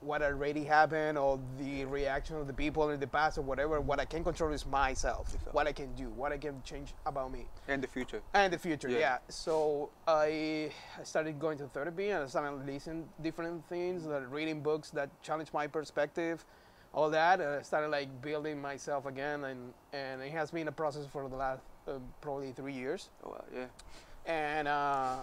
what 0.00 0.20
already 0.20 0.64
happened 0.64 1.16
or 1.16 1.38
the 1.60 1.84
reaction 1.84 2.34
of 2.36 2.48
the 2.48 2.52
people 2.52 2.90
in 2.90 2.98
the 2.98 3.06
past 3.06 3.38
or 3.38 3.42
whatever. 3.42 3.80
What 3.80 4.00
I 4.00 4.04
can 4.04 4.24
control 4.24 4.52
is 4.52 4.66
myself. 4.66 5.28
Yourself. 5.32 5.54
What 5.54 5.68
I 5.68 5.72
can 5.72 5.94
do, 5.94 6.08
what 6.22 6.32
I 6.32 6.38
can 6.38 6.60
change 6.64 6.92
about 7.06 7.30
me 7.30 7.46
In 7.68 7.80
the 7.80 7.86
future. 7.86 8.20
and 8.34 8.52
the 8.52 8.58
future. 8.58 8.88
Yeah. 8.88 8.98
Yeah. 8.98 9.18
So 9.28 9.90
I 10.08 10.72
I 11.00 11.04
started 11.04 11.38
going 11.38 11.58
to 11.58 11.66
therapy 11.68 12.10
and 12.10 12.24
I 12.24 12.26
started 12.26 12.66
listening 12.66 13.08
different 13.22 13.64
things, 13.68 14.06
uh, 14.08 14.22
reading 14.38 14.60
books 14.62 14.90
that 14.98 15.08
challenge 15.22 15.50
my 15.52 15.68
perspective, 15.68 16.44
all 16.92 17.08
that. 17.10 17.40
And 17.40 17.50
I 17.60 17.62
started 17.62 17.90
like 17.98 18.08
building 18.20 18.60
myself 18.60 19.06
again, 19.06 19.44
and 19.44 19.60
and 19.92 20.20
it 20.20 20.32
has 20.32 20.50
been 20.50 20.66
a 20.66 20.72
process 20.82 21.06
for 21.06 21.28
the 21.28 21.36
last 21.36 21.62
uh, 21.86 21.92
probably 22.20 22.50
three 22.52 22.74
years 22.84 23.10
Oh 23.24 23.30
wow. 23.30 23.44
Yeah. 23.54 23.66
and 24.26 24.66
uh, 24.66 25.18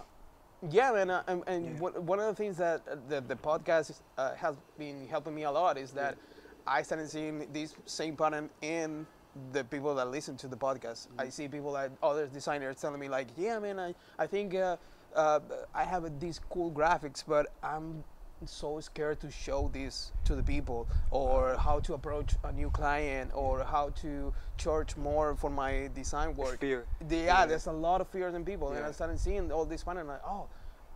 yeah, 0.68 0.92
man, 0.92 1.10
uh, 1.10 1.22
and, 1.26 1.42
and 1.46 1.80
Yeah. 1.80 1.88
one, 1.88 2.20
of 2.20 2.26
the 2.26 2.34
things 2.34 2.58
that 2.58 2.82
uh, 2.86 2.96
the, 3.08 3.20
the 3.20 3.36
podcast 3.36 4.00
uh, 4.18 4.34
has 4.34 4.56
been 4.78 5.06
helping 5.08 5.34
me 5.34 5.44
a 5.44 5.50
lot 5.50 5.78
is 5.78 5.92
that 5.92 6.18
I 6.66 6.82
started 6.82 7.10
seeing 7.10 7.50
this 7.52 7.74
same 7.86 8.16
pattern 8.16 8.50
in 8.60 9.06
the 9.52 9.64
people 9.64 9.94
that 9.94 10.08
listen 10.08 10.36
to 10.38 10.48
the 10.48 10.56
podcast. 10.56 11.06
I 11.18 11.28
see 11.28 11.48
people 11.48 11.72
that 11.72 11.92
other 12.02 12.26
designers 12.26 12.76
telling 12.80 13.00
me 13.00 13.08
like, 13.08 13.28
yeah, 13.36 13.58
man, 13.58 13.78
I, 13.78 13.94
I 14.18 14.26
think 14.26 14.54
uh, 14.54 14.76
uh, 15.14 15.40
I 15.74 15.84
have 15.84 16.20
these 16.20 16.40
cool 16.50 16.70
graphics, 16.70 17.24
but 17.26 17.54
I'm 17.62 18.04
so 18.46 18.80
scared 18.80 19.20
to 19.20 19.30
show 19.30 19.70
this 19.72 20.12
to 20.24 20.34
the 20.34 20.42
people 20.42 20.88
or 21.10 21.56
how 21.56 21.80
to 21.80 21.94
approach 21.94 22.34
a 22.44 22.52
new 22.52 22.70
client 22.70 23.30
or 23.34 23.62
how 23.64 23.90
to 23.90 24.32
charge 24.56 24.96
more 24.96 25.34
for 25.36 25.50
my 25.50 25.90
design 25.94 26.34
work. 26.36 26.60
Fear. 26.60 26.86
Yeah, 27.08 27.18
Yeah. 27.18 27.46
there's 27.46 27.66
a 27.66 27.72
lot 27.72 28.00
of 28.00 28.08
fears 28.08 28.34
in 28.34 28.44
people, 28.44 28.72
and 28.72 28.84
I 28.84 28.92
started 28.92 29.18
seeing 29.20 29.52
all 29.52 29.64
this 29.64 29.82
fun, 29.82 29.98
and 29.98 30.08
like, 30.08 30.22
oh, 30.26 30.46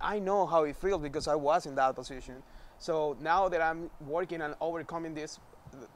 I 0.00 0.18
know 0.18 0.46
how 0.46 0.64
it 0.64 0.76
feels 0.76 1.00
because 1.02 1.28
I 1.28 1.34
was 1.34 1.66
in 1.66 1.74
that 1.76 1.94
position. 1.94 2.42
So 2.78 3.16
now 3.20 3.48
that 3.48 3.60
I'm 3.62 3.90
working 4.06 4.42
on 4.42 4.54
overcoming 4.60 5.14
this, 5.14 5.38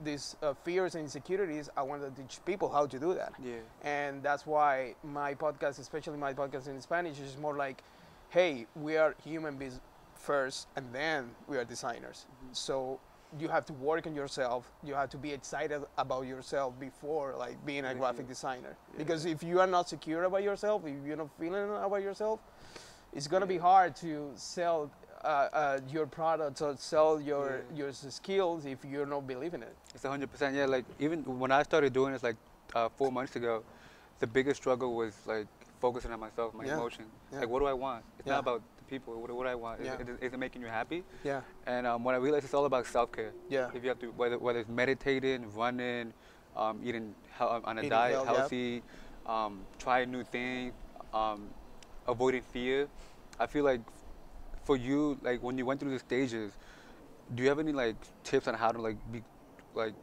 these 0.03 0.37
uh, 0.43 0.55
fears 0.65 0.95
and 0.95 1.05
insecurities, 1.05 1.69
I 1.77 1.83
want 1.83 2.03
to 2.03 2.23
teach 2.23 2.41
people 2.45 2.69
how 2.69 2.87
to 2.87 2.99
do 2.99 3.15
that. 3.15 3.33
Yeah. 3.43 3.57
And 3.83 4.23
that's 4.23 4.47
why 4.47 4.95
my 5.03 5.35
podcast, 5.35 5.79
especially 5.79 6.19
my 6.19 6.33
podcast 6.35 6.69
in 6.69 6.81
Spanish, 6.81 7.19
is 7.21 7.37
more 7.37 7.57
like, 7.57 7.83
hey, 8.31 8.67
we 8.77 8.97
are 8.97 9.15
human 9.25 9.57
beings 9.57 9.81
first, 10.29 10.69
and 10.77 10.85
then 10.93 11.21
we 11.51 11.55
are 11.57 11.65
designers. 11.65 12.19
So 12.53 13.01
you 13.41 13.49
have 13.57 13.65
to 13.71 13.75
work 13.91 14.07
on 14.11 14.15
yourself. 14.15 14.63
You 14.89 14.95
have 15.01 15.11
to 15.17 15.21
be 15.27 15.31
excited 15.39 15.81
about 16.05 16.25
yourself 16.33 16.71
before 16.89 17.29
like 17.45 17.57
being 17.71 17.85
a 17.93 17.95
graphic 17.95 18.27
yeah. 18.27 18.35
designer. 18.35 18.75
Yeah. 18.77 18.99
Because 19.03 19.21
if 19.35 19.41
you 19.43 19.57
are 19.63 19.71
not 19.77 19.85
secure 19.95 20.23
about 20.31 20.43
yourself, 20.51 20.79
if 20.87 21.07
you're 21.07 21.21
not 21.25 21.31
feeling 21.41 21.65
about 21.89 22.03
yourself, 22.09 22.39
it's 23.17 23.29
gonna 23.33 23.53
be 23.57 23.61
hard 23.71 23.91
to 24.05 24.11
sell 24.37 24.79
uh, 25.25 25.29
uh, 25.29 25.81
your 25.95 26.07
products 26.19 26.61
or 26.67 26.73
sell 26.93 27.13
your 27.31 27.47
Yeah. 27.49 27.79
your 27.81 27.91
skills 28.21 28.61
if 28.75 28.81
you're 28.91 29.11
not 29.15 29.23
believing 29.33 29.63
it. 29.71 29.75
It's 29.95 30.05
hundred 30.15 30.31
percent. 30.33 30.51
Yeah, 30.59 30.77
like 30.77 30.87
even 31.07 31.19
when 31.43 31.53
I 31.59 31.63
started 31.71 31.91
doing 32.01 32.13
this 32.15 32.25
like 32.31 32.39
uh, 32.79 32.89
four 32.99 33.11
months 33.19 33.35
ago, 33.41 33.55
the 34.23 34.29
biggest 34.37 34.57
struggle 34.63 34.91
was 35.03 35.15
like 35.35 35.49
focusing 35.85 36.13
on 36.17 36.21
myself, 36.27 36.49
my 36.61 36.65
Yeah. 36.65 36.79
emotion. 36.79 37.05
Yeah. 37.33 37.41
Like, 37.41 37.51
what 37.53 37.61
do 37.63 37.67
I 37.75 37.77
want? 37.87 38.03
It's 38.19 38.27
Yeah. 38.27 38.35
not 38.37 38.43
about 38.47 38.63
people. 38.89 39.21
What, 39.21 39.31
what 39.31 39.47
I 39.47 39.55
want? 39.55 39.81
Is, 39.81 39.87
Yeah. 39.87 39.95
is, 40.01 40.09
is 40.21 40.33
it 40.35 40.39
making 40.39 40.63
you 40.63 40.69
happy? 40.69 41.05
Yeah, 41.25 41.43
And 41.67 41.87
um, 41.87 42.05
when 42.05 42.15
I 42.15 42.19
realized 42.19 42.45
it's 42.45 42.55
all 42.55 42.65
about 42.65 42.87
self 42.87 43.13
care. 43.13 43.33
yeah, 43.49 43.71
If 43.75 43.83
you 43.83 43.89
have 43.91 43.99
to, 44.01 44.07
whether 44.13 44.39
whether 44.39 44.59
it's 44.59 44.69
meditating, 44.69 45.53
running, 45.55 46.13
um, 46.57 46.81
eating 46.85 47.15
hel- 47.31 47.61
on 47.65 47.79
a 47.79 47.81
Eating 47.81 47.91
diet, 47.91 48.13
well, 48.17 48.25
yep. 48.27 48.37
healthy, 48.37 48.83
um, 49.27 49.61
trying 49.79 50.11
new 50.11 50.25
things, 50.25 50.73
um, 51.13 51.49
avoiding 52.07 52.43
fear. 52.43 52.89
I 53.39 53.47
feel 53.47 53.65
like 53.65 53.81
for 54.65 54.77
you, 54.77 55.19
like 55.23 55.43
when 55.43 55.57
you 55.59 55.65
went 55.67 55.81
through 55.81 55.93
the 55.93 55.99
stages, 55.99 56.53
do 57.35 57.43
you 57.43 57.49
have 57.49 57.59
any 57.59 57.73
like 57.73 57.97
tips 58.25 58.49
on 58.49 58.55
how 58.55 58.73
to 58.73 58.81
like 58.81 58.97
be 59.13 59.23
like 59.75 59.95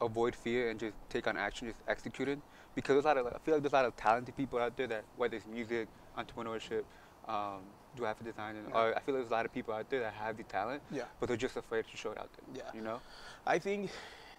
avoid 0.00 0.34
fear 0.34 0.70
and 0.70 0.80
just 0.80 0.94
take 1.08 1.26
on 1.28 1.36
action, 1.36 1.68
just 1.68 1.80
execute 1.88 2.28
it? 2.28 2.38
Because 2.74 2.94
there's 2.94 3.04
a 3.04 3.08
lot 3.08 3.16
of, 3.18 3.26
I 3.26 3.38
feel 3.44 3.54
like 3.54 3.62
there's 3.62 3.72
a 3.72 3.76
lot 3.76 3.84
of 3.84 3.96
talented 3.96 4.36
people 4.36 4.58
out 4.58 4.76
there 4.76 4.86
that 4.88 5.04
whether 5.16 5.36
it's 5.36 5.46
music, 5.46 5.86
entrepreneurship, 6.18 6.82
um, 7.28 7.60
graphic 7.96 8.26
design, 8.26 8.56
and, 8.56 8.68
Yeah. 8.68 8.78
or 8.80 8.96
I 8.96 9.00
feel 9.00 9.14
there's 9.14 9.28
a 9.28 9.32
lot 9.32 9.44
of 9.46 9.52
people 9.52 9.74
out 9.74 9.88
there 9.90 10.00
that 10.00 10.12
have 10.14 10.36
the 10.36 10.42
talent, 10.44 10.82
yeah. 10.90 11.04
but 11.20 11.28
they're 11.28 11.36
just 11.36 11.56
afraid 11.56 11.84
to 11.90 11.96
show 11.96 12.10
it 12.12 12.18
out 12.18 12.30
there. 12.32 12.64
Yeah. 12.64 12.70
You 12.74 12.82
know? 12.82 13.00
I 13.46 13.58
think 13.58 13.90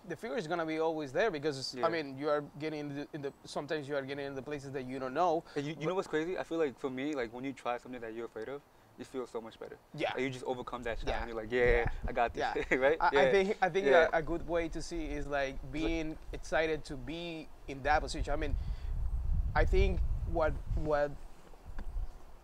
the 0.07 0.15
fear 0.15 0.35
is 0.37 0.47
gonna 0.47 0.65
be 0.65 0.79
always 0.79 1.11
there 1.13 1.31
because 1.31 1.73
Yeah. 1.73 1.85
I 1.85 1.89
mean 1.89 2.17
you 2.17 2.29
are 2.29 2.43
getting 2.59 2.79
in 2.81 2.95
the, 2.95 3.07
in 3.13 3.21
the 3.21 3.33
sometimes 3.45 3.87
you 3.87 3.95
are 3.95 4.01
getting 4.01 4.25
in 4.25 4.35
the 4.35 4.41
places 4.41 4.71
that 4.73 4.83
you 4.85 4.99
don't 4.99 5.13
know. 5.13 5.43
And 5.55 5.65
you, 5.65 5.75
you 5.79 5.87
know 5.87 5.95
what's 5.95 6.07
crazy? 6.07 6.37
I 6.37 6.43
feel 6.43 6.57
like 6.57 6.77
for 6.79 6.89
me, 6.89 7.13
like 7.13 7.31
when 7.33 7.43
you 7.45 7.53
try 7.53 7.77
something 7.77 8.01
that 8.01 8.13
you're 8.13 8.25
afraid 8.25 8.49
of, 8.49 8.61
you 8.99 9.05
feel 9.05 9.25
so 9.25 9.41
much 9.41 9.59
better. 9.59 9.77
Yeah. 9.95 10.11
Like, 10.13 10.21
you 10.21 10.29
just 10.29 10.43
overcome 10.45 10.83
that 10.83 10.99
shit 10.99 11.07
Yeah. 11.09 11.19
and 11.19 11.27
you're 11.29 11.37
like, 11.37 11.51
yeah, 11.51 11.65
Yeah. 11.65 11.85
I 12.07 12.11
got 12.11 12.33
this, 12.33 12.65
Yeah. 12.69 12.77
right? 12.85 12.97
I, 12.99 13.09
yeah. 13.13 13.21
I 13.21 13.31
think 13.31 13.57
I 13.61 13.69
think 13.69 13.87
a, 13.87 14.09
a 14.13 14.21
good 14.21 14.47
way 14.47 14.67
to 14.69 14.81
see 14.81 15.05
is 15.05 15.25
like 15.27 15.55
being 15.71 16.17
excited 16.33 16.83
to 16.85 16.95
be 16.97 17.47
in 17.67 17.81
that 17.83 18.01
position. 18.01 18.33
I 18.33 18.35
mean, 18.35 18.55
I 19.55 19.63
think 19.65 19.99
what 20.31 20.53
what 20.75 21.11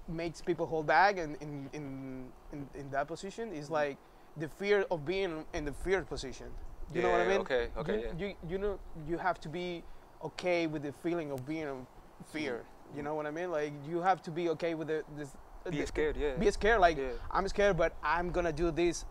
makes 0.09 0.41
people 0.41 0.65
hold 0.65 0.87
back 0.87 1.17
in 1.17 1.35
in 1.41 1.69
in, 1.73 2.25
in, 2.53 2.67
in 2.75 2.89
that 2.91 3.07
position 3.07 3.53
is 3.53 3.65
mm-hmm. 3.65 3.73
like 3.73 3.97
the 4.37 4.47
fear 4.47 4.85
of 4.91 5.05
being 5.05 5.45
in 5.53 5.65
the 5.65 5.73
fear 5.73 6.01
position. 6.03 6.47
You 6.93 7.03
know 7.03 7.11
what 7.11 7.21
I 7.21 7.27
mean? 7.27 7.41
okay, 7.41 7.67
okay, 7.77 7.93
You, 7.95 8.01
yeah. 8.01 8.27
you 8.27 8.35
you 8.49 8.57
know 8.57 8.79
you 9.07 9.17
have 9.17 9.39
to 9.41 9.49
be 9.49 9.83
okay 10.23 10.65
with 10.67 10.81
the 10.83 10.93
feeling 11.03 11.31
of 11.31 11.45
being 11.45 11.67
in 11.67 11.85
fear. 12.33 12.63
Mm-hmm. 12.63 12.97
You 12.97 13.03
know 13.03 13.13
what 13.15 13.25
I 13.27 13.31
mean? 13.31 13.51
Like 13.51 13.73
you 13.87 14.01
have 14.01 14.21
to 14.23 14.31
be 14.31 14.49
okay 14.49 14.73
with 14.73 14.87
the 14.87 15.03
this. 15.17 15.29
Being 15.69 15.81
the- 15.81 15.87
scared, 15.87 16.17
yeah. 16.17 16.35
Be 16.35 16.49
scared. 16.51 16.79
Like 16.81 16.97
Yeah. 16.97 17.11
I'm 17.31 17.47
scared, 17.47 17.77
but 17.77 17.93
I'm 18.01 18.31
gonna 18.31 18.53
do 18.53 18.71
this 18.71 19.05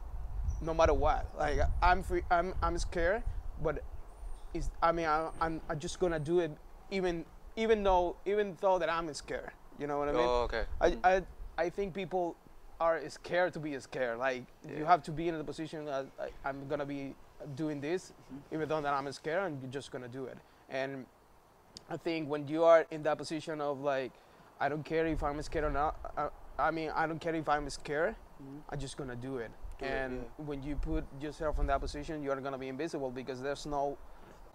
no 0.60 0.74
matter 0.74 0.94
what. 0.94 1.30
Like 1.38 1.60
I'm 1.82 2.02
free, 2.02 2.22
I'm 2.30 2.54
I'm 2.62 2.76
scared, 2.78 3.22
but 3.62 3.84
it's 4.54 4.70
I 4.82 4.90
mean 4.92 5.06
I, 5.06 5.30
I'm 5.40 5.60
I'm 5.68 5.78
just 5.78 6.00
gonna 6.00 6.18
do 6.18 6.40
it 6.40 6.50
even 6.90 7.24
even 7.56 7.82
though 7.82 8.16
even 8.26 8.56
though 8.60 8.78
that 8.78 8.90
I'm 8.90 9.12
scared. 9.14 9.52
You 9.78 9.86
know 9.86 9.98
what 9.98 10.08
I 10.08 10.12
mean? 10.12 10.24
oh, 10.26 10.42
okay. 10.42 10.64
I. 10.80 10.96
I 11.04 11.22
I 11.60 11.68
think 11.70 11.92
people 11.92 12.36
are 12.80 13.00
scared 13.08 13.52
to 13.54 13.58
be 13.58 13.76
scared. 13.80 14.18
Like 14.18 14.44
you 14.76 14.84
have 14.84 15.02
to 15.04 15.10
be 15.10 15.26
in 15.28 15.36
the 15.36 15.42
position 15.42 15.84
that 15.86 16.06
I, 16.20 16.28
I'm 16.48 16.68
gonna 16.68 16.86
be 16.86 17.16
doing 17.56 17.80
this, 17.80 18.12
Mhm. 18.32 18.54
even 18.54 18.68
though 18.68 18.80
that 18.80 18.94
I'm 18.94 19.10
scared, 19.10 19.42
and 19.44 19.60
you're 19.60 19.70
just 19.70 19.90
gonna 19.90 20.06
do 20.06 20.26
it. 20.26 20.38
And 20.68 21.04
I 21.90 21.96
think 21.96 22.28
when 22.28 22.46
you 22.46 22.62
are 22.62 22.86
in 22.92 23.02
that 23.02 23.18
position 23.18 23.60
of 23.60 23.80
like, 23.80 24.12
I 24.60 24.68
don't 24.68 24.84
care 24.84 25.04
if 25.06 25.22
I'm 25.24 25.42
scared 25.42 25.64
or 25.64 25.70
not. 25.70 25.96
I, 26.16 26.28
I 26.68 26.70
mean, 26.70 26.90
I 26.94 27.08
don't 27.08 27.20
care 27.20 27.34
if 27.34 27.48
I'm 27.48 27.68
scared. 27.70 28.14
Mhm. 28.40 28.60
I'm 28.70 28.78
just 28.78 28.96
gonna 28.96 29.16
do 29.16 29.38
it. 29.38 29.50
Do 29.80 29.84
it, 29.84 29.88
and 29.90 30.12
yeah. 30.22 30.44
when 30.46 30.62
you 30.62 30.76
put 30.76 31.04
yourself 31.20 31.58
in 31.58 31.66
that 31.66 31.80
position, 31.80 32.22
you're 32.22 32.40
gonna 32.40 32.58
be 32.58 32.68
invisible 32.68 33.10
because 33.10 33.42
there's 33.42 33.66
no 33.66 33.98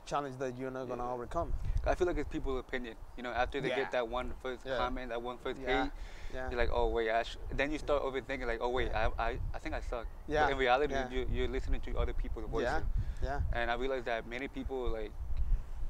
challenge 0.05 0.37
that 0.39 0.57
you're 0.57 0.71
not 0.71 0.87
gonna 0.87 1.03
Yeah. 1.03 1.11
overcome. 1.11 1.53
I 1.85 1.95
feel 1.95 2.07
like 2.07 2.17
it's 2.17 2.29
people's 2.29 2.59
opinion. 2.59 2.95
You 3.17 3.23
know, 3.23 3.31
after 3.31 3.59
they 3.61 3.69
Yeah. 3.69 3.75
get 3.75 3.91
that 3.91 4.07
one 4.07 4.33
first 4.41 4.65
Yeah. 4.65 4.77
comment, 4.77 5.09
that 5.09 5.21
one 5.21 5.37
first 5.37 5.59
Yeah. 5.59 5.83
hate, 5.83 5.91
Yeah. 6.33 6.49
you're 6.49 6.59
like, 6.59 6.69
oh 6.71 6.87
wait, 6.87 7.09
I 7.11 7.23
sh-. 7.23 7.37
then 7.51 7.71
you 7.71 7.77
start 7.77 8.03
overthinking, 8.03 8.47
like, 8.47 8.59
oh 8.61 8.69
wait, 8.69 8.89
Yeah. 8.91 9.09
I, 9.17 9.23
I, 9.31 9.39
I 9.53 9.59
think 9.59 9.75
I 9.75 9.81
suck. 9.81 10.07
Yeah. 10.27 10.45
But 10.45 10.53
in 10.53 10.57
reality, 10.57 10.93
Yeah. 10.93 11.09
you're, 11.09 11.25
you're 11.25 11.47
listening 11.47 11.81
to 11.81 11.97
other 11.97 12.13
people's 12.13 12.49
voices. 12.49 12.83
yeah. 13.21 13.29
Yeah. 13.29 13.41
And 13.53 13.71
I 13.71 13.75
realized 13.75 14.05
that 14.05 14.25
many 14.27 14.47
people 14.47 14.89
like, 14.89 15.11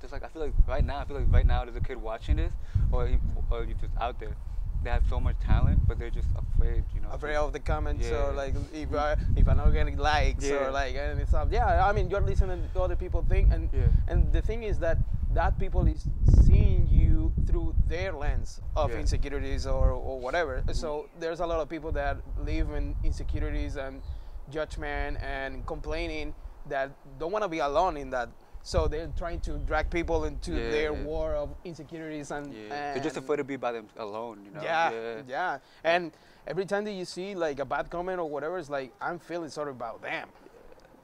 just 0.02 0.12
like 0.14 0.24
I 0.24 0.28
feel 0.28 0.42
like 0.44 0.54
right 0.68 0.84
now, 0.84 1.00
I 1.00 1.06
feel 1.06 1.18
like 1.18 1.32
right 1.32 1.46
now 1.46 1.64
there's 1.64 1.78
a 1.78 1.82
kid 1.82 1.98
watching 1.98 2.36
this, 2.36 2.52
or 2.92 3.10
or 3.50 3.64
you're 3.64 3.78
just 3.78 3.96
out 4.00 4.20
there, 4.20 4.36
they 4.84 4.90
have 4.90 5.04
so 5.10 5.20
much 5.20 5.36
talent, 5.40 5.80
but 5.88 5.98
they're 5.98 6.10
just 6.10 6.28
afraid, 6.36 6.84
you 6.94 7.02
know. 7.02 7.10
afraid 7.12 7.36
of 7.36 7.54
the 7.54 7.60
comments 7.60 8.08
Yeah. 8.08 8.26
or 8.28 8.34
like 8.34 8.54
if 8.74 8.94
I 8.94 9.16
if 9.36 9.48
I'm 9.48 9.58
not 9.58 9.72
getting 9.72 9.98
likes 9.98 10.46
Yeah. 10.46 10.68
or 10.68 10.72
like 10.72 10.96
any 10.96 11.26
stuff. 11.26 11.48
Yeah, 11.52 11.88
I 11.88 11.92
mean 11.94 12.10
you're 12.10 12.22
listening 12.22 12.70
to 12.74 12.82
other 12.82 12.96
people 12.96 13.24
think 13.28 13.52
and 13.54 13.70
Yeah. 13.72 13.88
and 14.08 14.32
the 14.34 14.42
thing 14.42 14.64
is 14.64 14.80
that 14.80 14.98
that 15.34 15.58
people 15.58 15.88
is 15.88 16.08
seeing 16.46 16.88
you 16.90 17.34
through 17.48 17.74
their 17.88 18.12
lens 18.12 18.62
of 18.76 18.92
Yeah. 18.92 19.00
insecurities 19.00 19.66
or, 19.66 19.92
or 19.92 20.20
whatever. 20.20 20.58
Mm-hmm. 20.60 20.74
So 20.74 21.10
there's 21.20 21.40
a 21.40 21.46
lot 21.48 21.60
of 21.60 21.70
people 21.70 21.92
that 21.94 22.18
live 22.38 22.70
in 22.72 22.96
insecurities 23.04 23.76
and 23.78 24.02
judgment 24.50 25.18
and 25.24 25.66
complaining 25.66 26.36
that 26.70 26.92
don't 27.20 27.32
want 27.32 27.44
to 27.44 27.50
be 27.50 27.60
alone 27.60 27.98
in 27.98 28.10
that. 28.12 28.30
So 28.66 28.88
they're 28.88 29.12
trying 29.18 29.42
to 29.42 29.58
drag 29.60 29.90
people 29.90 30.24
into 30.24 30.52
Yeah, 30.54 30.72
their 30.72 30.94
yeah. 30.94 31.04
war 31.04 31.36
of 31.36 31.50
insecurities 31.66 32.32
and, 32.32 32.54
Yeah. 32.54 32.94
They're 32.94 33.04
just 33.04 33.18
afraid 33.18 33.38
to 33.38 33.44
be 33.44 33.58
by 33.58 33.74
them 33.74 33.88
alone, 33.98 34.46
you 34.46 34.52
know. 34.52 34.64
yeah, 34.64 35.22
yeah, 35.28 35.58
And 35.84 36.14
every 36.48 36.66
time 36.66 36.86
that 36.86 36.94
you 36.94 37.04
see 37.04 37.36
like 37.36 37.60
a 37.60 37.66
bad 37.66 37.90
comment 37.90 38.20
or 38.20 38.30
whatever, 38.30 38.58
it's 38.58 38.70
like 38.70 38.94
I'm 39.02 39.20
feeling 39.20 39.50
sorry 39.50 39.72
about 39.72 40.02
them. 40.02 40.30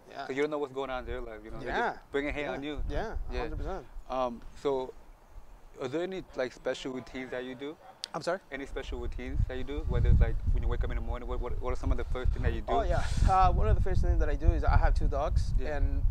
Yeah. 0.10 0.26
Cause 0.26 0.36
you 0.36 0.42
don't 0.42 0.52
know 0.52 0.58
what's 0.58 0.74
going 0.74 0.90
on 0.90 1.00
in 1.04 1.06
their 1.06 1.20
life, 1.22 1.42
you 1.44 1.52
know. 1.52 1.60
Yeah. 1.62 1.98
bringing 2.14 2.34
hate 2.34 2.48
on 2.48 2.64
you. 2.64 2.82
Yeah, 2.90 3.16
Yeah. 3.32 3.42
hundred 3.42 3.58
percent. 3.58 3.86
Um. 4.10 4.42
So, 4.64 4.92
are 5.82 5.88
there 5.88 6.02
any 6.02 6.24
like 6.36 6.52
special 6.54 6.94
routines 6.94 7.30
that 7.32 7.44
you 7.44 7.56
do? 7.56 7.76
I'm 8.12 8.24
sorry. 8.24 8.40
Any 8.52 8.66
special 8.66 9.00
routines 9.00 9.40
that 9.48 9.56
you 9.58 9.64
do? 9.64 9.86
Whether 9.88 10.10
it's 10.10 10.20
like 10.20 10.36
when 10.54 10.64
you 10.64 10.70
wake 10.70 10.84
up 10.84 10.90
in 10.90 10.96
the 10.96 11.02
morning, 11.04 11.28
what 11.28 11.40
what, 11.42 11.62
what 11.62 11.74
are 11.74 11.76
some 11.76 11.92
of 11.92 11.98
the 11.98 12.06
first 12.06 12.32
things 12.32 12.44
that 12.44 12.54
you 12.54 12.62
do? 12.62 12.72
Oh 12.74 12.82
yeah. 12.82 13.04
Uh, 13.30 13.52
one 13.52 13.68
of 13.68 13.76
the 13.76 13.84
first 13.84 14.02
things 14.02 14.18
that 14.20 14.30
I 14.30 14.36
do 14.36 14.48
is 14.48 14.64
I 14.64 14.78
have 14.78 14.94
two 14.96 15.08
dogs, 15.08 15.54
Yeah. 15.60 15.76
and 15.78 16.02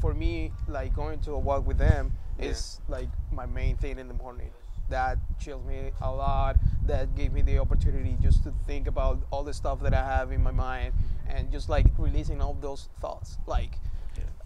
for 0.00 0.14
me, 0.14 0.52
like 0.68 0.94
going 0.94 1.20
to 1.20 1.32
a 1.32 1.38
walk 1.38 1.66
with 1.66 1.78
them 1.78 2.12
Yeah. 2.38 2.46
is 2.46 2.80
like 2.88 3.08
my 3.32 3.46
main 3.46 3.76
thing 3.76 3.98
in 3.98 4.08
the 4.08 4.14
morning. 4.14 4.50
That 4.90 5.18
chills 5.40 5.64
me 5.64 5.92
a 6.00 6.10
lot. 6.12 6.56
That 6.86 7.14
gave 7.16 7.32
me 7.32 7.40
the 7.42 7.58
opportunity 7.58 8.16
just 8.20 8.42
to 8.44 8.52
think 8.66 8.86
about 8.86 9.18
all 9.30 9.42
the 9.42 9.54
stuff 9.54 9.80
that 9.80 9.94
I 9.94 10.04
have 10.04 10.30
in 10.30 10.42
my 10.42 10.50
mind 10.50 10.92
and 11.26 11.50
just 11.50 11.68
like 11.68 11.86
releasing 11.98 12.42
all 12.42 12.54
those 12.60 12.88
thoughts. 13.00 13.38
Like 13.46 13.78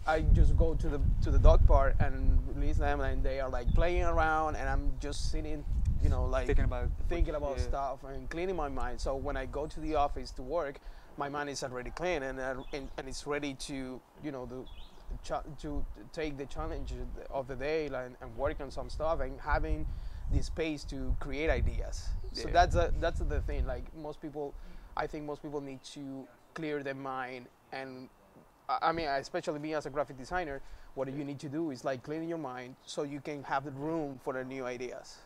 I 0.06 0.22
just 0.22 0.56
go 0.56 0.74
to 0.74 0.88
the 0.88 1.00
to 1.22 1.30
the 1.30 1.38
dog 1.38 1.66
park 1.66 1.96
and 2.00 2.40
release 2.54 2.78
them, 2.78 3.00
and 3.00 3.22
they 3.22 3.40
are 3.40 3.50
like 3.50 3.68
playing 3.74 4.04
around, 4.04 4.56
and 4.56 4.66
I'm 4.66 4.92
just 5.00 5.30
sitting, 5.30 5.62
you 6.02 6.08
know, 6.08 6.24
like 6.24 6.46
Thinking 6.46 6.64
about 6.64 6.88
thinking 7.10 7.34
about 7.34 7.58
yeah. 7.58 7.64
stuff 7.64 8.04
and 8.04 8.30
cleaning 8.30 8.56
my 8.56 8.68
mind. 8.70 9.00
So 9.02 9.16
when 9.16 9.36
I 9.36 9.44
go 9.44 9.66
to 9.66 9.80
the 9.80 9.96
office 9.96 10.30
to 10.32 10.42
work, 10.42 10.78
my 11.18 11.28
mind 11.28 11.50
is 11.50 11.62
already 11.62 11.90
clean 11.90 12.22
and 12.22 12.40
uh, 12.40 12.54
and, 12.72 12.88
and 12.96 13.06
it's 13.08 13.26
ready 13.26 13.52
to 13.68 14.00
you 14.24 14.30
know 14.32 14.46
the 14.46 14.64
cha- 14.64 14.87
to 15.24 15.84
take 16.12 16.36
the 16.36 16.46
challenge 16.46 16.92
of 17.30 17.48
the 17.48 17.56
day 17.56 17.88
like, 17.88 18.10
and 18.20 18.36
work 18.36 18.60
on 18.60 18.70
some 18.70 18.88
stuff 18.90 19.20
and 19.20 19.40
having 19.40 19.86
the 20.32 20.42
space 20.42 20.84
to 20.84 21.14
create 21.20 21.50
ideas. 21.50 22.08
So 22.32 22.48
that's 22.48 22.74
a, 22.76 22.92
that's 23.00 23.20
the 23.20 23.40
thing. 23.40 23.66
Like 23.66 23.84
most 23.96 24.20
people, 24.20 24.54
I 24.96 25.06
think 25.06 25.24
most 25.24 25.42
people 25.42 25.60
need 25.60 25.82
to 25.94 26.26
clear 26.54 26.82
their 26.82 26.94
mind 26.94 27.46
and. 27.72 28.08
I 28.82 28.92
mean, 28.92 29.08
especially 29.08 29.58
me 29.60 29.72
as 29.72 29.86
a 29.86 29.90
graphic 29.90 30.18
designer, 30.18 30.60
what 30.94 31.08
you 31.08 31.24
need 31.24 31.38
to 31.38 31.48
do 31.48 31.70
is 31.70 31.86
like 31.86 32.02
clean 32.02 32.28
your 32.28 32.36
mind 32.36 32.76
so 32.84 33.02
you 33.02 33.18
can 33.18 33.42
have 33.44 33.64
the 33.64 33.70
room 33.70 34.20
for 34.22 34.34
the 34.34 34.44
new 34.44 34.66
ideas. 34.66 35.16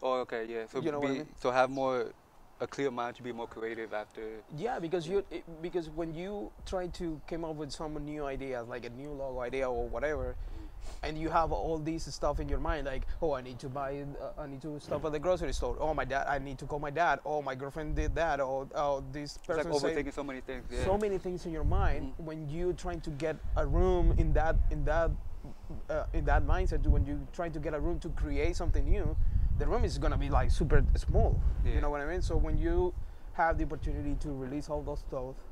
Oh, 0.00 0.20
okay, 0.20 0.46
yeah. 0.48 0.66
So 0.70 0.80
You 0.80 0.92
know 0.92 1.00
be, 1.00 1.06
what 1.06 1.14
I 1.14 1.18
mean? 1.18 1.28
so 1.40 1.50
have 1.50 1.70
more 1.70 2.12
a 2.60 2.66
clear 2.66 2.90
mind 2.90 3.16
to 3.16 3.22
be 3.22 3.32
more 3.32 3.46
creative 3.46 3.92
after. 3.92 4.22
Yeah, 4.56 4.78
because 4.78 5.08
you 5.08 5.24
it, 5.30 5.44
because 5.62 5.90
when 5.90 6.14
you 6.14 6.50
try 6.66 6.86
to 6.88 7.20
come 7.26 7.44
up 7.44 7.56
with 7.56 7.72
some 7.72 7.94
new 8.04 8.24
ideas, 8.26 8.68
like 8.68 8.84
a 8.84 8.90
new 8.90 9.10
logo 9.10 9.40
idea 9.40 9.68
or 9.68 9.88
whatever, 9.88 10.36
and 11.02 11.18
you 11.18 11.28
have 11.30 11.50
all 11.50 11.78
these 11.78 12.12
stuff 12.14 12.40
in 12.40 12.48
your 12.48 12.60
mind, 12.60 12.86
like 12.86 13.06
oh, 13.20 13.32
I 13.32 13.40
need 13.40 13.58
to 13.58 13.68
buy, 13.68 14.04
uh, 14.20 14.40
I 14.40 14.46
need 14.46 14.62
to 14.62 14.78
stop 14.80 15.04
at 15.04 15.12
the 15.12 15.18
grocery 15.18 15.52
store. 15.52 15.76
Oh, 15.80 15.94
my 15.94 16.04
dad, 16.04 16.26
I 16.28 16.38
need 16.38 16.58
to 16.58 16.66
call 16.66 16.78
my 16.78 16.90
dad. 16.90 17.20
Oh, 17.24 17.42
my 17.42 17.54
girlfriend 17.54 17.96
did 17.96 18.14
that. 18.14 18.40
Oh, 18.40 18.68
oh 18.74 19.04
this 19.12 19.36
It's 19.36 19.48
like 19.48 19.58
person 19.58 19.72
overthinking 19.72 20.14
so 20.14 20.24
many 20.24 20.40
things. 20.40 20.64
Yeah. 20.70 20.84
so 20.84 20.96
many 20.96 21.18
things 21.18 21.46
in 21.46 21.52
your 21.52 21.64
mind 21.64 22.12
Mhm. 22.12 22.24
when 22.24 22.48
you 22.48 22.72
trying 22.74 23.00
to 23.02 23.10
get 23.10 23.36
a 23.56 23.66
room 23.66 24.14
in 24.18 24.32
that 24.34 24.56
in 24.70 24.84
that 24.84 25.10
uh, 25.90 26.04
in 26.12 26.24
that 26.24 26.46
mindset 26.46 26.86
when 26.86 27.04
you 27.04 27.26
trying 27.32 27.52
to 27.52 27.58
get 27.58 27.74
a 27.74 27.80
room 27.80 27.98
to 28.00 28.08
create 28.10 28.56
something 28.56 28.84
new 28.88 29.16
the 29.58 29.66
room 29.66 29.84
is 29.84 29.98
gonna 29.98 30.16
be 30.18 30.28
like 30.30 30.50
super 30.50 30.84
small 30.96 31.40
Yeah. 31.64 31.74
you 31.74 31.80
know 31.80 31.90
what 31.90 32.00
i 32.00 32.06
mean 32.06 32.22
so 32.22 32.36
when 32.36 32.58
you 32.58 32.92
have 33.34 33.58
the 33.58 33.64
opportunity 33.64 34.14
to 34.20 34.30
release 34.32 34.68
all 34.68 34.82
those 34.82 35.02
thoughts 35.10 35.42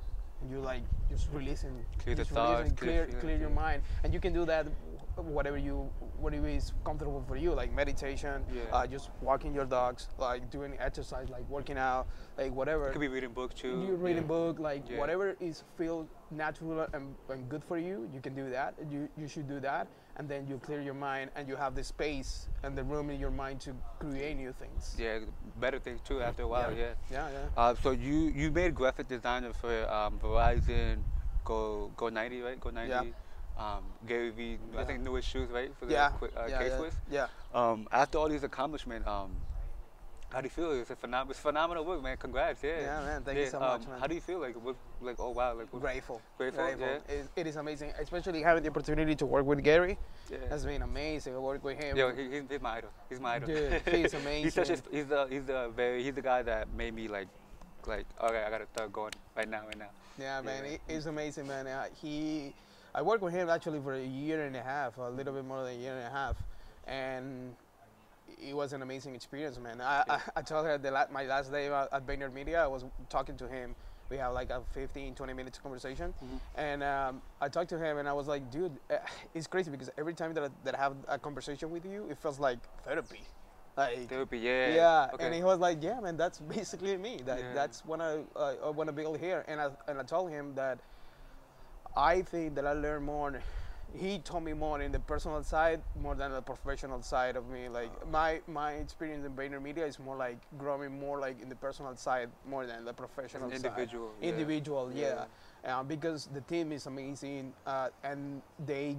and 0.40 0.50
you 0.50 0.58
like 0.60 0.82
just 1.08 1.28
releasing 1.32 1.84
Clear 2.02 2.16
the 2.16 2.24
thoughts, 2.24 2.72
clear 2.72 3.06
clear 3.06 3.20
clear 3.20 3.36
your 3.36 3.50
mind 3.50 3.82
and 4.02 4.12
you 4.12 4.20
can 4.20 4.32
do 4.32 4.44
that 4.46 4.66
whatever 5.16 5.58
you 5.58 5.88
whatever 6.18 6.48
is 6.48 6.72
comfortable 6.84 7.22
for 7.28 7.36
you 7.36 7.52
like 7.52 7.72
meditation 7.72 8.42
Yeah. 8.52 8.62
uh, 8.72 8.86
just 8.86 9.10
walking 9.20 9.54
your 9.54 9.66
dogs 9.66 10.08
like 10.18 10.50
doing 10.50 10.74
exercise 10.80 11.28
like 11.28 11.48
working 11.48 11.76
out 11.78 12.06
like 12.38 12.52
whatever 12.52 12.88
It 12.88 12.92
could 12.92 13.00
be 13.00 13.08
reading 13.08 13.32
books 13.32 13.54
too. 13.54 13.84
you 13.86 13.94
reading 13.96 14.22
yeah. 14.22 14.28
book 14.36 14.58
like 14.58 14.88
Yeah. 14.88 14.98
whatever 14.98 15.36
is 15.38 15.62
feel 15.76 16.08
natural 16.30 16.86
and, 16.94 17.14
and 17.28 17.48
good 17.48 17.62
for 17.62 17.78
you 17.78 18.08
you 18.12 18.20
can 18.20 18.34
do 18.34 18.48
that 18.50 18.74
you, 18.90 19.08
you 19.18 19.28
should 19.28 19.48
do 19.48 19.60
that 19.60 19.86
and 20.16 20.28
then 20.28 20.46
you 20.46 20.58
clear 20.58 20.80
your 20.80 20.94
mind 20.94 21.30
and 21.36 21.48
you 21.48 21.56
have 21.56 21.74
the 21.74 21.82
space 21.84 22.48
and 22.62 22.76
the 22.76 22.82
room 22.84 23.10
in 23.10 23.18
your 23.18 23.30
mind 23.30 23.60
to 23.60 23.74
create 23.98 24.36
new 24.36 24.52
things 24.52 24.94
Yeah, 24.98 25.20
better 25.58 25.78
things 25.78 26.00
too 26.02 26.22
after 26.22 26.42
a 26.42 26.48
while. 26.48 26.72
Yeah. 26.72 26.94
yeah 27.10 27.28
yeah 27.30 27.48
Uh, 27.56 27.74
so 27.82 27.90
you 27.92 28.30
you 28.34 28.50
made 28.50 28.74
graphic 28.74 29.08
designer 29.08 29.52
for 29.52 29.90
um, 29.90 30.18
Verizon, 30.18 31.04
Go 31.44 31.90
Go 31.96 32.08
ninety 32.08 32.40
right? 32.40 32.58
Go 32.60 32.70
ninety. 32.70 32.92
Yeah. 32.92 33.02
Um, 33.56 33.84
Gary 34.06 34.30
Vee, 34.30 34.58
I 34.78 34.84
think 34.84 35.00
newest 35.00 35.28
shoes 35.28 35.50
right 35.50 35.70
for 35.78 35.84
the 35.86 35.92
yeah 35.92 36.08
qui- 36.10 36.32
uh, 36.36 36.46
yeah, 36.46 36.58
case 36.58 36.72
yeah, 36.72 36.80
with. 36.80 36.96
yeah 37.10 37.26
Um, 37.52 37.86
after 37.92 38.16
all 38.18 38.28
these 38.28 38.44
accomplishments, 38.44 39.06
um, 39.06 39.30
how 40.32 40.40
do 40.40 40.46
you 40.46 40.50
feel? 40.50 40.72
It's 40.72 40.90
a 40.90 40.96
phenom- 40.96 41.30
it's 41.30 41.38
phenomenal 41.38 41.84
work, 41.84 42.02
man. 42.02 42.16
Congrats, 42.16 42.62
yeah. 42.62 42.80
Yeah, 42.80 43.00
man, 43.04 43.22
thank 43.22 43.38
you 43.38 43.46
so 43.46 43.60
um, 43.60 43.80
much, 43.80 43.86
man. 43.86 44.00
How 44.00 44.06
do 44.06 44.14
you 44.14 44.20
feel? 44.20 44.40
Like, 44.40 44.54
what, 44.64 44.76
like, 45.00 45.16
oh 45.18 45.30
wow, 45.30 45.54
like, 45.54 45.72
what, 45.72 45.82
grateful 45.82 46.22
Grateful, 46.38 46.64
yeah. 46.78 46.98
It, 47.08 47.28
it 47.36 47.46
is 47.46 47.56
amazing 47.56 47.92
especially 48.00 48.42
having 48.42 48.62
the 48.62 48.70
opportunity 48.70 49.14
to 49.16 49.26
work 49.26 49.44
with 49.44 49.62
gary 49.62 49.98
yeah. 50.30 50.38
has 50.48 50.64
been 50.64 50.82
amazing 50.82 51.34
I 51.34 51.38
work 51.38 51.62
with 51.64 51.82
him 51.82 51.96
Yo, 51.96 52.14
he, 52.14 52.30
he's, 52.30 52.42
he's 52.48 52.60
my 52.60 52.76
idol. 52.76 52.90
He's 53.08 53.20
my 53.20 53.34
idol. 53.34 53.48
Dude, 53.48 53.82
he's 53.90 54.12
he's 54.12 54.54
such 54.54 54.70
a, 54.70 54.72
amazing. 54.72 54.92
he's 54.92 55.06
the 55.06 55.26
he's 55.28 55.44
the 55.44 55.70
very 55.74 56.02
he's 56.02 56.14
the 56.14 56.22
guy 56.22 56.42
that 56.42 56.72
made 56.74 56.94
me 56.94 57.08
like 57.08 57.28
like 57.86 58.06
okay 58.22 58.44
I 58.46 58.50
gotta 58.50 58.66
start 58.66 58.92
going 58.92 59.12
right 59.36 59.48
now 59.48 59.66
right 59.66 59.78
now. 59.78 59.90
Yeah, 60.18 60.40
man, 60.40 60.64
Yeah. 60.64 60.70
he, 60.86 60.94
he's 60.94 61.06
amazing, 61.06 61.46
man. 61.46 61.66
Uh, 61.66 61.86
he, 62.00 62.52
I 62.94 63.02
worked 63.02 63.22
with 63.22 63.32
him 63.32 63.48
actually 63.48 63.80
for 63.80 63.94
a 63.94 64.04
year 64.04 64.44
and 64.44 64.54
a 64.54 64.62
half, 64.62 64.98
a 64.98 65.08
little 65.08 65.32
bit 65.32 65.44
more 65.44 65.64
than 65.64 65.72
a 65.72 65.78
year 65.78 65.96
and 65.96 66.06
a 66.06 66.10
half, 66.10 66.36
and 66.86 67.54
it 68.26 68.54
was 68.54 68.72
an 68.72 68.82
amazing 68.82 69.14
experience, 69.14 69.58
man. 69.58 69.80
I, 69.80 70.04
Yeah. 70.06 70.14
I, 70.36 70.40
I 70.40 70.42
told 70.42 70.66
her 70.66 70.78
the 70.78 70.90
la- 70.90 71.06
my 71.10 71.24
last 71.24 71.50
day 71.50 71.66
at 71.68 72.06
VaynerMedia, 72.06 72.56
I 72.58 72.66
was 72.66 72.84
talking 73.08 73.36
to 73.36 73.48
him. 73.48 73.74
We 74.10 74.18
had 74.18 74.28
like 74.28 74.50
a 74.50 74.62
15, 74.72 75.14
20 75.14 75.32
minutes 75.32 75.58
conversation, 75.58 76.12
Mhm. 76.22 76.40
and 76.56 76.82
um, 76.82 77.22
I 77.40 77.48
talked 77.48 77.70
to 77.70 77.78
him, 77.78 77.96
and 77.98 78.06
I 78.08 78.12
was 78.12 78.26
like, 78.28 78.50
dude, 78.50 78.78
uh, 78.90 78.96
it's 79.34 79.46
crazy 79.46 79.70
because 79.70 79.90
every 79.96 80.12
time 80.12 80.34
that 80.34 80.44
I, 80.44 80.48
that 80.64 80.74
I 80.74 80.78
have 80.78 80.96
a 81.08 81.18
conversation 81.18 81.70
with 81.70 81.86
you, 81.86 82.06
it 82.10 82.18
feels 82.18 82.38
like 82.38 82.58
therapy. 82.84 83.26
Like, 83.74 84.10
Therapy, 84.10 84.38
yeah. 84.40 84.74
yeah, 84.74 85.10
Okay. 85.14 85.24
and 85.24 85.34
he 85.34 85.42
was 85.42 85.58
like, 85.58 85.82
"Yeah, 85.82 85.98
man, 86.00 86.18
that's 86.18 86.38
basically 86.56 86.94
me. 86.98 87.22
That 87.24 87.38
Yeah. 87.38 87.54
that's 87.54 87.82
what 87.86 88.02
I 88.02 88.20
uh, 88.36 88.56
I 88.66 88.68
want 88.68 88.88
to 88.88 88.92
build 88.92 89.18
here." 89.18 89.44
And 89.48 89.58
I 89.58 89.70
and 89.88 89.98
I 89.98 90.02
told 90.02 90.30
him 90.30 90.54
that 90.56 90.80
I 91.96 92.20
think 92.20 92.54
that 92.56 92.66
I 92.66 92.74
learned 92.74 93.06
more. 93.06 93.42
He 93.94 94.18
taught 94.18 94.42
me 94.42 94.52
more 94.52 94.80
in 94.80 94.90
the 94.90 94.98
personal 95.00 95.42
side 95.42 95.82
more 96.00 96.14
than 96.14 96.32
the 96.32 96.40
professional 96.40 97.02
side 97.02 97.36
of 97.36 97.48
me. 97.48 97.68
Like 97.68 97.90
my 98.10 98.40
my 98.46 98.72
experience 98.72 99.26
in 99.26 99.32
VaynerMedia 99.32 99.86
is 99.86 99.98
more 99.98 100.16
like 100.16 100.38
growing 100.58 100.98
more 100.98 101.18
like 101.18 101.40
in 101.42 101.48
the 101.48 101.56
personal 101.56 101.94
side 101.96 102.30
more 102.48 102.66
than 102.66 102.84
the 102.84 102.92
professional 102.92 103.50
side. 103.50 103.56
individual, 103.56 104.12
yeah. 104.20 104.28
Individual, 104.28 104.90
yeah. 104.94 105.24
Yeah. 105.64 105.78
Uh, 105.78 105.82
because 105.82 106.28
the 106.32 106.40
team 106.42 106.72
is 106.72 106.86
amazing 106.86 107.52
uh, 107.66 107.88
and 108.02 108.42
they 108.66 108.96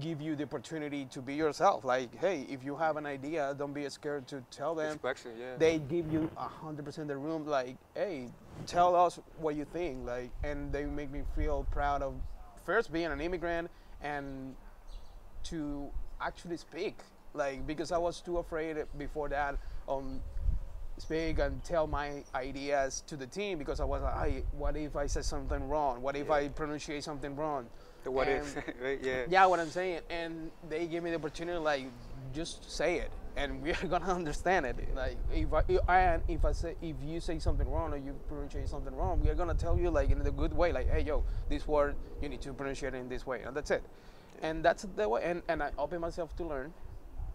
give 0.00 0.20
you 0.20 0.34
the 0.36 0.44
opportunity 0.44 1.04
to 1.06 1.20
be 1.22 1.34
yourself. 1.34 1.84
Like, 1.84 2.14
hey, 2.16 2.46
if 2.48 2.64
you 2.64 2.76
have 2.76 2.96
an 2.96 3.06
idea, 3.06 3.54
don't 3.56 3.72
be 3.72 3.88
scared 3.88 4.26
to 4.28 4.42
tell 4.50 4.74
them. 4.74 4.92
Expression, 4.92 5.32
yeah. 5.38 5.56
They 5.56 5.78
give 5.78 6.12
you 6.12 6.30
a 6.36 6.48
hundred 6.48 6.84
percent 6.84 7.08
the 7.08 7.16
room. 7.16 7.46
Like, 7.46 7.76
hey, 7.94 8.28
tell 8.66 8.94
us 8.94 9.18
what 9.38 9.54
you 9.54 9.64
think. 9.64 10.06
Like, 10.06 10.30
and 10.42 10.72
they 10.72 10.84
make 10.84 11.10
me 11.10 11.22
feel 11.36 11.66
proud 11.70 12.02
of 12.02 12.14
first 12.64 12.92
being 12.92 13.06
an 13.06 13.20
immigrant 13.20 13.70
and 14.04 14.54
to 15.44 15.90
actually 16.20 16.56
speak. 16.58 16.98
Like, 17.32 17.66
because 17.66 17.90
I 17.90 17.98
was 17.98 18.20
too 18.20 18.38
afraid 18.38 18.76
before 18.96 19.28
that 19.30 19.56
um 19.88 20.20
speak 20.98 21.40
and 21.40 21.62
tell 21.64 21.88
my 21.88 22.22
ideas 22.36 23.02
to 23.08 23.16
the 23.16 23.26
team 23.26 23.58
because 23.58 23.80
I 23.80 23.84
was 23.84 24.00
like, 24.02 24.16
hey, 24.30 24.44
what 24.52 24.76
if 24.76 24.94
I 24.94 25.06
said 25.08 25.24
something 25.24 25.68
wrong? 25.68 26.00
What 26.00 26.14
if 26.14 26.28
Yeah. 26.28 26.34
I 26.34 26.48
pronunciate 26.48 27.02
something 27.02 27.34
wrong? 27.34 27.66
the 28.04 28.10
what 28.12 28.28
and- 28.28 28.46
if. 28.80 29.02
Yeah. 29.02 29.24
Yeah, 29.28 29.46
what 29.46 29.58
I'm 29.58 29.70
saying, 29.70 30.00
and 30.10 30.50
they 30.68 30.86
gave 30.86 31.02
me 31.02 31.10
the 31.10 31.16
opportunity, 31.16 31.58
like, 31.58 31.86
just 32.34 32.70
say 32.70 32.98
it, 32.98 33.10
and 33.36 33.62
we're 33.62 33.74
gonna 33.88 34.12
understand 34.12 34.66
it. 34.66 34.94
Like, 34.94 35.16
if 35.32 35.52
I, 35.52 35.62
if 35.68 35.80
I 35.88 35.98
and 36.00 36.22
if 36.28 36.44
I 36.44 36.52
say, 36.52 36.74
if 36.82 36.96
you 37.02 37.20
say 37.20 37.38
something 37.38 37.68
wrong 37.70 37.92
or 37.92 37.96
you 37.96 38.14
pronunciate 38.30 38.68
something 38.68 38.94
wrong, 38.94 39.20
we're 39.22 39.34
gonna 39.34 39.54
tell 39.54 39.78
you 39.78 39.90
like 39.90 40.10
in 40.10 40.20
a 40.20 40.30
good 40.30 40.52
way, 40.52 40.72
like, 40.72 40.90
hey, 40.90 41.00
yo, 41.02 41.24
this 41.48 41.66
word 41.66 41.96
you 42.22 42.28
need 42.28 42.40
to 42.42 42.52
pronunciate 42.52 42.94
it 42.94 42.94
in 42.94 43.08
this 43.08 43.26
way, 43.26 43.42
and 43.42 43.56
that's 43.56 43.70
it. 43.70 43.82
And 44.42 44.64
that's 44.64 44.86
the 44.96 45.08
way. 45.08 45.22
And, 45.24 45.42
and 45.48 45.62
I 45.62 45.70
opened 45.78 46.00
myself 46.00 46.34
to 46.36 46.44
learn, 46.44 46.72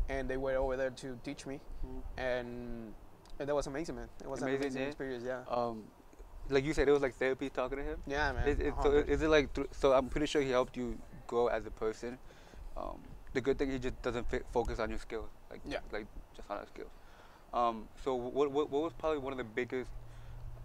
and 0.10 0.30
they 0.30 0.38
were 0.38 0.56
over 0.56 0.78
there 0.78 0.90
to 0.92 1.18
teach 1.24 1.46
me, 1.46 1.60
and 2.18 2.94
and 3.40 3.48
that 3.48 3.56
was 3.56 3.68
amazing, 3.68 3.96
man. 3.96 4.10
It 4.22 4.30
was 4.30 4.42
Amazing, 4.42 4.56
an 4.58 4.62
amazing 4.64 4.82
yeah. 4.82 4.88
experience, 4.88 5.24
yeah. 5.26 5.40
Um, 5.50 5.84
like 6.50 6.66
you 6.66 6.74
said, 6.74 6.90
it 6.90 6.92
was 6.92 7.02
like 7.02 7.16
therapy 7.16 7.50
talking 7.50 7.78
to 7.78 7.84
him. 7.84 7.98
Yeah, 8.06 8.34
man. 8.34 8.48
Is, 8.48 8.60
is, 8.60 8.74
so 8.84 8.92
is 8.92 9.22
it 9.22 9.30
like 9.30 9.54
through, 9.54 9.68
so? 9.72 9.94
I'm 9.94 10.10
pretty 10.10 10.26
sure 10.26 10.42
he 10.42 10.50
helped 10.50 10.76
you 10.76 10.98
grow 11.28 11.48
as 11.48 11.66
a 11.66 11.72
person. 11.72 12.18
Um, 12.76 13.00
the 13.34 13.42
good 13.42 13.58
thing 13.58 13.72
he 13.72 13.80
just 13.80 14.02
doesn't 14.02 14.26
focus 14.52 14.80
on 14.80 14.89
your 14.89 15.00
skills, 15.00 15.30
like 15.52 15.62
Yeah. 15.65 15.80
like 15.92 16.08
just 16.36 16.50
on 16.50 16.58
our 16.58 16.65
skills. 16.68 16.89
Um, 17.54 17.88
so 18.04 18.15
what, 18.15 18.52
what 18.52 18.70
what 18.70 18.82
was 18.84 18.94
probably 18.94 19.20
one 19.20 19.34
of 19.34 19.38
the 19.38 19.44
biggest 19.44 19.89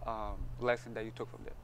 um, 0.07 0.37
lessons 0.61 0.95
that 0.95 1.05
you 1.05 1.11
took 1.11 1.31
from 1.31 1.41
there? 1.45 1.55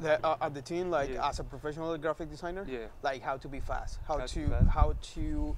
the, 0.00 0.26
uh, 0.26 0.36
at 0.40 0.54
the 0.54 0.62
team, 0.62 0.90
like 0.90 1.10
Yeah. 1.10 1.28
as 1.28 1.40
a 1.40 1.44
professional 1.44 1.96
graphic 1.98 2.30
designer, 2.30 2.64
Yeah. 2.66 2.86
like 3.02 3.20
how 3.22 3.36
to 3.36 3.48
be 3.48 3.60
fast, 3.60 3.98
how, 4.08 4.18
How 4.18 4.24
to 4.26 4.48
fast. 4.48 4.66
how 4.68 4.94
to 5.14 5.56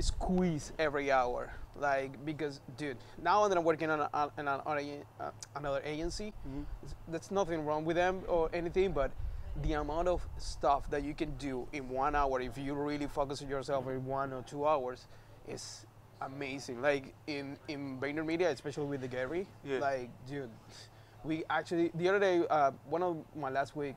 squeeze 0.00 0.72
every 0.78 1.12
hour. 1.12 1.52
Like 1.76 2.24
because, 2.24 2.60
dude, 2.76 2.96
now 3.22 3.46
that 3.48 3.56
I'm 3.56 3.64
working 3.64 3.88
on, 3.90 4.00
a, 4.00 4.10
on, 4.12 4.30
an, 4.36 4.48
on 4.48 4.78
a, 4.78 5.00
uh, 5.20 5.30
another 5.56 5.80
agency, 5.84 6.32
s- 6.84 6.94
that's 7.08 7.30
nothing 7.30 7.64
wrong 7.64 7.84
with 7.84 7.96
them 7.96 8.22
or 8.28 8.50
anything, 8.52 8.92
but 8.92 9.10
the 9.60 9.74
amount 9.74 10.08
of 10.08 10.26
stuff 10.38 10.88
that 10.90 11.02
you 11.02 11.14
can 11.14 11.36
do 11.36 11.68
in 11.72 11.88
one 11.88 12.14
hour 12.14 12.40
if 12.40 12.56
you 12.56 12.74
really 12.74 13.06
focus 13.06 13.42
on 13.42 13.48
yourself 13.48 13.86
in 13.88 14.04
one 14.06 14.32
or 14.32 14.42
two 14.42 14.66
hours 14.66 15.06
is 15.46 15.84
amazing. 16.22 16.80
Like 16.80 17.12
in 17.26 17.58
in 17.68 17.98
VaynerMedia, 18.00 18.48
especially 18.50 18.86
with 18.86 19.02
the 19.02 19.08
Gary, 19.08 19.46
Yeah. 19.64 19.78
like 19.78 20.08
dude, 20.26 20.50
we 21.24 21.44
actually 21.50 21.90
the 21.94 22.08
other 22.08 22.18
day, 22.18 22.44
uh, 22.48 22.70
one 22.88 23.02
of 23.02 23.16
my 23.36 23.50
last 23.50 23.76
week, 23.76 23.96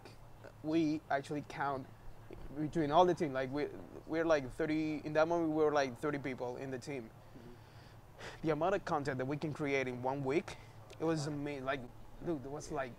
we 0.64 1.00
actually 1.10 1.46
count 1.48 1.86
between 2.60 2.92
all 2.92 3.06
the 3.06 3.14
team. 3.14 3.32
Like 3.32 3.52
we 3.54 3.68
we're 4.08 4.26
like 4.26 4.52
30 4.58 5.02
in 5.06 5.14
that 5.14 5.28
moment 5.28 5.52
we 5.52 5.64
were 5.64 5.72
like 5.72 5.98
30 6.02 6.18
people 6.20 6.58
in 6.58 6.70
the 6.70 6.78
team. 6.78 7.10
The 8.44 8.52
amount 8.52 8.76
of 8.76 8.84
content 8.86 9.18
that 9.20 9.26
we 9.26 9.38
can 9.38 9.54
create 9.54 9.88
in 9.88 10.02
one 10.02 10.24
week, 10.24 10.58
it 11.00 11.04
was 11.04 11.28
amazing. 11.28 11.66
Like, 11.66 11.80
dude, 12.26 12.44
it 12.44 12.50
was 12.52 12.72
like 12.72 12.92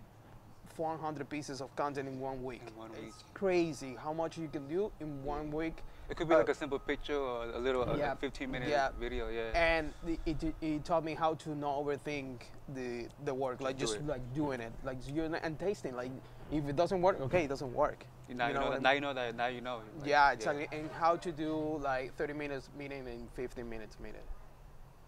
400 0.77 1.29
pieces 1.29 1.61
of 1.61 1.75
content 1.75 2.07
in 2.07 2.21
one 2.21 2.45
week. 2.45 2.61
In 2.67 2.77
one 2.77 2.91
it's 3.07 3.25
crazy 3.33 3.97
how 4.03 4.13
much 4.13 4.37
you 4.37 4.49
can 4.49 4.69
do 4.69 4.93
in 5.01 5.25
one 5.25 5.51
week. 5.51 5.83
It 6.11 6.17
could 6.17 6.29
be 6.29 6.35
Uh, 6.35 6.39
like 6.39 6.51
a 6.51 6.55
simple 6.55 6.79
picture 6.79 7.17
or 7.17 7.45
a 7.45 7.59
little 7.59 7.83
uh, 7.83 7.97
yeah, 7.97 8.11
like 8.11 8.21
15 8.21 8.51
minute 8.51 8.69
yeah. 8.69 8.91
video. 9.01 9.29
Yeah. 9.29 9.51
And 9.55 9.93
the, 10.05 10.19
it, 10.27 10.55
it 10.61 10.85
taught 10.85 11.05
me 11.05 11.15
how 11.15 11.35
to 11.35 11.55
not 11.55 11.75
overthink 11.79 12.43
the 12.75 13.09
the 13.25 13.35
work, 13.35 13.61
like 13.61 13.79
just 13.79 13.97
it. 13.97 14.07
like 14.07 14.23
doing 14.35 14.61
it, 14.61 14.73
like 14.85 14.99
you 15.13 15.25
and 15.25 15.59
tasting. 15.59 15.97
Like 15.97 16.11
if 16.53 16.69
it 16.69 16.77
doesn't 16.77 17.01
work, 17.03 17.21
okay, 17.21 17.45
it 17.45 17.49
doesn't 17.49 17.75
work. 17.75 18.05
now 18.29 18.49
you, 18.49 18.55
know, 18.55 18.67
I 18.67 18.71
that, 18.71 18.83
now 18.83 18.93
you 18.93 19.01
know 19.01 19.15
that. 19.15 19.35
Now 19.35 19.47
you 19.47 19.61
know. 19.61 19.77
like, 19.99 20.09
Yeah, 20.09 20.33
exactly. 20.33 20.69
And 20.73 20.91
how 21.01 21.17
to 21.17 21.33
do 21.33 21.81
like 21.83 22.15
30 22.17 22.35
minutes 22.35 22.69
meeting 22.79 23.09
and 23.09 23.29
15 23.35 23.69
minutes 23.69 23.97
meeting. 23.99 24.27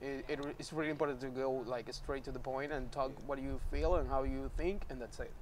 It, 0.01 0.25
it, 0.29 0.39
it's 0.61 0.73
really 0.73 0.91
important 0.91 1.21
to 1.21 1.29
go 1.29 1.51
like 1.67 1.93
straight 1.93 2.25
to 2.25 2.33
the 2.33 2.39
point 2.39 2.71
and 2.73 2.91
talk 2.93 3.11
what 3.27 3.39
you 3.43 3.61
feel 3.71 3.97
and 3.97 4.09
how 4.09 4.23
you 4.23 4.51
think, 4.57 4.85
and 4.91 5.01
that's 5.01 5.19
it. 5.21 5.33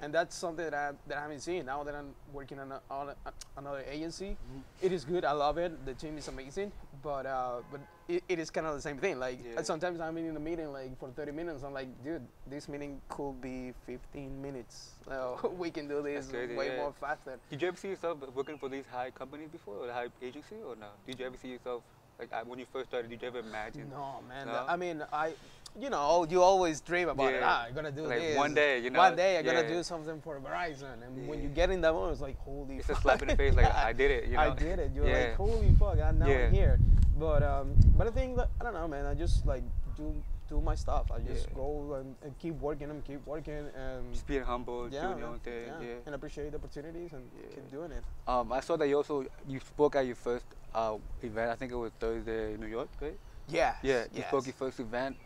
And 0.00 0.12
that's 0.12 0.36
something 0.36 0.64
that 0.64 0.74
I, 0.74 0.92
that 1.08 1.18
I 1.18 1.22
haven't 1.22 1.40
seen 1.40 1.66
now 1.66 1.82
that 1.82 1.94
I'm 1.94 2.14
working 2.32 2.58
on, 2.58 2.70
a, 2.72 2.80
on 2.90 3.08
a, 3.10 3.14
another 3.56 3.82
agency. 3.90 4.36
Mm-hmm. 4.36 4.86
It 4.86 4.92
is 4.92 5.04
good. 5.04 5.24
I 5.24 5.32
love 5.32 5.56
it. 5.58 5.86
The 5.86 5.94
team 5.94 6.18
is 6.18 6.28
amazing. 6.28 6.70
But 7.02 7.24
uh, 7.24 7.60
but 7.70 7.80
it, 8.08 8.22
it 8.28 8.38
is 8.38 8.50
kind 8.50 8.66
of 8.66 8.74
the 8.74 8.80
same 8.80 8.98
thing. 8.98 9.18
Like 9.18 9.38
Yeah. 9.42 9.62
sometimes 9.62 10.00
I'm 10.00 10.16
in 10.18 10.36
a 10.36 10.40
meeting 10.40 10.72
like 10.72 10.98
for 10.98 11.08
30 11.08 11.32
minutes. 11.32 11.62
I'm 11.62 11.72
like, 11.72 11.88
dude, 12.04 12.22
this 12.46 12.68
meeting 12.68 13.00
could 13.08 13.40
be 13.40 13.72
15 13.86 14.42
minutes. 14.42 14.90
Uh, 15.10 15.36
we 15.58 15.70
can 15.70 15.88
do 15.88 16.02
this 16.02 16.28
crazy, 16.28 16.54
way 16.54 16.68
yeah. 16.68 16.76
more 16.76 16.92
faster. 17.00 17.38
Did 17.50 17.62
you 17.62 17.68
ever 17.68 17.76
see 17.76 17.88
yourself 17.88 18.18
working 18.34 18.58
for 18.58 18.68
these 18.68 18.84
high 18.90 19.10
companies 19.10 19.48
before, 19.50 19.76
or 19.76 19.86
the 19.86 19.92
high 19.94 20.08
agency, 20.20 20.56
or 20.66 20.76
no? 20.76 20.88
Did 21.06 21.20
you 21.20 21.26
ever 21.26 21.36
see 21.36 21.48
yourself 21.48 21.82
like 22.18 22.30
when 22.46 22.58
you 22.58 22.66
first 22.72 22.88
started? 22.88 23.10
Did 23.10 23.22
you 23.22 23.28
ever 23.28 23.38
imagine? 23.38 23.88
No, 23.90 24.20
man. 24.28 24.46
No? 24.46 24.64
I 24.68 24.76
mean, 24.76 25.02
I, 25.12 25.32
you 25.78 25.90
know, 25.90 26.26
you 26.28 26.42
always 26.42 26.80
dream 26.80 27.08
about 27.08 27.32
it. 27.32 27.42
Ah, 27.44 27.64
I'm 27.68 27.74
gonna 27.74 27.92
do 27.92 28.06
Like, 28.06 28.20
this. 28.20 28.36
one 28.36 28.54
day, 28.54 28.78
you 28.80 28.90
know, 28.90 28.98
One 28.98 29.16
day 29.16 29.38
I'm 29.38 29.44
yeah. 29.44 29.54
gonna 29.54 29.68
do 29.68 29.82
something 29.82 30.20
for 30.20 30.40
Verizon, 30.40 31.02
and 31.06 31.28
when 31.28 31.42
you 31.42 31.48
get 31.48 31.70
in 31.70 31.80
that 31.82 31.92
moment, 31.92 32.12
it's 32.12 32.20
like, 32.22 32.38
holy. 32.38 32.76
It's 32.78 32.88
a 32.88 32.94
slap 32.96 33.22
in 33.22 33.28
the 33.28 33.36
face, 33.36 33.54
like 33.54 33.72
I 33.74 33.92
did 33.92 34.10
it. 34.10 34.24
You 34.30 34.32
know? 34.34 34.40
I 34.40 34.50
did 34.50 34.78
it. 34.78 34.90
You're 34.94 35.06
yeah. 35.06 35.18
like, 35.28 35.36
holy 35.36 35.74
fuck, 35.78 35.98
I'm 36.00 36.18
now 36.18 36.26
Yeah. 36.26 36.46
I'm 36.46 36.52
here. 36.52 36.78
But 37.18 37.42
um, 37.42 37.74
but 37.96 38.06
I 38.06 38.10
think 38.10 38.36
that 38.36 38.50
I 38.60 38.64
don't 38.64 38.74
know, 38.74 38.88
man. 38.88 39.06
I 39.06 39.14
just 39.14 39.46
like 39.46 39.62
do 39.96 40.14
do 40.48 40.60
my 40.60 40.74
stuff. 40.74 41.10
I 41.10 41.18
just 41.20 41.46
Yeah. 41.48 41.54
go 41.54 41.94
and, 41.94 42.14
and 42.22 42.38
keep 42.38 42.54
working 42.60 42.90
and 42.90 43.04
keep 43.04 43.26
working 43.26 43.66
and 43.74 44.12
Just 44.12 44.26
being 44.26 44.42
humble, 44.42 44.88
yeah, 44.88 45.02
doing 45.06 45.18
your 45.18 45.28
own 45.28 45.38
thing. 45.40 45.66
yeah, 45.66 45.80
Yeah. 45.80 45.94
and 46.06 46.14
appreciate 46.14 46.50
the 46.52 46.58
opportunities 46.58 47.12
and 47.12 47.28
Yeah. 47.34 47.54
keep 47.54 47.70
doing 47.70 47.90
it. 47.92 48.04
Um, 48.28 48.52
I 48.52 48.60
saw 48.60 48.76
that 48.76 48.86
you 48.88 48.96
also 48.96 49.24
you 49.48 49.60
spoke 49.60 49.96
at 49.96 50.06
your 50.06 50.14
first 50.16 50.44
uh, 50.74 50.98
event. 51.22 51.50
I 51.50 51.54
think 51.56 51.72
it 51.72 51.76
was 51.76 51.92
Thursday 51.98 52.54
in 52.54 52.60
New 52.60 52.66
York, 52.66 52.88
right? 53.00 53.18
Yeah. 53.48 53.74
Yeah, 53.82 54.02
you 54.04 54.08
yes. 54.20 54.28
spoke 54.28 54.44
your 54.46 54.54
first 54.54 54.78
event 54.80 55.16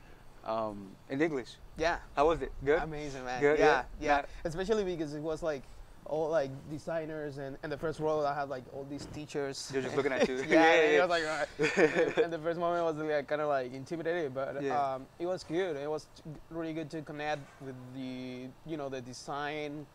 um, 0.51 0.89
in 1.09 1.21
English. 1.23 1.51
Yeah. 1.77 1.99
How 2.17 2.27
was 2.27 2.43
it? 2.43 2.53
Good. 2.65 2.83
Amazing, 2.83 3.25
man. 3.25 3.41
Good, 3.41 3.59
yeah, 3.59 3.85
yeah. 4.01 4.19
yeah. 4.19 4.23
Especially 4.45 4.85
because 4.85 5.15
it 5.15 5.23
was 5.23 5.43
like 5.43 5.63
all 6.07 6.29
like 6.29 6.51
designers 6.71 7.39
and, 7.39 7.57
and 7.63 7.71
the 7.71 7.77
first 7.77 8.01
row 8.01 8.25
I 8.27 8.35
had 8.35 8.49
like 8.49 8.65
all 8.73 8.85
these 8.91 9.07
teachers. 9.15 9.69
They're 9.73 9.83
just 9.83 9.97
looking 9.97 10.13
at 10.13 10.29
you. 10.29 10.37
yeah, 10.39 10.43
Yeah, 10.49 10.73
and 10.75 10.93
yeah. 10.93 10.99
it 10.99 11.09
was 11.09 11.11
like, 11.11 11.79
alright. 11.79 12.19
and 12.19 12.33
the 12.33 12.39
first 12.39 12.59
moment 12.59 12.85
was 12.85 12.97
like 12.97 13.29
kind 13.29 13.41
of 13.41 13.49
like 13.49 13.73
intimidated, 13.73 14.35
but 14.35 14.61
Yeah. 14.63 14.95
um, 14.95 15.07
it 15.19 15.27
was 15.27 15.45
good. 15.45 15.77
It 15.77 15.89
was 15.89 16.07
really 16.51 16.73
good 16.73 16.91
to 16.91 17.03
connect 17.03 17.43
with 17.65 17.77
the 17.95 18.49
you 18.67 18.77
know 18.77 18.89
the 18.89 19.01
design 19.01 19.87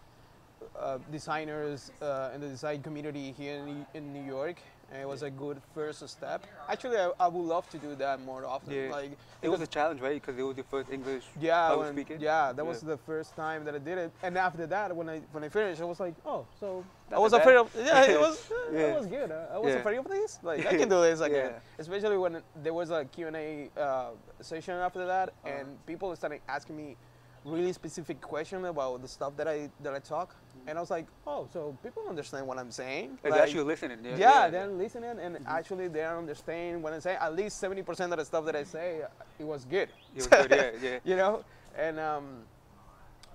uh, 0.79 0.97
designers 1.11 1.91
uh, 2.01 2.31
and 2.33 2.41
the 2.41 2.47
design 2.47 2.81
community 2.81 3.31
here 3.37 3.55
in, 3.55 3.85
in 3.93 4.13
New 4.13 4.23
York. 4.23 4.57
And 4.91 5.01
it 5.01 5.07
was 5.07 5.23
a 5.23 5.29
good 5.29 5.61
first 5.73 6.07
step. 6.07 6.45
Actually, 6.69 6.97
I, 6.97 7.11
I 7.19 7.27
would 7.27 7.43
love 7.43 7.69
to 7.71 7.77
do 7.77 7.95
that 7.95 8.21
more 8.21 8.45
often. 8.45 8.71
Yeah. 8.73 8.91
Like 8.91 9.11
It 9.41 9.49
was 9.49 9.59
a 9.61 9.67
challenge, 9.67 9.99
right? 9.99 10.21
Because 10.21 10.37
it 10.39 10.43
was 10.43 10.55
your 10.55 10.65
first 10.69 10.91
English. 10.91 11.23
yeah, 11.39 11.69
public 11.69 11.85
when- 11.85 11.93
speaking? 11.95 12.21
yeah, 12.21 12.51
that 12.53 12.65
was 12.65 12.81
the 12.81 12.97
first 12.97 13.35
time 13.35 13.65
that 13.65 13.75
I 13.75 13.79
did 13.79 13.97
it. 13.97 14.11
And 14.23 14.37
after 14.37 14.65
that, 14.67 14.95
when 14.95 15.09
I 15.09 15.21
when 15.31 15.43
I 15.43 15.49
finished, 15.49 15.81
I 15.81 15.85
was 15.85 15.99
like, 15.99 16.13
oh, 16.25 16.45
so 16.59 16.85
I 17.11 17.19
was 17.19 17.33
afraid 17.33 17.57
of. 17.57 17.69
Yeah, 17.75 18.03
it 18.13 18.19
was. 18.19 18.37
Yeah. 18.73 18.79
It 18.79 18.97
was 18.99 19.07
good. 19.07 19.31
I, 19.31 19.55
I 19.55 19.57
was 19.57 19.73
Yeah. 19.73 19.79
afraid 19.79 19.97
of 19.97 20.07
this. 20.07 20.39
Like 20.43 20.65
I 20.65 20.77
can 20.81 20.87
do 20.89 21.01
this 21.01 21.19
again. 21.19 21.51
Yeah. 21.53 21.59
Especially 21.83 22.17
when 22.17 22.41
there 22.63 22.73
was 22.73 22.89
a 22.91 23.05
Q 23.05 23.27
and 23.27 23.35
A 23.35 23.69
uh, 23.79 24.09
session 24.41 24.75
after 24.75 25.05
that, 25.05 25.29
Uh-huh. 25.29 25.49
and 25.55 25.85
people 25.85 26.15
started 26.15 26.41
asking 26.47 26.77
me 26.77 26.95
really 27.43 27.73
specific 27.73 28.21
questions 28.21 28.65
about 28.65 29.01
the 29.01 29.07
stuff 29.07 29.33
that 29.37 29.47
I 29.47 29.69
that 29.83 29.93
I 29.93 29.99
talk, 29.99 30.35
and 30.67 30.77
I 30.77 30.81
was 30.81 30.89
like, 30.89 31.07
oh, 31.27 31.47
so 31.53 31.77
people 31.83 32.03
understand 32.09 32.47
what 32.47 32.57
I'm 32.57 32.71
saying. 32.71 33.19
Like, 33.23 33.33
actually 33.33 33.63
listening. 33.63 33.99
Yeah. 34.03 34.17
Yeah, 34.17 34.49
they're 34.49 34.67
listening 34.67 35.17
and 35.21 35.35
Mm-hmm. 35.35 35.47
actually 35.47 35.87
they 35.87 36.05
understand 36.05 36.81
what 36.81 36.93
I 36.93 36.99
say. 36.99 37.15
At 37.15 37.35
least 37.35 37.59
seventy 37.59 37.83
percent 37.83 38.11
of 38.13 38.19
the 38.19 38.25
stuff 38.25 38.45
that 38.45 38.55
I 38.55 38.63
say, 38.63 39.01
it 39.39 39.43
was 39.43 39.65
good. 39.65 39.89
It 40.15 40.17
was 40.17 40.27
good, 40.27 40.51
yeah, 40.51 40.71
yeah. 40.81 40.99
you 41.03 41.15
know, 41.15 41.43
and 41.77 41.99
um, 41.99 42.25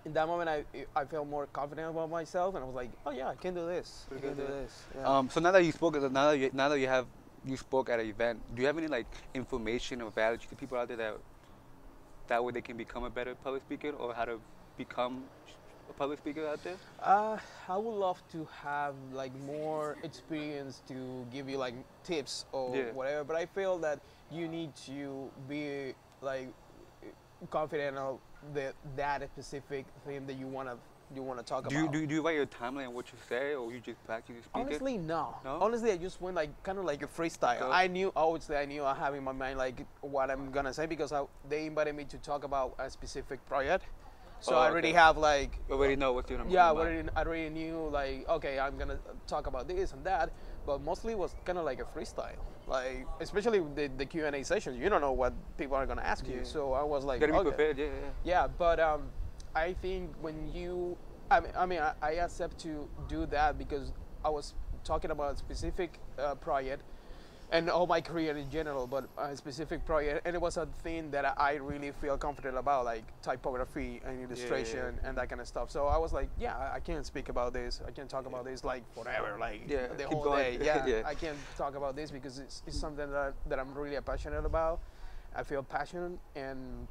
in 0.04 0.12
that 0.14 0.26
moment, 0.26 0.48
I 0.48 0.64
I 0.96 1.04
felt 1.04 1.26
more 1.28 1.46
confident 1.46 1.90
about 1.90 2.10
myself, 2.10 2.54
and 2.54 2.64
I 2.64 2.66
was 2.66 2.74
like, 2.74 2.90
oh 3.06 3.10
yeah, 3.10 3.28
I 3.28 3.34
can 3.34 3.54
do 3.54 3.66
this. 3.66 4.06
I 4.16 4.20
can 4.20 4.34
do 4.34 4.42
yeah. 4.42 4.48
this. 4.48 4.82
Yeah. 4.96 5.18
Um, 5.18 5.28
so 5.30 5.40
now 5.40 5.52
that 5.52 5.64
you 5.64 5.72
spoke, 5.72 5.94
now 6.00 6.30
that 6.30 6.38
you, 6.38 6.50
now 6.52 6.68
that 6.68 6.78
you 6.78 6.88
have 6.88 7.06
you 7.44 7.56
spoke 7.56 7.88
at 7.90 8.00
an 8.00 8.06
event, 8.06 8.40
do 8.54 8.60
you 8.62 8.66
have 8.66 8.78
any 8.78 8.86
like 8.88 9.06
information 9.34 10.02
or 10.02 10.10
value 10.10 10.38
to 10.38 10.56
people 10.56 10.78
out 10.78 10.88
there 10.88 10.96
that 10.96 11.16
that 12.28 12.44
way 12.44 12.52
they 12.52 12.60
can 12.60 12.76
become 12.76 13.04
a 13.04 13.10
better 13.10 13.34
public 13.34 13.62
speaker 13.62 13.90
or 13.90 14.14
how 14.14 14.24
to 14.24 14.40
become 14.76 15.24
a 15.90 15.92
public 15.94 16.18
speaker 16.18 16.46
out 16.46 16.62
there? 16.64 16.76
Uh, 17.02 17.36
I 17.68 17.76
would 17.76 17.90
love 17.94 18.22
to 18.32 18.46
have 18.62 18.94
like 19.12 19.34
more 19.40 19.96
experience 20.02 20.82
to 20.88 21.26
give 21.32 21.48
you 21.48 21.58
like 21.58 21.74
tips 22.04 22.46
or 22.52 22.76
Yeah. 22.76 22.92
whatever, 22.92 23.24
but 23.24 23.36
I 23.36 23.46
feel 23.46 23.78
that 23.78 24.00
you 24.30 24.48
need 24.48 24.74
to 24.86 25.30
be 25.48 25.94
like 26.22 26.48
confident 27.50 27.96
of 27.96 28.18
the 28.54 28.72
that 28.96 29.22
specific 29.32 29.86
thing 30.06 30.26
that 30.26 30.34
you 30.34 30.46
wanna 30.46 30.76
you 31.12 31.22
wanna 31.24 31.42
talk 31.42 31.68
Do 31.68 31.76
about. 31.76 31.92
do, 31.92 31.98
you, 32.00 32.06
do 32.06 32.14
you 32.14 32.22
write 32.22 32.36
your 32.36 32.46
timeline 32.46 32.86
on 32.86 32.94
what 32.94 33.10
you 33.10 33.18
say 33.28 33.54
or 33.54 33.72
you 33.72 33.80
just 33.80 34.02
practice 34.06 34.34
your 34.34 34.44
speaking? 34.44 34.66
Honestly, 34.68 34.96
no. 34.96 35.34
No? 35.44 35.58
Honestly, 35.60 35.90
I 35.90 35.96
just 35.96 36.20
went 36.20 36.36
like 36.36 36.50
kind 36.62 36.78
of 36.78 36.84
like 36.84 37.02
a 37.02 37.08
freestyle. 37.08 37.68
I 37.68 37.88
knew, 37.88 38.12
obviously, 38.14 38.56
I 38.56 38.64
knew 38.64 38.84
I 38.84 38.94
have 38.94 39.14
in 39.16 39.24
my 39.24 39.32
mind 39.32 39.58
like 39.58 39.84
what 40.02 40.30
I'm 40.30 40.52
gonna 40.52 40.72
say 40.72 40.86
because 40.86 41.10
I, 41.12 41.24
they 41.48 41.66
invited 41.66 41.96
me 41.96 42.04
to 42.04 42.18
talk 42.18 42.44
about 42.44 42.74
a 42.78 42.88
specific 42.88 43.44
project. 43.46 43.86
So 44.40 44.54
Oh, 44.54 44.58
I 44.58 44.68
already 44.70 44.88
okay. 44.88 44.96
have 44.96 45.16
like 45.18 45.58
You 45.68 45.74
already 45.74 45.96
know 45.96 46.12
what's 46.12 46.30
your 46.30 46.40
yeah, 46.48 46.66
I 46.66 46.70
already, 46.70 47.08
I 47.14 47.22
already 47.22 47.50
knew 47.50 47.88
like 47.92 48.28
okay, 48.28 48.58
I'm 48.58 48.76
gonna 48.78 48.98
talk 49.26 49.46
about 49.46 49.68
this 49.68 49.92
and 49.92 50.02
that, 50.04 50.30
but 50.66 50.80
mostly 50.80 51.12
it 51.12 51.18
was 51.18 51.34
kind 51.44 51.58
of 51.58 51.64
like 51.64 51.80
a 51.80 51.84
freestyle. 51.84 52.40
Like 52.66 53.06
especially 53.20 53.60
the, 53.60 53.90
the 53.96 54.06
Q 54.06 54.26
and 54.26 54.34
A 54.36 54.42
sessions, 54.44 54.78
you 54.78 54.88
don't 54.88 55.00
know 55.02 55.12
what 55.12 55.34
people 55.58 55.76
are 55.76 55.86
gonna 55.86 56.02
ask 56.02 56.26
Yeah. 56.26 56.36
you. 56.36 56.44
So 56.44 56.72
I 56.72 56.82
was 56.82 57.04
like, 57.04 57.20
Gotta 57.20 57.32
be 57.32 57.40
prepared, 57.40 57.78
yeah, 57.78 57.86
yeah. 57.86 58.10
Yeah, 58.24 58.46
but 58.46 58.80
um, 58.80 59.10
I 59.54 59.74
think 59.74 60.14
when 60.20 60.50
you, 60.54 60.96
I 61.30 61.40
mean, 61.40 61.52
I, 61.56 61.66
mean 61.66 61.80
I, 61.80 61.92
I 62.00 62.12
accept 62.12 62.58
to 62.60 62.88
do 63.08 63.26
that 63.26 63.58
because 63.58 63.92
I 64.24 64.30
was 64.30 64.54
talking 64.84 65.10
about 65.10 65.34
a 65.34 65.36
specific 65.36 65.98
uh, 66.18 66.34
project 66.36 66.82
and 67.52 67.68
all 67.68 67.86
my 67.86 68.00
career 68.00 68.36
in 68.36 68.48
general, 68.50 68.86
but 68.86 69.08
a 69.18 69.36
specific 69.36 69.84
project, 69.84 70.22
and 70.24 70.36
it 70.36 70.40
was 70.40 70.56
a 70.56 70.66
thing 70.82 71.10
that 71.10 71.34
I 71.38 71.54
really 71.54 71.90
feel 71.90 72.16
confident 72.16 72.56
about, 72.56 72.84
like 72.84 73.02
typography 73.22 74.00
and 74.04 74.22
illustration 74.22 74.98
and 75.02 75.16
that 75.18 75.28
kind 75.28 75.40
of 75.40 75.48
stuff. 75.48 75.70
So 75.70 75.86
I 75.86 75.98
was 75.98 76.12
like, 76.12 76.28
yeah, 76.38 76.56
I- 76.56 76.76
I 76.76 76.80
can 76.80 77.02
speak 77.04 77.28
about 77.28 77.52
this. 77.52 77.80
I 77.86 77.90
can't 77.90 78.08
talk 78.08 78.26
about 78.26 78.44
this 78.44 78.62
like 78.64 78.82
forever, 78.94 79.36
like 79.38 79.62
Yeah, 79.68 79.88
the 79.96 80.06
whole 80.06 80.22
going. 80.22 80.58
day. 80.60 80.64
Yeah, 80.64 80.86
Yeah. 80.92 81.02
I 81.04 81.14
can't 81.14 81.36
talk 81.56 81.74
about 81.76 81.96
this 81.96 82.10
because 82.10 82.38
it's, 82.38 82.62
it's 82.66 82.78
something 82.78 83.10
that, 83.10 83.34
that 83.48 83.58
I'm 83.58 83.74
really 83.74 84.00
passionate 84.00 84.44
about. 84.44 84.80
I 85.34 85.42
feel 85.44 85.62
passionate, 85.62 86.18
and 86.34 86.88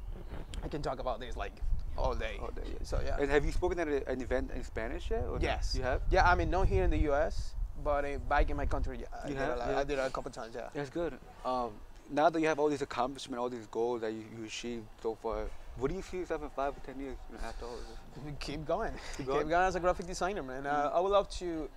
I 0.64 0.68
can 0.68 0.80
talk 0.82 0.98
about 0.98 1.20
this 1.20 1.36
like 1.36 1.52
all 1.98 2.14
day. 2.14 2.38
All 2.40 2.48
day, 2.48 2.62
yeah. 2.66 2.74
So 2.82 3.00
yeah. 3.04 3.16
And 3.20 3.30
have 3.30 3.44
you 3.44 3.52
spoken 3.52 3.78
at 3.80 3.88
a, 3.88 4.08
an 4.08 4.20
event 4.22 4.50
in 4.54 4.62
Spanish 4.64 5.10
yet? 5.10 5.24
Or 5.28 5.38
no? 5.38 5.42
yes. 5.42 5.74
You 5.76 5.82
have? 5.82 6.00
Yeah, 6.10 6.30
I 6.30 6.34
mean, 6.34 6.50
not 6.50 6.66
here 6.68 6.84
in 6.84 6.90
the 6.90 6.98
U.S., 7.10 7.54
but 7.82 8.04
uh, 8.04 8.18
back 8.28 8.50
in 8.50 8.56
my 8.56 8.66
country, 8.66 8.98
yeah, 9.00 9.06
I 9.24 9.28
did, 9.28 9.36
have? 9.36 9.56
a 9.56 9.56
lot, 9.56 9.68
Yeah. 9.70 9.78
I 9.78 9.84
did 9.84 9.98
it 9.98 10.06
a 10.06 10.10
couple 10.10 10.30
times. 10.30 10.54
Yeah. 10.54 10.68
That's 10.74 10.90
good. 10.90 11.18
Um, 11.44 11.70
now 12.10 12.28
that 12.28 12.40
you 12.40 12.48
have 12.48 12.58
all 12.58 12.68
these 12.68 12.82
accomplishments, 12.82 13.40
all 13.40 13.48
these 13.48 13.66
goals 13.66 14.00
that 14.00 14.12
you, 14.12 14.24
you 14.36 14.44
achieved 14.44 14.86
so 15.02 15.16
far, 15.22 15.46
what 15.76 15.90
do 15.90 15.96
you 15.96 16.02
see 16.02 16.18
yourself 16.18 16.42
in 16.42 16.50
five 16.50 16.76
or 16.76 16.80
ten 16.80 16.98
years 17.00 17.16
you 17.30 17.36
know, 17.36 17.44
after 17.46 17.64
all 17.64 17.74
of 17.74 18.24
this? 18.24 18.34
Keep 18.40 18.66
going. 18.66 18.92
Keep 18.92 19.16
Keep 19.18 19.26
going? 19.26 19.48
going, 19.48 19.66
as 19.66 19.74
a 19.76 19.80
graphic 19.80 20.06
designer, 20.06 20.42
man. 20.42 20.66
Uh, 20.66 20.90
I 20.92 21.00
would 21.00 21.12
love 21.12 21.28
to 21.38 21.68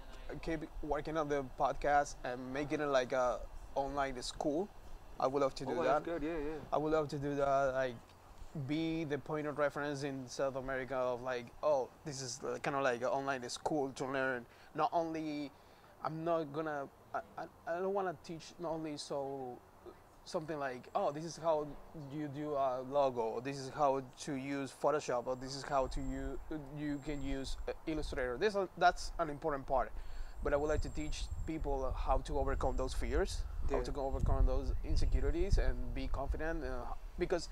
keep 0.42 0.62
working 0.82 1.18
on 1.18 1.30
the 1.30 1.46
podcast 1.60 2.16
and 2.24 2.54
making 2.54 2.82
it 2.82 2.88
like 2.88 3.12
a 3.12 3.40
online 3.76 4.22
school. 4.22 4.68
I 5.20 5.28
would 5.28 5.42
love 5.42 5.54
to 5.56 5.66
do 5.66 5.72
oh, 5.72 5.84
that. 5.84 6.06
that's 6.06 6.06
good. 6.06 6.24
Yeah, 6.24 6.38
yeah. 6.38 6.56
I 6.72 6.78
would 6.78 6.92
love 6.92 7.08
to 7.10 7.18
do 7.18 7.36
that. 7.36 7.74
Like, 7.74 7.96
be 8.68 9.04
the 9.04 9.18
point 9.18 9.48
of 9.48 9.58
reference 9.58 10.04
in 10.04 10.28
South 10.28 10.56
America 10.56 10.96
of 10.96 11.22
like, 11.22 11.48
oh, 11.62 11.90
this 12.06 12.22
is 12.22 12.40
kind 12.62 12.76
of 12.76 12.84
like 12.84 13.02
an 13.02 13.08
online 13.08 13.48
school 13.50 13.90
to 13.96 14.06
learn. 14.06 14.46
Not 14.76 14.90
only, 14.92 15.52
I'm 16.04 16.24
not 16.24 16.52
gonna, 16.54 16.88
I, 17.14 17.20
I, 17.38 17.44
I 17.68 17.80
don't 17.80 17.94
want 17.94 18.08
to 18.08 18.28
teach 18.28 18.54
not 18.60 18.72
only 18.72 18.98
so 18.98 19.58
something 20.26 20.58
like, 20.58 20.88
oh, 20.96 21.12
this 21.12 21.24
is 21.24 21.38
how 21.38 21.68
you 22.14 22.28
do 22.28 22.54
a 22.54 22.82
logo, 22.90 23.22
or 23.22 23.42
this 23.42 23.58
is 23.58 23.70
how 23.70 24.02
to 24.22 24.34
use 24.34 24.74
Photoshop, 24.82 25.28
or 25.28 25.36
this 25.36 25.56
is 25.56 25.64
how 25.64 25.88
to 25.88 26.00
you 26.00 26.40
you 26.78 27.00
can 27.06 27.24
use 27.24 27.58
uh, 27.68 27.74
Illustrator. 27.88 28.38
This 28.38 28.56
uh, 28.56 28.68
that's 28.78 29.12
an 29.20 29.30
important 29.30 29.66
part. 29.66 29.92
But 30.44 30.52
I 30.54 30.58
would 30.58 30.68
like 30.68 30.82
to 30.82 30.90
teach 30.90 31.24
people 31.48 31.94
how 31.98 32.18
to 32.20 32.38
overcome 32.38 32.76
those 32.76 32.94
fears, 32.94 33.44
how 33.70 33.78
Yeah. 33.78 33.84
to 33.84 34.02
overcome 34.02 34.46
those 34.46 34.74
insecurities, 34.84 35.58
and 35.58 35.76
be 35.96 36.08
confident. 36.08 36.64
Uh, 36.66 36.84
because 37.18 37.48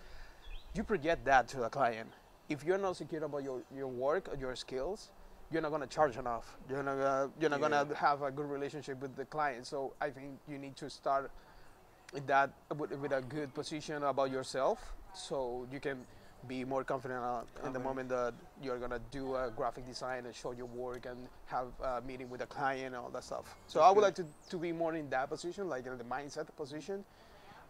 you 0.74 0.84
project 0.84 1.24
that 1.26 1.48
to 1.50 1.58
the 1.58 1.70
client. 1.70 2.10
If 2.50 2.66
you're 2.66 2.78
not 2.78 2.98
secure 2.98 3.24
about 3.24 3.44
your, 3.44 3.62
your 3.74 3.88
work 3.88 4.28
or 4.30 4.36
your 4.36 4.56
skills, 4.58 5.12
you're 5.52 5.62
not 5.62 5.72
gonna 5.72 5.88
charge 5.88 6.18
enough. 6.18 6.58
You're 6.70 6.84
not 6.84 6.98
gonna 6.98 7.30
you're 7.40 7.50
not 7.50 7.62
gonna 7.62 7.88
have 7.96 8.22
a 8.22 8.32
good 8.32 8.50
relationship 8.50 9.02
with 9.02 9.16
the 9.16 9.26
client. 9.26 9.68
So 9.68 9.94
I 10.00 10.10
think 10.10 10.40
you 10.48 10.58
need 10.58 10.76
to 10.78 10.90
start 10.90 11.32
with 12.14 12.26
that 12.28 12.52
with, 12.78 12.92
with 12.92 13.12
a 13.12 13.22
good 13.22 13.54
position 13.54 14.04
about 14.04 14.32
yourself, 14.32 14.94
so 15.14 15.68
you 15.72 15.80
can 15.80 16.06
be 16.48 16.66
more 16.66 16.84
confident 16.84 17.22
uh, 17.24 17.42
in 17.66 17.72
the 17.72 17.80
moment 17.80 18.10
that 18.10 18.34
you're 18.64 18.80
gonna 18.80 19.00
do 19.12 19.36
a 19.36 19.52
graphic 19.56 19.86
design 19.86 20.26
and 20.26 20.34
show 20.34 20.52
your 20.52 20.66
work 20.66 21.06
and 21.06 21.28
have 21.46 21.68
a 21.84 22.02
meeting 22.02 22.30
with 22.30 22.42
a 22.42 22.48
client 22.48 22.88
and 22.88 22.96
all 22.96 23.10
that 23.10 23.24
stuff. 23.24 23.56
So 23.68 23.80
That's 23.80 23.88
I 23.88 23.90
would 23.90 23.96
good. 23.96 24.04
like 24.04 24.16
to, 24.16 24.26
to 24.50 24.58
be 24.58 24.72
more 24.72 24.96
in 24.96 25.10
that 25.12 25.30
position, 25.30 25.70
like 25.70 25.86
in 25.86 25.98
the 25.98 26.04
mindset 26.04 26.48
position. 26.56 27.04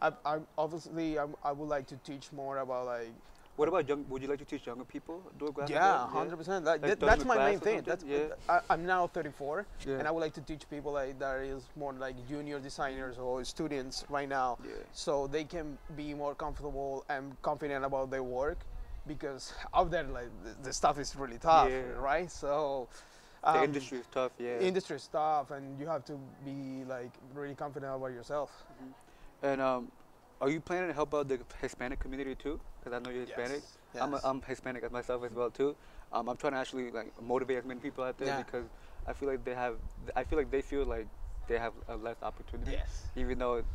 I, 0.01 0.13
I 0.25 0.37
obviously 0.57 1.19
I, 1.19 1.25
I 1.43 1.51
would 1.51 1.67
like 1.67 1.85
to 1.87 1.97
teach 1.97 2.31
more 2.31 2.59
about 2.59 2.85
like 2.85 3.11
What 3.57 3.67
about 3.67 3.87
young? 3.87 4.05
Would 4.09 4.21
you 4.21 4.27
like 4.27 4.39
to 4.39 4.45
teach 4.45 4.65
younger 4.65 4.85
people 4.85 5.21
do 5.37 5.51
graphic 5.51 5.75
Yeah, 5.75 5.99
art? 6.03 6.09
hundred 6.09 6.37
percent. 6.37 6.65
That, 6.65 6.81
Like 6.81 6.99
that- 6.99 6.99
that's 6.99 7.25
my 7.25 7.37
main 7.37 7.59
thing. 7.59 7.81
That's 7.81 8.03
Yeah. 8.03 8.33
I, 8.49 8.59
I'm 8.69 8.85
now 8.85 9.07
34, 9.07 9.65
Yeah. 9.85 9.99
and 9.99 10.07
I 10.07 10.11
would 10.11 10.21
like 10.21 10.33
to 10.33 10.41
teach 10.41 10.67
people 10.69 10.93
like 10.93 11.19
that 11.19 11.41
is 11.41 11.63
more 11.75 11.93
like 11.93 12.15
junior 12.27 12.59
designers 12.59 13.17
or 13.17 13.43
students 13.43 14.05
right 14.09 14.27
now, 14.29 14.57
Yeah. 14.63 14.71
so 14.93 15.27
they 15.27 15.43
can 15.43 15.77
be 15.95 16.13
more 16.13 16.33
comfortable 16.33 17.03
and 17.09 17.39
confident 17.41 17.85
about 17.85 18.09
their 18.09 18.23
work, 18.23 18.59
because 19.05 19.53
out 19.73 19.91
there 19.91 20.03
like 20.03 20.29
the, 20.43 20.55
the 20.63 20.73
stuff 20.73 20.97
is 20.97 21.15
really 21.15 21.37
tough, 21.37 21.69
right? 21.97 22.31
So. 22.31 22.87
The 23.43 23.57
um, 23.57 23.63
industry 23.63 23.97
is 23.97 24.05
tough. 24.11 24.31
Yeah. 24.37 24.59
industry 24.59 24.99
stuff 24.99 25.49
and 25.49 25.79
you 25.79 25.87
have 25.87 26.05
to 26.05 26.13
be 26.45 26.83
like 26.87 27.09
really 27.33 27.55
confident 27.55 27.91
about 27.95 28.11
yourself 28.13 28.51
and 29.41 29.59
um, 29.59 29.91
are 30.41 30.49
you 30.49 30.60
planning 30.60 30.88
to 30.89 30.93
help 30.93 31.13
out 31.13 31.27
the 31.27 31.39
Hispanic 31.62 31.99
community 31.99 32.36
too? 32.36 32.60
Because 32.80 32.93
I 32.97 32.99
know 33.04 33.12
you're 33.15 33.25
Hispanic. 33.25 33.62
I'm, 33.99 34.13
Yes. 34.13 34.21
I'm 34.23 34.41
Hispanic 34.41 34.91
myself 34.91 35.23
as 35.23 35.32
well 35.32 35.49
too. 35.51 35.75
Um, 36.12 36.27
I'm 36.30 36.38
trying 36.38 36.54
to 36.54 36.60
actually 36.60 36.91
like 36.91 37.13
motivate 37.21 37.58
as 37.60 37.65
many 37.65 37.80
people 37.80 38.04
out 38.04 38.17
there 38.17 38.27
Yeah. 38.27 38.38
because 38.43 38.65
I 39.08 39.13
feel 39.13 39.30
like 39.30 39.43
they 39.45 39.54
have. 39.54 39.75
I 40.15 40.23
feel 40.23 40.38
like 40.39 40.49
they 40.51 40.62
feel 40.62 40.86
like 40.86 41.08
they 41.47 41.58
have 41.58 41.73
a 41.89 41.95
less 41.95 42.17
opportunity, 42.23 42.71
yes 42.71 43.08
even 43.15 43.38
though 43.38 43.56
it, 43.56 43.65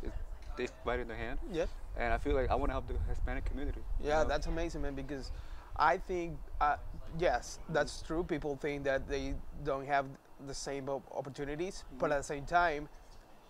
it's 0.57 0.71
right 0.85 0.99
in 0.99 1.07
their 1.07 1.17
hand. 1.17 1.37
yeah 1.51 1.65
And 1.97 2.11
I 2.13 2.17
feel 2.17 2.33
like 2.35 2.49
I 2.49 2.55
want 2.55 2.69
to 2.69 2.73
help 2.73 2.87
the 2.87 2.95
Hispanic 3.07 3.45
community. 3.45 3.81
you 4.01 4.07
yeah 4.09 4.23
know? 4.23 4.29
that's 4.29 4.47
amazing 4.47 4.81
man 4.81 4.95
because 4.95 5.31
i 5.79 5.95
think 5.95 6.35
uh, 6.59 6.75
yes 7.19 7.59
that's 7.69 8.01
true 8.01 8.23
people 8.23 8.55
think 8.55 8.83
that 8.83 9.07
they 9.07 9.35
don't 9.63 9.85
have 9.85 10.05
the 10.47 10.53
same 10.53 10.89
op- 10.89 11.05
opportunities 11.15 11.83
but 11.99 12.11
at 12.11 12.17
the 12.17 12.23
same 12.23 12.45
time 12.45 12.89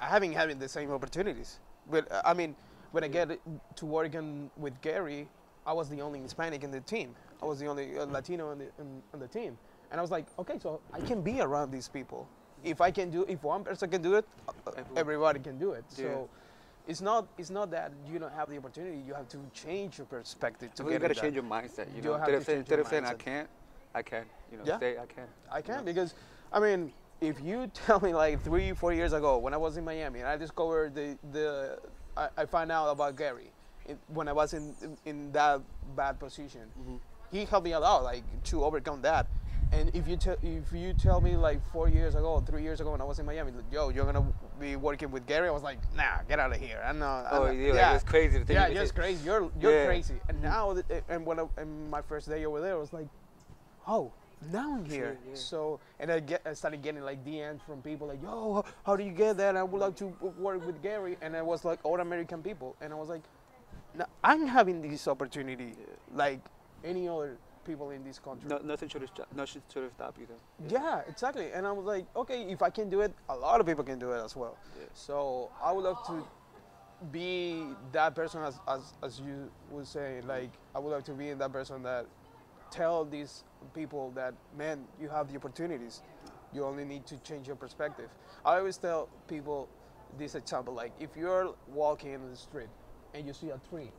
i 0.01 0.05
haven't 0.07 0.33
having 0.33 0.59
the 0.59 0.67
same 0.67 0.91
opportunities 0.91 1.59
but 1.89 2.11
uh, 2.11 2.21
i 2.25 2.33
mean 2.33 2.53
when 2.97 3.03
i 3.03 3.07
get 3.07 3.29
to 3.75 3.85
working 3.85 4.49
with 4.57 4.73
gary 4.81 5.27
i 5.67 5.71
was 5.71 5.87
the 5.87 6.01
only 6.01 6.19
hispanic 6.19 6.63
in 6.63 6.71
the 6.71 6.79
team 6.81 7.13
i 7.43 7.45
was 7.45 7.59
the 7.59 7.67
only 7.67 7.95
uh, 7.95 8.05
latino 8.07 8.49
in 8.53 8.57
the, 8.57 8.65
in, 8.79 8.87
in 9.13 9.19
the 9.19 9.27
team 9.27 9.55
and 9.91 9.99
i 9.99 10.01
was 10.01 10.09
like 10.09 10.25
okay 10.39 10.57
so 10.57 10.81
i 10.93 10.99
can 11.01 11.21
be 11.21 11.39
around 11.39 11.69
these 11.69 11.87
people 11.87 12.27
if 12.63 12.81
i 12.81 12.89
can 12.89 13.11
do 13.11 13.23
if 13.29 13.43
one 13.43 13.63
person 13.63 13.87
can 13.87 14.01
do 14.01 14.15
it 14.15 14.25
uh, 14.47 14.51
uh, 14.51 14.71
Everyone. 14.77 14.97
everybody 15.03 15.39
can 15.39 15.59
do 15.59 15.73
it 15.73 15.85
Yeah. 15.91 16.05
so 16.05 16.29
it's 16.87 17.01
not 17.01 17.27
it's 17.37 17.51
not 17.51 17.69
that 17.69 17.91
you 18.11 18.17
don't 18.17 18.33
have 18.33 18.49
the 18.49 18.57
opportunity 18.57 18.97
you 19.05 19.13
have 19.13 19.29
to 19.29 19.37
change 19.53 19.99
your 19.99 20.07
perspective 20.07 20.73
to 20.73 20.91
you 20.91 20.97
got 20.97 21.09
to 21.09 21.21
change 21.23 21.35
your 21.35 21.43
mindset. 21.43 21.85
You 21.89 21.97
You 21.97 22.01
know, 22.01 22.17
have 22.17 22.25
to 22.25 22.31
saying, 22.31 22.45
change 22.45 22.59
instead 22.61 22.75
your 22.77 22.85
of 22.85 22.87
saying 22.87 23.05
I 23.05 23.13
can't, 23.13 23.49
I 23.93 24.01
can. 24.01 24.25
You 24.51 24.57
know, 24.57 24.63
Yeah. 24.65 24.79
say 24.79 24.91
I 24.97 25.05
can. 25.05 25.27
I 25.51 25.57
you 25.57 25.63
can 25.69 25.77
know? 25.77 25.83
because 25.91 26.15
I 26.51 26.59
mean, 26.65 26.93
if 27.19 27.41
you 27.41 27.67
tell 27.85 27.99
me 27.99 28.13
like 28.13 28.41
three, 28.43 28.71
four 28.73 28.93
years 28.93 29.13
ago 29.19 29.37
when 29.37 29.53
I 29.53 29.57
was 29.57 29.75
in 29.77 29.83
Miami 29.83 30.19
and 30.21 30.29
I 30.29 30.37
discovered 30.37 30.95
the 30.95 31.17
the 31.33 31.77
I, 32.17 32.29
I 32.41 32.45
found 32.45 32.71
out 32.71 32.89
about 32.89 33.15
Gary 33.15 33.51
in, 33.85 33.97
when 34.07 34.27
I 34.27 34.33
was 34.33 34.53
in, 34.53 34.75
in 34.81 34.97
in 35.05 35.31
that 35.33 35.61
bad 35.95 36.19
position, 36.19 36.61
Mhm. 36.79 36.99
he 37.31 37.45
helped 37.45 37.65
me 37.65 37.73
a 37.73 37.79
lot 37.79 38.03
like 38.03 38.23
to 38.45 38.63
overcome 38.65 39.01
that. 39.03 39.27
And 39.71 39.91
if 39.93 40.07
you 40.07 40.15
tell 40.15 40.37
if 40.41 40.71
you 40.71 40.93
tell 40.93 41.19
me 41.21 41.35
like 41.35 41.59
four 41.73 41.89
years 41.89 42.15
ago, 42.15 42.39
three 42.49 42.63
years 42.63 42.79
ago 42.79 42.91
when 42.91 43.01
I 43.01 43.03
was 43.03 43.19
in 43.19 43.25
Miami, 43.25 43.51
like, 43.51 43.71
yo, 43.71 43.89
you're 43.89 44.05
gonna 44.11 44.25
be 44.59 44.75
working 44.77 45.11
with 45.11 45.25
Gary, 45.27 45.47
I 45.49 45.51
was 45.51 45.63
like, 45.63 45.79
nah, 45.93 46.23
get 46.27 46.39
out 46.39 46.51
of 46.55 46.59
here. 46.59 46.81
I'm 46.87 46.99
not. 46.99 47.25
I'm 47.25 47.41
Oh, 47.41 47.45
yeah, 47.51 47.87
like, 47.91 47.95
it's 47.95 48.03
crazy 48.03 48.39
to 48.39 48.45
think 48.45 48.57
Yeah, 48.57 48.65
of 48.67 48.71
it. 48.71 48.75
just 48.75 48.95
crazy. 48.95 49.25
You're 49.25 49.51
you're 49.59 49.73
Yeah. 49.73 49.85
crazy. 49.85 50.15
And 50.29 50.41
now, 50.41 50.75
and 51.09 51.25
when 51.25 51.39
I, 51.41 51.45
and 51.57 51.91
my 51.91 52.01
first 52.01 52.29
day 52.29 52.45
over 52.45 52.61
there, 52.61 52.73
I 52.75 52.77
was 52.77 52.93
like, 52.93 53.07
oh, 53.87 54.13
now 54.51 54.75
I'm 54.75 54.85
here. 54.85 55.17
yeah. 55.27 55.35
So, 55.35 55.79
and 55.99 56.11
I 56.11 56.19
get 56.19 56.41
I 56.45 56.53
started 56.53 56.81
getting 56.81 57.01
like 57.01 57.25
DMs 57.25 57.61
from 57.65 57.81
people 57.81 58.07
like, 58.07 58.21
yo, 58.21 58.63
how, 58.85 58.95
do 58.95 59.03
you 59.03 59.11
get 59.11 59.37
that? 59.37 59.55
I 59.55 59.63
would 59.63 59.81
like 59.81 59.95
to 59.97 60.05
work 60.37 60.65
with 60.65 60.81
Gary. 60.81 61.17
And 61.21 61.35
I 61.35 61.41
was 61.41 61.65
like, 61.65 61.79
all 61.83 61.99
American 61.99 62.41
people. 62.43 62.75
And 62.81 62.93
I 62.93 62.95
was 62.95 63.09
like, 63.09 63.23
no, 63.95 64.05
I'm 64.23 64.45
having 64.45 64.81
this 64.81 65.07
opportunity 65.07 65.73
like 66.13 66.39
any 66.83 67.07
other 67.07 67.37
people 67.65 67.89
in 67.89 68.03
this 68.03 68.19
country. 68.19 68.47
No, 68.49 68.59
nothing 68.59 68.89
should 68.89 69.01
have 69.01 69.11
nothing 69.35 69.61
should 69.71 69.83
have 69.83 69.91
stopped 69.93 70.19
you 70.19 70.27
then. 70.27 70.69
Yeah, 70.69 71.01
exactly. 71.07 71.51
And 71.51 71.65
I 71.65 71.71
was 71.71 71.85
like, 71.85 72.05
okay, 72.15 72.43
if 72.43 72.61
I 72.61 72.69
can 72.69 72.89
do 72.89 73.01
it, 73.01 73.13
a 73.29 73.35
lot 73.35 73.59
of 73.59 73.65
people 73.65 73.83
can 73.83 73.99
do 73.99 74.11
it 74.11 74.23
as 74.23 74.35
well. 74.35 74.57
Yeah. 74.79 74.85
So 74.93 75.49
I 75.61 75.71
would 75.71 75.83
love 75.83 76.05
to 76.07 76.25
be 77.11 77.63
that 77.91 78.15
person, 78.15 78.41
as, 78.43 78.59
as, 78.67 78.93
as 79.03 79.19
you 79.19 79.51
would 79.71 79.85
say. 79.87 80.21
Like, 80.25 80.49
I 80.73 80.79
would 80.79 80.89
like 80.89 81.03
to 81.05 81.13
be 81.13 81.33
that 81.33 81.51
person 81.51 81.83
that 81.83 82.05
tell 82.71 83.05
these 83.05 83.43
people 83.73 84.11
that, 84.15 84.33
man, 84.57 84.85
you 84.99 85.09
have 85.09 85.31
the 85.31 85.37
opportunities. 85.37 86.01
You 86.53 86.63
only 86.65 86.85
need 86.85 87.05
to 87.07 87.17
change 87.19 87.47
your 87.47 87.55
perspective. 87.55 88.09
I 88.45 88.57
always 88.57 88.77
tell 88.77 89.09
people 89.27 89.67
this 90.17 90.35
example, 90.35 90.73
like 90.73 90.93
if 90.99 91.09
you're 91.15 91.53
walking 91.67 92.13
in 92.13 92.29
the 92.29 92.35
street 92.35 92.69
and 93.13 93.27
you 93.27 93.33
see 93.33 93.49
a 93.49 93.59
tree, 93.69 93.91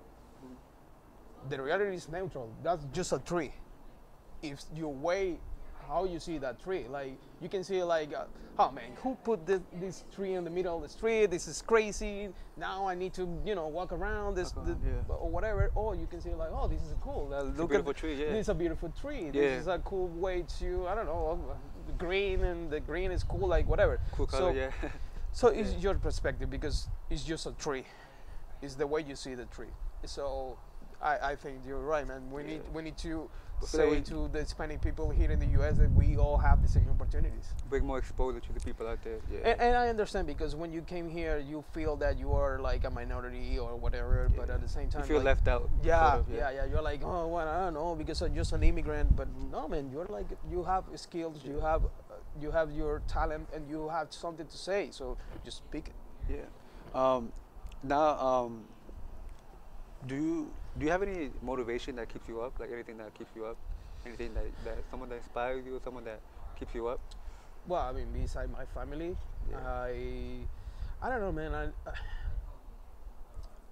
the 1.48 1.60
reality 1.60 1.96
is 1.96 2.08
neutral. 2.08 2.52
That's 2.62 2.84
just 2.92 3.12
a 3.12 3.18
tree. 3.18 3.52
If 4.42 4.60
you 4.74 4.88
weigh 4.88 5.38
how 5.88 6.04
you 6.04 6.20
see 6.20 6.38
that 6.38 6.62
tree, 6.62 6.86
like 6.88 7.18
you 7.40 7.48
can 7.48 7.64
see 7.64 7.82
like, 7.82 8.14
uh, 8.14 8.24
oh 8.58 8.70
man, 8.70 8.90
who 8.96 9.16
put 9.24 9.46
this, 9.46 9.60
this 9.80 10.04
tree 10.14 10.34
in 10.34 10.44
the 10.44 10.50
middle 10.50 10.76
of 10.76 10.82
the 10.82 10.88
street? 10.88 11.30
This 11.30 11.48
is 11.48 11.62
crazy. 11.62 12.28
Now 12.56 12.86
I 12.86 12.94
need 12.94 13.14
to, 13.14 13.26
you 13.44 13.54
know, 13.54 13.68
walk 13.68 13.92
around 13.92 14.34
this, 14.34 14.54
Walk 14.54 14.66
the- 14.66 14.72
yeah. 14.84 15.14
or 15.14 15.28
whatever. 15.28 15.70
Or 15.74 15.94
you 15.94 16.06
can 16.06 16.20
see 16.20 16.34
like, 16.34 16.50
oh, 16.52 16.68
this 16.68 16.82
is 16.82 16.94
cool. 17.00 17.32
Uh, 17.32 17.42
look 17.42 17.70
beautiful 17.70 17.90
at 17.90 17.96
tree, 17.96 18.14
yeah. 18.14 18.30
This 18.32 18.42
is 18.42 18.48
a 18.50 18.54
beautiful 18.54 18.92
tree. 19.00 19.26
Yeah. 19.26 19.32
This 19.32 19.62
is 19.62 19.68
a 19.68 19.78
cool 19.78 20.08
way 20.08 20.44
to, 20.58 20.86
I 20.88 20.94
don't 20.94 21.06
know, 21.06 21.40
uh, 21.50 21.92
green 21.96 22.44
and 22.44 22.70
the 22.70 22.80
green 22.80 23.10
is 23.10 23.24
cool, 23.24 23.48
like 23.48 23.66
whatever. 23.66 23.98
Cool 24.12 24.26
color, 24.26 24.52
so, 24.52 24.56
yeah. 24.56 24.70
so 25.32 25.48
it's 25.48 25.74
your 25.82 25.94
perspective 25.94 26.50
because 26.50 26.88
it's 27.10 27.24
just 27.24 27.46
a 27.46 27.52
tree. 27.52 27.84
It's 28.60 28.74
the 28.74 28.86
way 28.86 29.04
you 29.08 29.16
see 29.16 29.34
the 29.34 29.46
tree. 29.46 29.72
So 30.04 30.58
I, 31.00 31.30
I 31.30 31.36
think 31.36 31.60
you're 31.66 31.78
right, 31.80 32.06
man. 32.06 32.30
We 32.30 32.42
need 32.42 32.60
we 32.72 32.82
need 32.82 32.98
to 32.98 33.30
feel 33.60 33.66
say 33.66 33.90
we- 33.90 34.00
to 34.02 34.28
the 34.28 34.40
Hispanic 34.40 34.80
people 34.80 35.10
here 35.10 35.30
in 35.30 35.38
the 35.38 35.46
U.S. 35.58 35.78
that 35.78 35.92
we 35.92 36.16
all 36.16 36.38
have 36.38 36.62
the 36.62 36.68
same 36.68 36.88
opportunities. 36.90 37.52
Bring 37.70 37.84
more 37.86 37.98
exposure 37.98 38.40
to 38.40 38.52
the 38.52 38.60
people 38.60 38.86
out 38.86 39.02
there. 39.02 39.18
Yeah. 39.30 39.38
And, 39.50 39.60
and 39.60 39.76
I 39.76 39.88
understand 39.88 40.26
because 40.26 40.54
when 40.56 40.72
you 40.72 40.82
came 40.82 41.08
here, 41.08 41.38
you 41.38 41.64
feel 41.72 41.96
that 41.96 42.18
you 42.18 42.32
are 42.32 42.58
like 42.58 42.84
a 42.84 42.90
minority 42.90 43.58
or 43.58 43.76
whatever, 43.76 44.28
but 44.36 44.50
at 44.50 44.60
the 44.60 44.68
same 44.68 44.88
time, 44.88 45.02
you 45.02 45.08
feel 45.08 45.16
like, 45.18 45.24
left 45.26 45.48
out. 45.48 45.68
yeah, 45.82 46.12
sort 46.12 46.28
of, 46.28 46.34
yeah, 46.34 46.50
yeah. 46.50 46.64
You're 46.66 46.82
like, 46.82 47.00
oh, 47.04 47.26
well, 47.28 47.48
I 47.48 47.60
don't 47.64 47.74
know, 47.74 47.94
because 47.94 48.20
I'm 48.22 48.34
just 48.34 48.52
an 48.52 48.62
immigrant. 48.62 49.14
But 49.14 49.28
no, 49.52 49.68
man, 49.68 49.90
you're 49.92 50.06
like, 50.06 50.26
you 50.50 50.64
have 50.64 50.84
skills, 50.96 51.44
you 51.44 51.60
have, 51.60 51.84
uh, 51.84 52.14
you 52.40 52.50
have 52.50 52.72
your 52.72 53.02
talent, 53.08 53.48
and 53.54 53.68
you 53.68 53.88
have 53.88 54.12
something 54.12 54.46
to 54.46 54.56
say. 54.56 54.88
So 54.90 55.16
just 55.44 55.58
speak 55.58 55.88
it. 55.88 55.94
Yeah. 56.38 56.46
Um, 56.94 57.32
now, 57.82 58.18
um, 58.18 58.64
do 60.06 60.14
you 60.14 60.50
do 60.78 60.84
you 60.84 60.90
have 60.90 61.02
any 61.02 61.30
motivation 61.42 61.96
that 61.96 62.08
keeps 62.08 62.28
you 62.28 62.40
up? 62.40 62.58
Like 62.60 62.70
anything 62.72 62.98
that 62.98 63.12
keeps 63.14 63.30
you 63.34 63.44
up? 63.44 63.56
Anything 64.06 64.32
that, 64.34 64.44
that 64.64 64.76
someone 64.90 65.08
that 65.08 65.16
inspires 65.16 65.64
you, 65.66 65.80
someone 65.82 66.04
that 66.04 66.20
keeps 66.58 66.74
you 66.74 66.86
up? 66.86 67.00
Well, 67.66 67.82
I 67.82 67.92
mean, 67.92 68.06
beside 68.12 68.50
my 68.50 68.64
family, 68.66 69.16
Yeah. 69.50 69.58
I, 69.58 70.38
I 71.02 71.10
don't 71.10 71.20
know, 71.20 71.32
man. 71.32 71.54
I, 71.54 71.90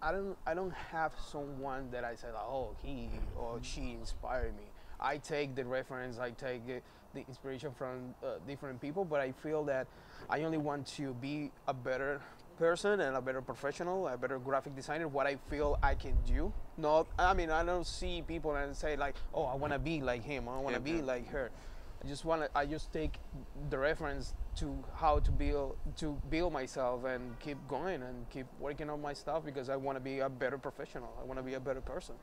I 0.02 0.12
don't, 0.12 0.36
I 0.46 0.54
don't 0.54 0.74
have 0.74 1.12
someone 1.30 1.90
that 1.90 2.04
I 2.04 2.14
say, 2.14 2.26
like, 2.28 2.42
oh, 2.42 2.76
he 2.82 3.08
or 3.36 3.58
she 3.62 3.92
inspired 3.98 4.56
me. 4.56 4.64
I 5.00 5.18
take 5.18 5.54
the 5.54 5.64
reference, 5.64 6.18
I 6.18 6.30
take 6.30 6.62
uh, 6.68 6.80
the 7.14 7.24
inspiration 7.28 7.72
from 7.72 8.14
uh, 8.22 8.38
different 8.46 8.80
people, 8.80 9.04
but 9.04 9.20
I 9.20 9.32
feel 9.32 9.64
that 9.64 9.86
I 10.28 10.42
only 10.42 10.58
want 10.58 10.86
to 10.98 11.14
be 11.14 11.50
a 11.68 11.74
better 11.74 12.20
person 12.56 13.00
and 13.00 13.16
a 13.16 13.20
better 13.20 13.42
professional, 13.42 14.08
a 14.08 14.16
better 14.16 14.38
graphic 14.38 14.74
designer. 14.74 15.08
What 15.08 15.26
I 15.26 15.36
feel 15.48 15.78
I 15.82 15.94
can 15.94 16.16
do. 16.26 16.52
Not, 16.76 17.06
I 17.18 17.34
mean, 17.34 17.50
I 17.50 17.64
don't 17.64 17.86
see 17.86 18.22
people 18.26 18.54
and 18.56 18.74
say 18.76 18.96
like, 18.96 19.14
oh, 19.34 19.44
I 19.44 19.54
want 19.54 19.72
to 19.72 19.78
be 19.78 20.00
like 20.00 20.22
him. 20.22 20.48
I 20.48 20.58
want 20.58 20.74
to 20.74 20.80
be 20.80 20.92
yeah. 20.92 21.02
like 21.02 21.28
her. 21.28 21.50
I 22.04 22.08
just 22.08 22.24
want 22.24 22.42
to. 22.42 22.50
I 22.54 22.66
just 22.66 22.92
take 22.92 23.18
the 23.70 23.78
reference 23.78 24.34
to 24.56 24.76
how 24.94 25.18
to 25.18 25.30
build 25.30 25.76
to 25.96 26.16
build 26.30 26.52
myself 26.52 27.04
and 27.04 27.38
keep 27.40 27.56
going 27.68 28.02
and 28.02 28.28
keep 28.30 28.46
working 28.60 28.90
on 28.90 29.00
my 29.00 29.14
stuff 29.14 29.44
because 29.44 29.70
I 29.70 29.76
want 29.76 29.96
to 29.96 30.00
be 30.00 30.20
a 30.20 30.28
better 30.28 30.58
professional. 30.58 31.12
I 31.20 31.24
want 31.24 31.38
to 31.38 31.42
be 31.42 31.54
a 31.54 31.60
better 31.60 31.80
person. 31.80 32.14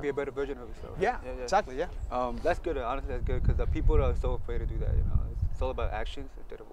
Be 0.00 0.08
a 0.08 0.14
better 0.14 0.30
version 0.30 0.56
of 0.58 0.68
yourself. 0.68 0.96
Yeah, 1.00 1.18
yeah, 1.24 1.32
yeah. 1.36 1.42
exactly. 1.42 1.76
Yeah. 1.76 1.86
Um, 2.12 2.38
that's 2.44 2.60
good. 2.60 2.78
Honestly, 2.78 3.12
that's 3.12 3.24
good 3.24 3.42
because 3.42 3.56
the 3.56 3.66
people 3.66 4.00
are 4.02 4.14
so 4.14 4.34
afraid 4.34 4.58
to 4.58 4.66
do 4.66 4.78
that. 4.78 4.94
You 4.96 5.02
know, 5.02 5.20
it's 5.50 5.60
all 5.60 5.70
about 5.70 5.92
actions 5.92 6.30
instead 6.38 6.60
of 6.60 6.66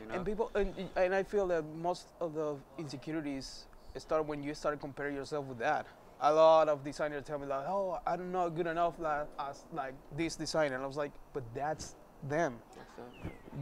You 0.00 0.06
know. 0.08 0.14
And 0.14 0.26
people, 0.26 0.50
and, 0.54 0.74
and 0.96 1.14
I 1.14 1.22
feel 1.22 1.46
that 1.48 1.64
most 1.76 2.08
of 2.20 2.34
the 2.34 2.56
insecurities 2.78 3.66
start 3.96 4.26
when 4.26 4.42
you 4.42 4.54
start 4.54 4.80
comparing 4.80 5.16
yourself 5.16 5.46
with 5.46 5.58
that. 5.58 5.86
A 6.22 6.32
lot 6.32 6.68
of 6.68 6.84
designers 6.84 7.24
tell 7.24 7.38
me 7.38 7.46
like, 7.46 7.66
"Oh, 7.66 7.98
I'm 8.06 8.30
not 8.30 8.50
good 8.50 8.66
enough 8.66 8.94
like, 8.98 9.26
as 9.38 9.64
like 9.72 9.94
this 10.16 10.36
designer," 10.36 10.74
and 10.74 10.84
I 10.84 10.86
was 10.86 10.96
like, 10.96 11.12
"But 11.32 11.44
that's 11.54 11.94
them. 12.28 12.58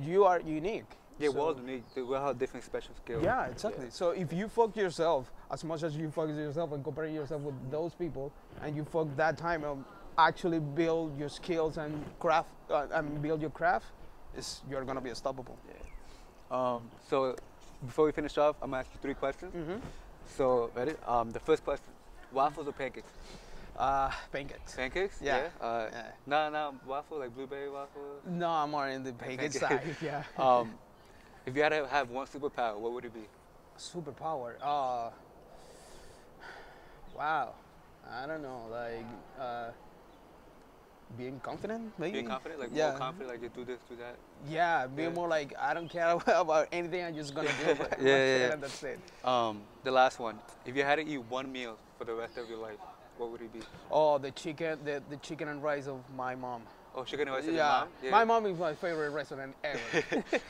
You 0.02 0.24
are 0.24 0.40
unique." 0.40 0.90
yeah, 1.18 1.28
So- 1.28 1.34
we're 1.34 1.40
all 1.42 1.56
unique. 1.56 1.84
We 1.96 2.02
all 2.02 2.26
have 2.26 2.38
different 2.38 2.64
special 2.64 2.94
skills. 2.94 3.22
Yeah, 3.24 3.46
exactly. 3.46 3.90
So 3.90 4.10
if 4.10 4.32
you 4.32 4.48
fuck 4.48 4.76
yourself 4.76 5.32
as 5.50 5.64
much 5.64 5.82
as 5.82 5.96
you 5.96 6.10
focus 6.10 6.36
yourself 6.36 6.72
and 6.72 6.82
compare 6.82 7.06
yourself 7.06 7.42
with 7.42 7.70
those 7.70 7.94
people, 7.94 8.32
and 8.62 8.76
you 8.76 8.84
fuck 8.84 9.08
that 9.16 9.36
time 9.38 9.64
and 9.64 9.84
actually 10.16 10.58
build 10.58 11.16
your 11.18 11.28
skills 11.28 11.76
and 11.76 12.04
craft 12.18 12.50
uh, 12.70 12.86
and 12.92 13.22
build 13.22 13.40
your 13.40 13.50
craft, 13.50 13.86
is 14.36 14.62
you're 14.68 14.84
gonna 14.84 15.00
be 15.00 15.10
unstoppable. 15.10 15.56
Um, 16.50 16.90
so 17.08 17.36
before 17.84 18.06
we 18.06 18.12
finish 18.12 18.36
off, 18.38 18.56
I'm 18.62 18.70
gonna 18.70 18.80
ask 18.80 18.90
you 18.92 18.98
three 19.00 19.14
questions. 19.14 19.54
Mm-hmm. 19.54 19.78
So 20.36 20.70
ready? 20.74 20.94
Um, 21.06 21.30
the 21.30 21.40
first 21.40 21.64
question: 21.64 21.86
waffles 22.32 22.66
or 22.68 22.72
pancakes? 22.72 23.10
Uh, 23.76 24.10
pancakes. 24.32 24.74
Pancakes? 24.74 25.18
Yeah. 25.22 25.48
Uh, 25.60 25.88
Yeah. 25.92 26.02
Nah, 26.26 26.48
nah, 26.50 26.72
waffle 26.86 27.18
like 27.20 27.34
blueberry 27.34 27.70
waffle. 27.70 28.20
No, 28.26 28.48
I'm 28.48 28.70
more 28.70 28.88
in 28.88 29.04
the 29.04 29.12
pancake 29.12 29.52
Pancake. 29.52 29.60
side. 29.60 29.96
Yeah. 30.02 30.24
Um, 30.42 30.74
if 31.46 31.56
you 31.56 31.62
had 31.62 31.70
to 31.70 31.86
have 31.86 32.10
one 32.10 32.26
superpower, 32.26 32.76
what 32.78 32.92
would 32.92 33.04
it 33.04 33.14
be? 33.14 33.26
Superpower. 33.78 34.54
Uh, 34.60 35.10
wow. 37.16 37.54
I 38.10 38.26
don't 38.26 38.42
know. 38.42 38.66
Like 38.70 39.06
uh, 39.38 39.70
being 41.16 41.40
confident, 41.40 41.92
maybe. 41.98 42.12
Being 42.14 42.26
confident, 42.26 42.60
like 42.60 42.70
yeah. 42.72 42.90
more 42.90 42.98
confident, 42.98 43.30
like 43.30 43.42
you 43.42 43.48
do 43.48 43.64
this, 43.64 43.78
do 43.88 43.96
that. 43.96 44.16
Yeah, 44.48 44.86
being 44.86 45.08
Yeah. 45.08 45.14
more 45.14 45.28
like 45.28 45.54
I 45.58 45.74
don't 45.74 45.88
care 45.88 46.16
about 46.26 46.68
anything. 46.72 47.04
I'm 47.04 47.14
just 47.14 47.34
gonna 47.34 47.48
do 47.64 47.70
it. 47.70 47.78
Yeah, 47.78 47.96
yeah, 48.00 48.36
yeah. 48.38 48.52
And 48.52 48.62
that's 48.62 48.82
it. 48.82 48.98
Um, 49.24 49.62
the 49.84 49.90
last 49.90 50.18
one. 50.18 50.38
If 50.66 50.76
you 50.76 50.84
had 50.84 50.96
to 50.96 51.06
eat 51.06 51.22
one 51.28 51.50
meal 51.50 51.76
for 51.96 52.04
the 52.04 52.14
rest 52.14 52.36
of 52.36 52.48
your 52.48 52.58
life, 52.58 52.78
what 53.16 53.30
would 53.30 53.40
it 53.40 53.52
be? 53.52 53.60
Oh, 53.90 54.18
the 54.18 54.30
chicken, 54.30 54.78
the, 54.84 55.02
the 55.08 55.16
chicken 55.16 55.48
and 55.48 55.62
rice 55.62 55.86
of 55.86 56.00
my 56.14 56.34
mom. 56.34 56.62
Oh, 56.94 57.04
chicken 57.04 57.28
and 57.28 57.36
rice 57.36 57.44
yeah. 57.46 57.84
your 58.02 58.10
mom? 58.10 58.10
my 58.10 58.24
mom 58.24 58.46
is 58.46 58.58
my 58.58 58.74
favorite 58.74 59.10
restaurant 59.10 59.54
ever. 59.62 59.80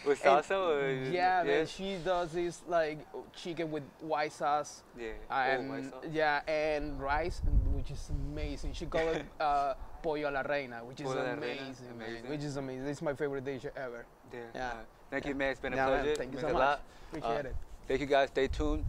With 0.07 0.23
salsa 0.23 0.57
or? 0.57 1.11
yeah, 1.11 1.43
man, 1.45 1.67
she 1.67 1.97
does 2.05 2.33
this 2.33 2.63
like 2.67 2.99
chicken 3.35 3.71
with 3.71 3.83
white 4.01 4.33
sauce. 4.33 4.83
Yeah. 4.99 5.11
and 5.31 5.71
oh, 5.71 5.75
white 5.75 5.91
sauce. 5.91 6.05
yeah, 6.11 6.41
and 6.49 7.01
rice, 7.01 7.43
which 7.79 7.93
is 7.93 8.11
amazing. 8.11 8.73
She 8.73 8.87
called 8.87 9.17
it 9.17 9.25
uh, 9.41 9.75
Pollo 10.03 10.29
a 10.29 10.31
la 10.31 10.41
Reina, 10.41 10.85
which 10.85 11.01
is 11.01 11.11
amazing, 11.11 11.41
reina, 11.41 11.63
amazing, 11.95 12.31
Which 12.31 12.43
is 12.43 12.57
amazing. 12.57 12.87
It's 12.89 13.03
my 13.03 13.15
favorite 13.15 13.45
dish 13.45 13.65
ever. 13.77 14.05
Yeah. 14.33 14.41
yeah. 14.55 14.73
thank 15.11 15.27
you, 15.27 15.35
man. 15.35 15.51
It's 15.53 15.61
been 15.61 15.73
a 15.73 15.77
pleasure. 15.77 16.05
Man, 16.05 16.17
thank 16.17 16.33
you 16.35 16.41
so 16.41 16.53
much. 16.53 16.81
Appreciate 17.09 17.47
uh, 17.47 17.49
it. 17.49 17.57
Thank 17.87 18.01
you, 18.01 18.07
guys. 18.07 18.29
Stay 18.31 18.49
tuned. 18.49 18.85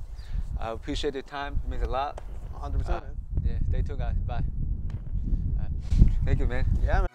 I 0.59 0.71
appreciate 0.71 1.13
your 1.13 1.23
time. 1.23 1.59
It 1.63 1.69
means 1.69 1.83
a 1.83 1.87
lot. 1.87 2.19
100%. 2.59 2.89
Uh, 2.89 3.01
yeah, 3.45 3.53
stay 3.69 3.81
tuned, 3.83 3.99
guys. 3.99 4.15
Bye. 4.25 4.41
Thank 6.25 6.39
you, 6.39 6.47
man. 6.47 6.65
Yeah, 6.83 7.01
man. 7.01 7.09